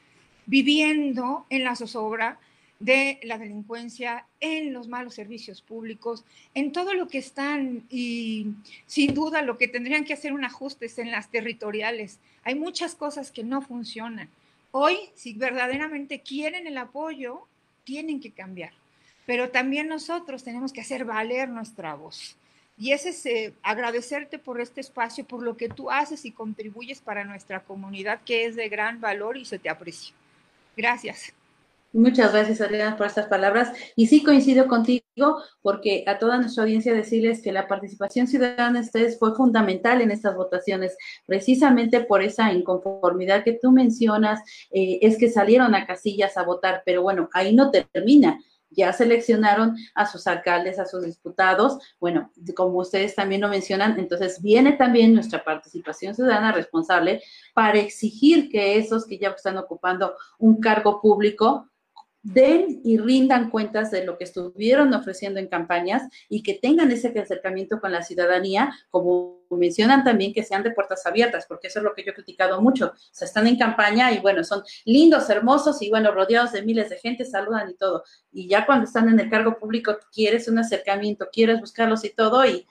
viviendo 0.45 1.47
en 1.49 1.65
la 1.65 1.75
zozobra 1.75 2.39
de 2.79 3.19
la 3.23 3.39
delincuencia, 3.39 4.27
en 4.41 4.75
los 4.75 4.89
malos 4.89 5.15
servicios 5.15 5.63
públicos, 5.63 6.23
en 6.53 6.71
todo 6.71 6.93
lo 6.93 7.09
que 7.09 7.17
están 7.17 7.83
y 7.89 8.49
sin 8.85 9.15
duda 9.15 9.41
lo 9.41 9.57
que 9.57 9.69
tendrían 9.69 10.05
que 10.05 10.13
hacer 10.13 10.35
un 10.35 10.45
ajuste 10.45 10.85
es 10.85 10.99
en 10.99 11.11
las 11.11 11.31
territoriales. 11.31 12.19
Hay 12.45 12.57
muchas 12.57 12.95
cosas 12.95 13.31
que 13.31 13.43
no 13.43 13.63
funcionan. 13.63 14.29
Hoy, 14.71 14.99
si 15.15 15.33
verdaderamente 15.33 16.21
quieren 16.21 16.67
el 16.67 16.77
apoyo, 16.77 17.47
tienen 17.85 18.21
que 18.21 18.33
cambiar. 18.33 18.75
Pero 19.25 19.49
también 19.49 19.89
nosotros 19.89 20.45
tenemos 20.45 20.75
que 20.75 20.83
hacer 20.83 21.07
valer 21.07 21.49
nuestra 21.49 21.95
voz. 21.95 22.37
Y 22.81 22.93
ese 22.93 23.11
es 23.11 23.53
agradecerte 23.63 24.39
por 24.39 24.59
este 24.59 24.81
espacio, 24.81 25.27
por 25.27 25.43
lo 25.43 25.55
que 25.55 25.69
tú 25.69 25.91
haces 25.91 26.25
y 26.25 26.33
contribuyes 26.33 27.03
para 27.03 27.25
nuestra 27.25 27.61
comunidad, 27.61 28.23
que 28.25 28.47
es 28.47 28.57
de 28.57 28.71
gran 28.71 29.03
valor 29.03 29.37
y 29.37 29.45
se 29.45 29.59
te 29.59 29.69
aprecia. 29.69 30.15
Gracias. 30.75 31.35
Muchas 31.93 32.33
gracias, 32.33 32.63
Adriana, 32.63 32.97
por 32.97 33.09
estas 33.09 33.27
palabras. 33.27 33.71
Y 33.97 34.07
sí 34.07 34.23
coincido 34.23 34.67
contigo, 34.67 35.43
porque 35.61 36.05
a 36.07 36.19
toda 36.19 36.39
nuestra 36.39 36.63
audiencia 36.63 36.95
decirles 36.95 37.43
que 37.43 37.53
la 37.53 37.69
participación 37.69 38.27
ciudadana 38.27 38.79
de 38.79 38.87
ustedes 38.87 39.19
fue 39.19 39.35
fundamental 39.35 40.01
en 40.01 40.11
estas 40.11 40.35
votaciones, 40.35 40.97
precisamente 41.27 42.01
por 42.01 42.23
esa 42.23 42.51
inconformidad 42.51 43.45
que 43.45 43.59
tú 43.61 43.73
mencionas, 43.73 44.41
eh, 44.71 45.01
es 45.03 45.19
que 45.19 45.29
salieron 45.29 45.75
a 45.75 45.87
casillas 45.87 46.39
a 46.39 46.45
votar, 46.45 46.83
pero 46.87 47.03
bueno, 47.03 47.29
ahí 47.35 47.55
no 47.55 47.71
termina 47.71 48.39
ya 48.71 48.93
seleccionaron 48.93 49.77
a 49.95 50.07
sus 50.07 50.27
alcaldes, 50.27 50.79
a 50.79 50.87
sus 50.87 51.05
diputados. 51.05 51.79
Bueno, 51.99 52.31
como 52.57 52.79
ustedes 52.79 53.15
también 53.15 53.41
lo 53.41 53.49
mencionan, 53.49 53.99
entonces 53.99 54.41
viene 54.41 54.73
también 54.73 55.15
nuestra 55.15 55.45
participación 55.45 56.15
ciudadana 56.15 56.53
responsable 56.53 57.23
para 57.55 57.79
exigir 57.79 58.49
que 58.49 58.79
esos 58.79 59.07
que 59.07 59.19
ya 59.19 59.31
están 59.31 59.59
ocupando 59.59 60.15
un 60.39 60.61
cargo 60.61 61.01
público 61.01 61.69
den 62.23 62.81
y 62.85 62.99
rindan 62.99 63.51
cuentas 63.51 63.91
de 63.91 64.05
lo 64.05 64.19
que 64.19 64.25
estuvieron 64.25 64.93
ofreciendo 64.93 65.41
en 65.41 65.49
campañas 65.49 66.03
y 66.29 66.43
que 66.43 66.55
tengan 66.55 66.91
ese 66.91 67.09
acercamiento 67.19 67.81
con 67.81 67.93
la 67.93 68.03
ciudadanía, 68.03 68.73
como 68.91 69.41
mencionan 69.51 70.05
también 70.05 70.33
que 70.33 70.43
sean 70.43 70.63
de 70.63 70.71
puertas 70.71 71.07
abiertas, 71.07 71.47
porque 71.47 71.69
eso 71.69 71.81
es 71.81 71.85
lo 71.85 71.95
que 71.95 72.05
yo 72.05 72.13
he 72.13 72.15
criticado 72.15 72.61
mucho. 72.61 72.87
O 72.87 72.95
sea, 73.11 73.27
están 73.27 73.47
en 73.47 73.59
campaña 73.59 74.13
y 74.13 74.19
bueno, 74.19 74.45
son 74.45 74.63
lindos, 74.85 75.31
hermosos 75.31 75.81
y 75.83 75.91
bueno, 75.91 76.13
rodeados 76.13 76.53
de 76.53 76.63
miles 76.63 76.91
de 76.91 76.99
gente, 76.99 77.25
saludan 77.25 77.71
y 77.71 77.75
todo. 77.75 78.05
Y 78.33 78.49
ya 78.49 78.67
cuando 78.67 78.85
están 78.85 79.09
en 79.09 79.19
el 79.19 79.31
cargo 79.31 79.59
público, 79.59 79.97
quieres 80.13 80.47
un 80.49 80.59
acercamiento, 80.59 81.29
quieres 81.33 81.61
buscarlos 81.61 82.05
y 82.05 82.11
todo 82.11 82.45
y 82.45 82.67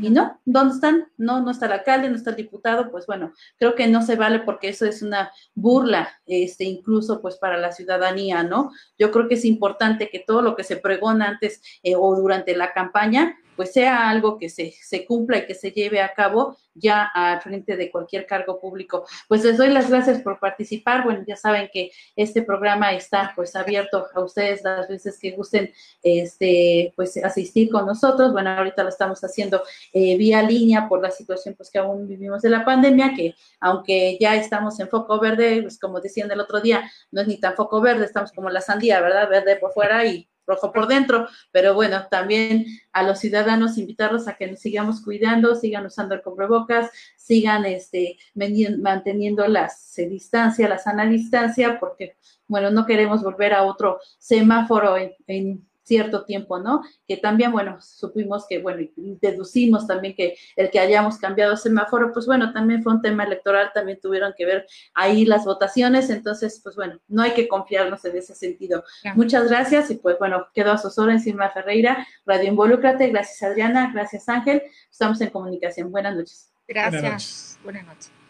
y 0.00 0.10
no, 0.10 0.40
¿dónde 0.44 0.74
están? 0.74 1.08
No, 1.16 1.40
no 1.40 1.50
está 1.50 1.66
el 1.66 1.72
alcalde, 1.72 2.08
no 2.08 2.16
está 2.16 2.30
el 2.30 2.36
diputado, 2.36 2.90
pues 2.90 3.06
bueno, 3.06 3.32
creo 3.58 3.74
que 3.74 3.86
no 3.86 4.02
se 4.02 4.16
vale 4.16 4.40
porque 4.40 4.68
eso 4.68 4.84
es 4.84 5.02
una 5.02 5.30
burla, 5.54 6.08
este, 6.26 6.64
incluso 6.64 7.20
pues 7.20 7.36
para 7.36 7.56
la 7.56 7.72
ciudadanía, 7.72 8.42
¿no? 8.42 8.72
Yo 8.98 9.10
creo 9.10 9.28
que 9.28 9.34
es 9.34 9.44
importante 9.44 10.10
que 10.10 10.20
todo 10.20 10.42
lo 10.42 10.56
que 10.56 10.64
se 10.64 10.76
pregona 10.76 11.28
antes 11.28 11.62
eh, 11.82 11.94
o 11.96 12.14
durante 12.14 12.56
la 12.56 12.72
campaña 12.72 13.36
pues 13.56 13.72
sea 13.72 14.08
algo 14.08 14.38
que 14.38 14.48
se, 14.48 14.72
se 14.82 15.04
cumpla 15.04 15.38
y 15.38 15.46
que 15.46 15.54
se 15.54 15.72
lleve 15.72 16.00
a 16.00 16.12
cabo 16.14 16.56
ya 16.76 17.10
al 17.14 17.40
frente 17.40 17.76
de 17.76 17.90
cualquier 17.90 18.26
cargo 18.26 18.60
público. 18.60 19.06
Pues 19.28 19.44
les 19.44 19.56
doy 19.56 19.68
las 19.68 19.90
gracias 19.90 20.20
por 20.22 20.38
participar. 20.38 21.04
Bueno, 21.04 21.24
ya 21.26 21.36
saben 21.36 21.68
que 21.72 21.90
este 22.14 22.42
programa 22.42 22.92
está 22.92 23.32
pues 23.34 23.56
abierto 23.56 24.06
a 24.14 24.20
ustedes 24.20 24.62
las 24.62 24.88
veces 24.88 25.18
que 25.18 25.32
gusten 25.32 25.72
este 26.02 26.92
pues 26.96 27.16
asistir 27.24 27.70
con 27.70 27.86
nosotros. 27.86 28.32
Bueno, 28.32 28.50
ahorita 28.50 28.82
lo 28.82 28.90
estamos 28.90 29.22
haciendo 29.22 29.62
eh, 29.92 30.16
vía 30.16 30.42
línea 30.42 30.88
por 30.88 31.02
la 31.02 31.10
situación 31.10 31.54
pues 31.54 31.70
que 31.70 31.78
aún 31.78 32.06
vivimos 32.06 32.42
de 32.42 32.50
la 32.50 32.64
pandemia, 32.64 33.14
que 33.16 33.34
aunque 33.60 34.18
ya 34.20 34.36
estamos 34.36 34.78
en 34.80 34.88
foco 34.88 35.18
verde, 35.18 35.62
pues 35.62 35.78
como 35.78 36.00
decían 36.00 36.30
el 36.30 36.40
otro 36.40 36.60
día, 36.60 36.90
no 37.10 37.22
es 37.22 37.28
ni 37.28 37.38
tan 37.38 37.54
foco 37.54 37.80
verde, 37.80 38.04
estamos 38.04 38.32
como 38.32 38.50
la 38.50 38.60
sandía, 38.60 39.00
¿verdad? 39.00 39.28
Verde 39.28 39.56
por 39.56 39.72
fuera 39.72 40.04
y 40.04 40.28
rojo 40.46 40.72
por 40.72 40.86
dentro, 40.86 41.28
pero 41.52 41.74
bueno, 41.74 42.06
también 42.10 42.66
a 42.92 43.02
los 43.02 43.18
ciudadanos 43.18 43.78
invitarlos 43.78 44.28
a 44.28 44.36
que 44.36 44.46
nos 44.46 44.60
sigamos 44.60 45.02
cuidando, 45.02 45.54
sigan 45.54 45.86
usando 45.86 46.14
el 46.14 46.22
cubrebocas, 46.22 46.90
sigan 47.16 47.64
este, 47.66 48.18
manteniendo 48.34 49.46
la 49.48 49.70
distancia, 49.96 50.68
la 50.68 50.78
sana 50.78 51.06
distancia, 51.06 51.78
porque, 51.80 52.16
bueno, 52.46 52.70
no 52.70 52.86
queremos 52.86 53.22
volver 53.22 53.52
a 53.54 53.64
otro 53.64 53.98
semáforo 54.18 54.96
en 54.96 55.66
cierto 55.86 56.24
tiempo, 56.24 56.58
¿no? 56.58 56.82
Que 57.06 57.16
también, 57.16 57.52
bueno, 57.52 57.80
supimos 57.80 58.46
que, 58.48 58.58
bueno, 58.58 58.82
y 58.82 59.18
deducimos 59.20 59.86
también 59.86 60.14
que 60.14 60.36
el 60.56 60.70
que 60.70 60.80
hayamos 60.80 61.16
cambiado 61.18 61.52
el 61.52 61.58
semáforo, 61.58 62.12
pues 62.12 62.26
bueno, 62.26 62.52
también 62.52 62.82
fue 62.82 62.92
un 62.92 63.02
tema 63.02 63.24
electoral, 63.24 63.70
también 63.72 64.00
tuvieron 64.00 64.34
que 64.36 64.44
ver 64.44 64.66
ahí 64.94 65.24
las 65.24 65.44
votaciones, 65.44 66.10
entonces, 66.10 66.60
pues 66.62 66.74
bueno, 66.74 66.98
no 67.06 67.22
hay 67.22 67.32
que 67.32 67.46
confiarnos 67.46 68.04
en 68.04 68.16
ese 68.16 68.34
sentido. 68.34 68.84
Muchas 69.14 69.48
gracias 69.48 69.90
y 69.90 69.94
pues 69.94 70.18
bueno, 70.18 70.48
quedo 70.52 70.72
a 70.72 70.78
sus 70.78 70.98
órdenes, 70.98 71.22
Silma 71.22 71.50
Ferreira, 71.50 72.06
Radio 72.26 72.48
Involúcrate, 72.48 73.08
gracias 73.08 73.42
Adriana, 73.42 73.90
gracias 73.94 74.28
Ángel, 74.28 74.62
estamos 74.90 75.20
en 75.20 75.30
comunicación. 75.30 75.92
Buenas 75.92 76.16
noches. 76.16 76.52
Gracias. 76.66 77.58
Buenas 77.62 77.86
noches. 77.86 78.25